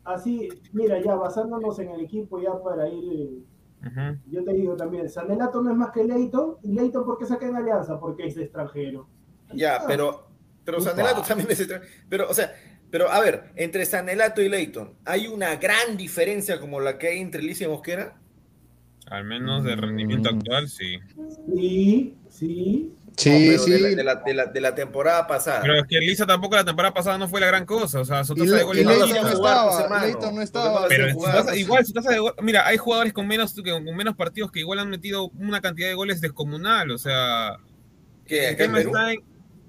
[0.04, 3.44] así, mira, ya basándonos en el equipo ya para ir,
[4.28, 7.48] yo te digo también, Sanelato no es más que Leighton, y Leighton ¿por qué saca
[7.48, 8.00] en Alianza?
[8.00, 9.08] Porque es extranjero.
[9.54, 9.84] Ya, Ah.
[9.88, 10.28] pero,
[10.66, 10.82] pero.
[10.82, 12.52] Sanelato también es extra- Pero, o sea,
[12.90, 17.20] pero a ver, entre Sanelato y Leighton, ¿hay una gran diferencia como la que hay
[17.20, 18.20] entre Licia y Mosquera?
[19.07, 20.38] Al menos de rendimiento Mm.
[20.38, 20.98] actual, sí.
[21.56, 22.91] Sí, sí.
[23.18, 23.72] Sí, No, sí.
[23.72, 25.61] De la, de, la, de, la, de la temporada pasada.
[25.61, 28.02] Pero es que Lisa tampoco la temporada pasada no fue la gran cosa.
[28.02, 30.02] O sea, su tasa de goles y no pues, estaba.
[30.06, 30.88] Leighton no estaba.
[30.90, 31.57] Pero su tasa- pues.
[31.57, 34.60] igual su tasa de go- Mira, hay jugadores con menos, con, con menos partidos que
[34.60, 36.91] igual han metido una cantidad de goles descomunal.
[36.91, 37.56] O sea,
[38.26, 39.22] ¿Qué, el tema está en-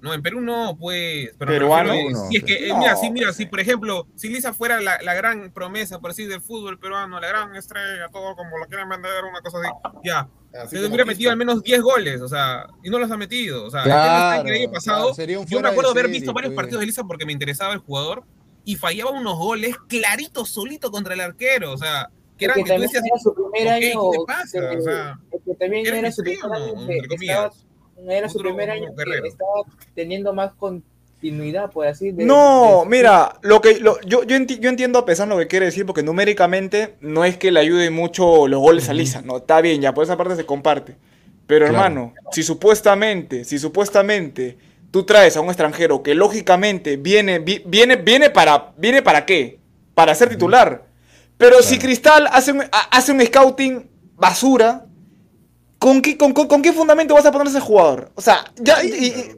[0.07, 1.29] No, en Perú no, pues.
[1.37, 1.91] Pero ¿Peruano?
[1.91, 2.27] refiero, No.
[2.29, 4.79] Si es que, eh, No, mira, si, mira, pues, si por ejemplo, si Lisa fuera
[4.81, 8.65] la, la gran promesa, por decir, del fútbol peruano, la gran estrella, todo como lo
[8.65, 9.69] quieren vender, una cosa así,
[10.03, 10.27] ya.
[10.53, 13.65] Así Se hubiera metido al menos 10 goles, o sea, y no los ha metido.
[13.65, 16.19] O sea, que el año Claro, pasado, claro, sería un yo me acuerdo haber serie,
[16.19, 16.63] visto varios pues.
[16.63, 18.23] partidos de Lisa porque me interesaba el jugador
[18.63, 22.69] y fallaba unos goles claritos solito contra el arquero, o sea, que eran que que
[22.69, 24.11] también decías, era su primer "Ok, año.
[24.11, 25.85] ¿qué te pasa?", que- o sea, que también
[28.07, 29.61] era su primer año que estaba
[29.95, 32.33] teniendo más continuidad, por así decirlo.
[32.33, 35.65] No, mira, lo que lo- yo, yo, enti- yo entiendo a pesar lo que quiere
[35.67, 39.61] decir, porque numéricamente no es que le ayude mucho los goles a Lisa, no, está
[39.61, 40.95] bien, ya por esa parte se comparte.
[41.47, 41.83] Pero Claro.
[41.83, 44.57] hermano, si supuestamente, si supuestamente
[44.91, 49.59] tú traes a un extranjero que lógicamente viene, vi- viene, viene para, viene para qué?
[49.95, 50.85] Para ser titular.
[51.37, 54.86] Pero si Cristal hace un, hace un scouting basura,
[55.79, 58.11] ¿con qué, con, con- con qué fundamento vas a poner a ese jugador?
[58.15, 59.31] O sea, ya, y- y-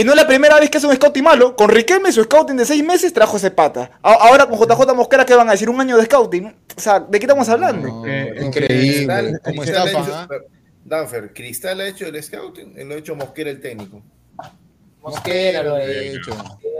[0.00, 1.56] y no es la primera vez que hace un scouting malo.
[1.56, 3.90] Con Riquelme, su scouting de seis meses trajo ese pata.
[4.02, 5.68] A- Ahora con JJ Mosquera, ¿qué van a decir?
[5.70, 6.46] Un año de scouting.
[6.76, 7.88] O sea, ¿de qué estamos hablando?
[7.88, 8.76] No, Eh, increíble,
[9.06, 9.62] Cristal- como
[10.28, 10.44] pero,
[10.84, 14.02] Danfer, Cristal ha hecho el scouting, lo ha hecho Mosquera el técnico.
[15.10, 16.30] Mosquera lo hecho.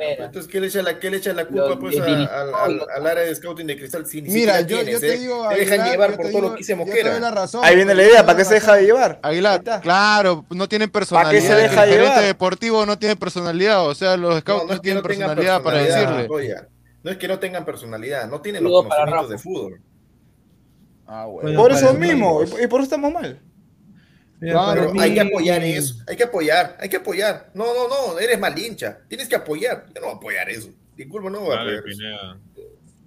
[0.01, 3.25] Entonces, ¿qué le echa la, qué le echa la culpa Lo- pues, al, al- área
[3.25, 4.07] de scouting de Cristal?
[4.07, 5.19] Si ni Mira, yo, tienes, yo te ¿eh?
[5.19, 7.19] digo, Te dejan llevar yo por todo lo que hice Mosquera.
[7.19, 9.19] la razón, Ahí viene la idea, ¿para qué se deja de llevar?
[9.23, 11.57] Aguilar, claro, no tienen ¿Para qué se personalidad.
[11.59, 12.23] deja el llevar?
[12.25, 16.67] deportivo no tiene personalidad, o sea, los scouts no tienen no personalidad, para personalidad, decirle.
[17.03, 19.81] No es que no tengan personalidad, no tienen los conocimientos de fútbol.
[21.07, 23.41] Ah, Bueno, Por eso mismo, y y por eso estamos mal.
[24.41, 27.51] Claro, hay que apoyar eso, hay que apoyar, hay que apoyar.
[27.55, 29.87] No, no, no, eres mal hincha, tienes que apoyar.
[29.95, 30.71] Yo no voy a apoyar eso.
[30.97, 32.03] Disculpa, no voy a apoyar eso.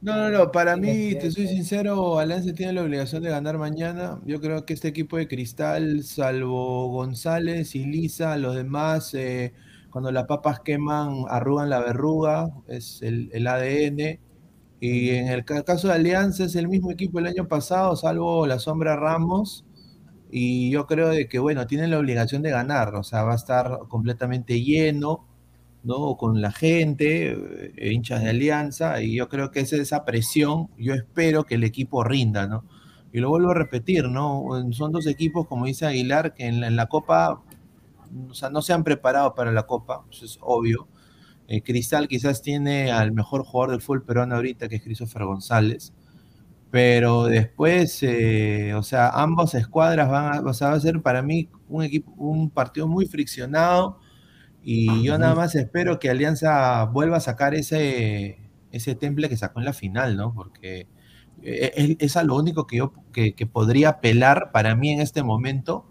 [0.01, 4.19] No, no, no, para mí, te soy sincero, Alianza tiene la obligación de ganar mañana.
[4.25, 9.53] Yo creo que este equipo de Cristal, salvo González y Lisa, los demás, eh,
[9.91, 14.19] cuando las papas queman, arrugan la verruga, es el, el ADN.
[14.79, 18.47] Y en el ca- caso de Alianza es el mismo equipo el año pasado, salvo
[18.47, 19.63] la sombra Ramos.
[20.31, 23.35] Y yo creo de que, bueno, tienen la obligación de ganar, o sea, va a
[23.35, 25.27] estar completamente lleno.
[25.83, 26.15] ¿no?
[26.17, 27.31] Con la gente,
[27.75, 31.63] eh, hinchas de Alianza, y yo creo que es esa presión, yo espero que el
[31.63, 32.65] equipo rinda, ¿no?
[33.11, 34.45] Y lo vuelvo a repetir, ¿no?
[34.73, 37.41] Son dos equipos, como dice Aguilar, que en la, en la Copa,
[38.29, 40.87] o sea, no se han preparado para la Copa, eso es obvio.
[41.47, 45.93] Eh, Cristal quizás tiene al mejor jugador del fútbol peruano ahorita, que es Christopher González.
[46.71, 51.21] Pero después, eh, o sea, ambas escuadras van a, o sea, va a ser para
[51.21, 53.99] mí un equipo, un partido muy friccionado.
[54.63, 58.39] Y yo nada más espero que Alianza vuelva a sacar ese,
[58.71, 60.33] ese temple que sacó en la final, ¿no?
[60.33, 60.87] Porque
[61.41, 65.01] eh, es, es a lo único que yo que, que podría apelar para mí en
[65.01, 65.87] este momento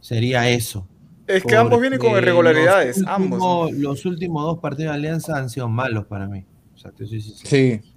[0.00, 0.88] sería eso.
[1.26, 3.72] Es que ambos vienen con irregularidades, los ambos.
[3.72, 6.44] Los últimos dos partidos de Alianza han sido malos para mí.
[6.74, 7.48] O sea, te soy sincero.
[7.48, 7.91] Sí.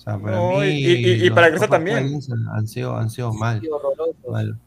[0.00, 0.66] O sea, para No, mí.
[0.68, 2.20] y- y- y los para partidos también.
[2.56, 3.60] Han sido, han sido mal.
[3.60, 4.14] Sí, horroroso.
[4.30, 4.58] mal.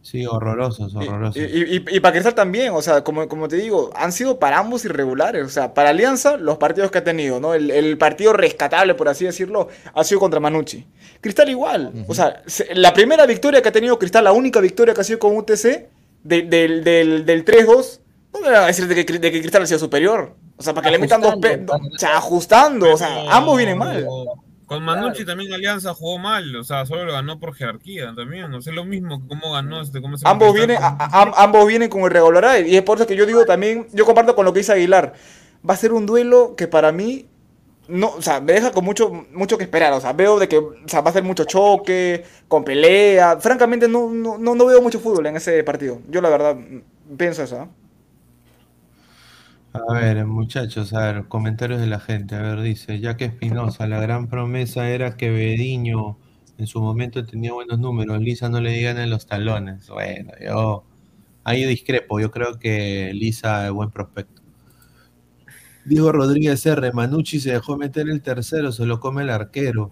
[0.00, 1.36] Sí, horrorosos, horrorosos.
[1.36, 4.38] Y, y- y- y para Cristal también, o sea, como, como te digo, han sido
[4.38, 5.44] para ambos irregulares.
[5.44, 7.52] O sea, para Alianza, los partidos que ha tenido, ¿no?
[7.52, 10.86] El, el partido rescatable, por así decirlo, ha sido contra Manucci.
[11.20, 11.92] Cristal igual.
[12.06, 15.04] O sea, se- la primera victoria que ha tenido Cristal, la única victoria que ha
[15.04, 15.90] sido con UTC,
[16.24, 18.00] de- del, del, del 3-2,
[18.32, 20.34] no me van a decir de que, de que Cristal ha sido superior.
[20.56, 21.76] O sea, para que le metan dos pe- Ajustando.
[21.76, 22.92] do- O sea, ajustando.
[22.94, 24.06] O sea, ambos vienen mal.
[24.68, 28.60] Con Manucci también Alianza jugó mal, o sea, solo lo ganó por jerarquía también, no
[28.62, 31.88] sé lo mismo, cómo ganó este, cómo se Ambos vienen, con- a- a- ambos vienen
[31.88, 32.68] con irregularidades.
[32.68, 35.14] Y es por eso que yo digo también, yo comparto con lo que dice Aguilar.
[35.68, 37.26] Va a ser un duelo que para mí
[37.88, 39.94] no, o sea, me deja con mucho, mucho que esperar.
[39.94, 43.38] O sea, veo de que o sea, va a ser mucho choque, con pelea.
[43.40, 46.00] Francamente, no, no, no, no veo mucho fútbol en ese partido.
[46.10, 47.62] Yo la verdad mm, pienso eso.
[47.62, 47.68] ¿eh?
[49.86, 52.34] A ver, muchachos, a ver, comentarios de la gente.
[52.34, 56.16] A ver, dice, ya que Espinosa, la gran promesa era que Bediño
[56.58, 59.88] en su momento tenía buenos números, Lisa no le digan en los talones.
[59.88, 60.84] Bueno, yo
[61.44, 64.42] ahí discrepo, yo creo que Lisa es buen prospecto.
[65.84, 69.90] Diego Rodríguez R, Manucci se dejó meter el tercero, se lo come el arquero.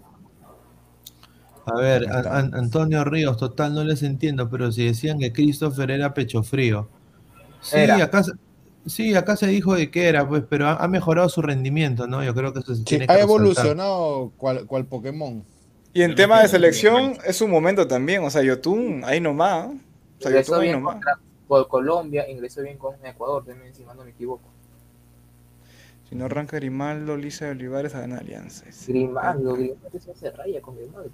[1.66, 5.90] A ver, An- An- Antonio Ríos, total, no les entiendo, pero si decían que Christopher
[5.90, 6.88] era pecho frío.
[7.60, 7.96] Sí, Era.
[8.00, 8.32] acá, se-
[8.86, 12.24] sí, acá se dijo de que era, pues, pero ha, ha mejorado su rendimiento, ¿no?
[12.24, 15.44] Yo creo que eso se Sí, tiene que ha evolucionado cual, cual Pokémon.
[15.92, 18.22] Y en tema de selección, es un momento también.
[18.22, 19.72] O sea, Yotun, ahí nomás.
[19.72, 19.78] ¿eh?
[20.18, 20.94] O sea, Ingresó Yotun ahí bien nomás.
[20.94, 24.48] contra por Colombia, ingresó bien con Ecuador también, si no me equivoco.
[26.08, 28.64] Si no arranca Grimaldo, Lisa y Olivares a ganar alianza.
[28.86, 31.10] Grimaldo, Grimaldo se hace raya con Grimaldo.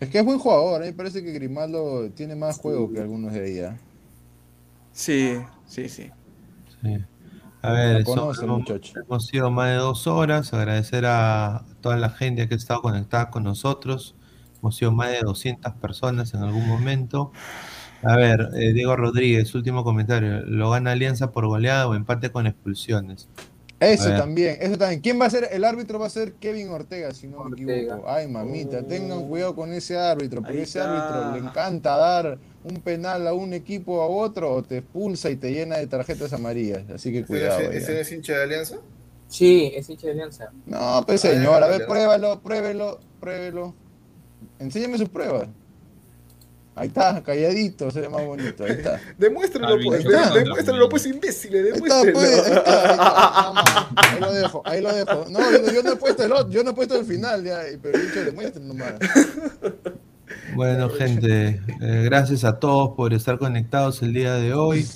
[0.00, 3.00] Es que es buen jugador, a mí me parece que Grimaldo tiene más juego que
[3.00, 3.78] algunos de ella.
[4.92, 6.10] Sí, sí, sí.
[6.82, 7.04] Sí.
[7.62, 10.52] A ver, conoce hemos sido más de dos horas.
[10.52, 14.14] Agradecer a toda la gente que ha estado conectada con nosotros.
[14.58, 17.32] Hemos sido más de 200 personas en algún momento.
[18.02, 20.42] A ver, eh, Diego Rodríguez, último comentario.
[20.44, 23.30] ¿Lo gana Alianza por goleada o empate con expulsiones?
[23.84, 24.18] Eso ver.
[24.18, 25.00] también, eso también.
[25.00, 25.48] ¿Quién va a ser?
[25.50, 28.08] El árbitro va a ser Kevin Ortega, si no me equivoco.
[28.08, 33.26] Ay, mamita, tengan cuidado con ese árbitro, porque ese árbitro le encanta dar un penal
[33.26, 36.82] a un equipo a otro, o te expulsa y te llena de tarjetas amarillas.
[36.90, 37.60] Así que cuidado.
[37.60, 38.76] ¿Ese, ese es hincha de Alianza?
[39.28, 40.50] Sí, es hincha de Alianza.
[40.66, 43.74] No, pues señor, a ver, pruébalo, pruébelo, pruébelo.
[44.58, 45.48] Enséñame sus pruebas.
[46.76, 49.00] Ahí está, calladito, se ve más bonito, ahí está.
[49.16, 50.04] Demuéstralo, pues.
[50.04, 51.72] demuéstralo, pues, imbéciles.
[51.72, 52.12] Demuéstralo.
[52.12, 55.26] pues, ahí está, ahí lo dejo, ahí lo dejo.
[55.30, 57.60] No, yo, yo no he puesto el otro, yo no he puesto el final, ya,
[57.80, 58.94] pero dicho, demuestren nomás.
[60.56, 64.86] Bueno, gente, eh, gracias a todos por estar conectados el día de hoy.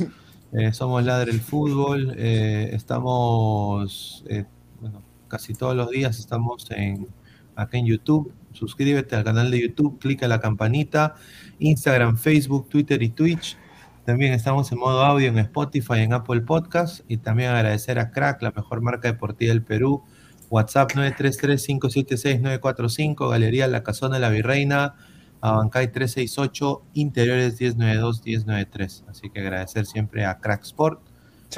[0.53, 2.15] Eh, somos Ladre el Fútbol.
[2.17, 4.47] eh, estamos, eh,
[4.81, 7.07] bueno, casi todos los días estamos en,
[7.55, 8.33] acá en YouTube.
[8.59, 11.15] Suscríbete al canal de YouTube, clica la campanita.
[11.61, 13.57] Instagram, Facebook, Twitter y Twitch.
[14.05, 17.03] También estamos en modo audio en Spotify, en Apple Podcast.
[17.07, 20.03] Y también agradecer a Crack, la mejor marca deportiva del Perú.
[20.51, 24.97] WhatsApp 933-576-945, Galería La Casona de la Virreina,
[25.41, 29.05] Abancay 368, Interiores 1092-1093.
[29.09, 31.01] Así que agradecer siempre a Crack Sport.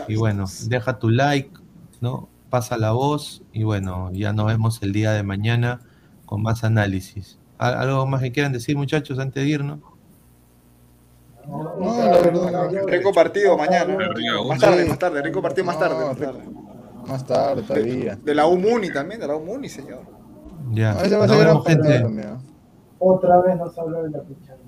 [0.06, 1.59] Y bueno, deja tu like,
[2.02, 2.28] ¿no?
[2.51, 5.81] Pasa la voz y bueno, ya nos vemos el día de mañana
[6.31, 7.39] con más análisis.
[7.59, 9.81] ¿Al- ¿Algo más que quieran decir, muchachos, antes de irnos?
[11.47, 12.70] No, la verdad.
[12.86, 13.97] Rico partido mañana.
[14.47, 15.23] Más tarde, más tarde.
[15.23, 15.97] Rico partido más tarde.
[15.98, 16.39] No, Más tarde.
[17.09, 18.15] Más tarde todavía.
[18.16, 20.02] De la UMUNI también, de la UMUNI, señor.
[20.70, 20.97] Ya.
[23.01, 24.61] Otra vez nos habló de la pichanga,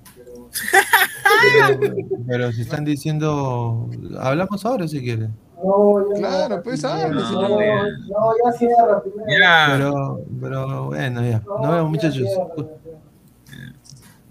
[1.43, 1.95] pero
[2.27, 3.89] Pero, si están diciendo,
[4.21, 5.35] hablamos ahora si quieren.
[5.63, 7.89] no, Claro, no, pues, no, hable, no, señor.
[8.09, 9.29] no, ya cierra primero.
[9.41, 11.41] Ya, Pero, pero bueno, ya.
[11.47, 12.29] No, Nos vemos, muchachos.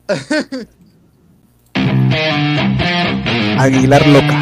[3.59, 4.41] Aguilar Loca.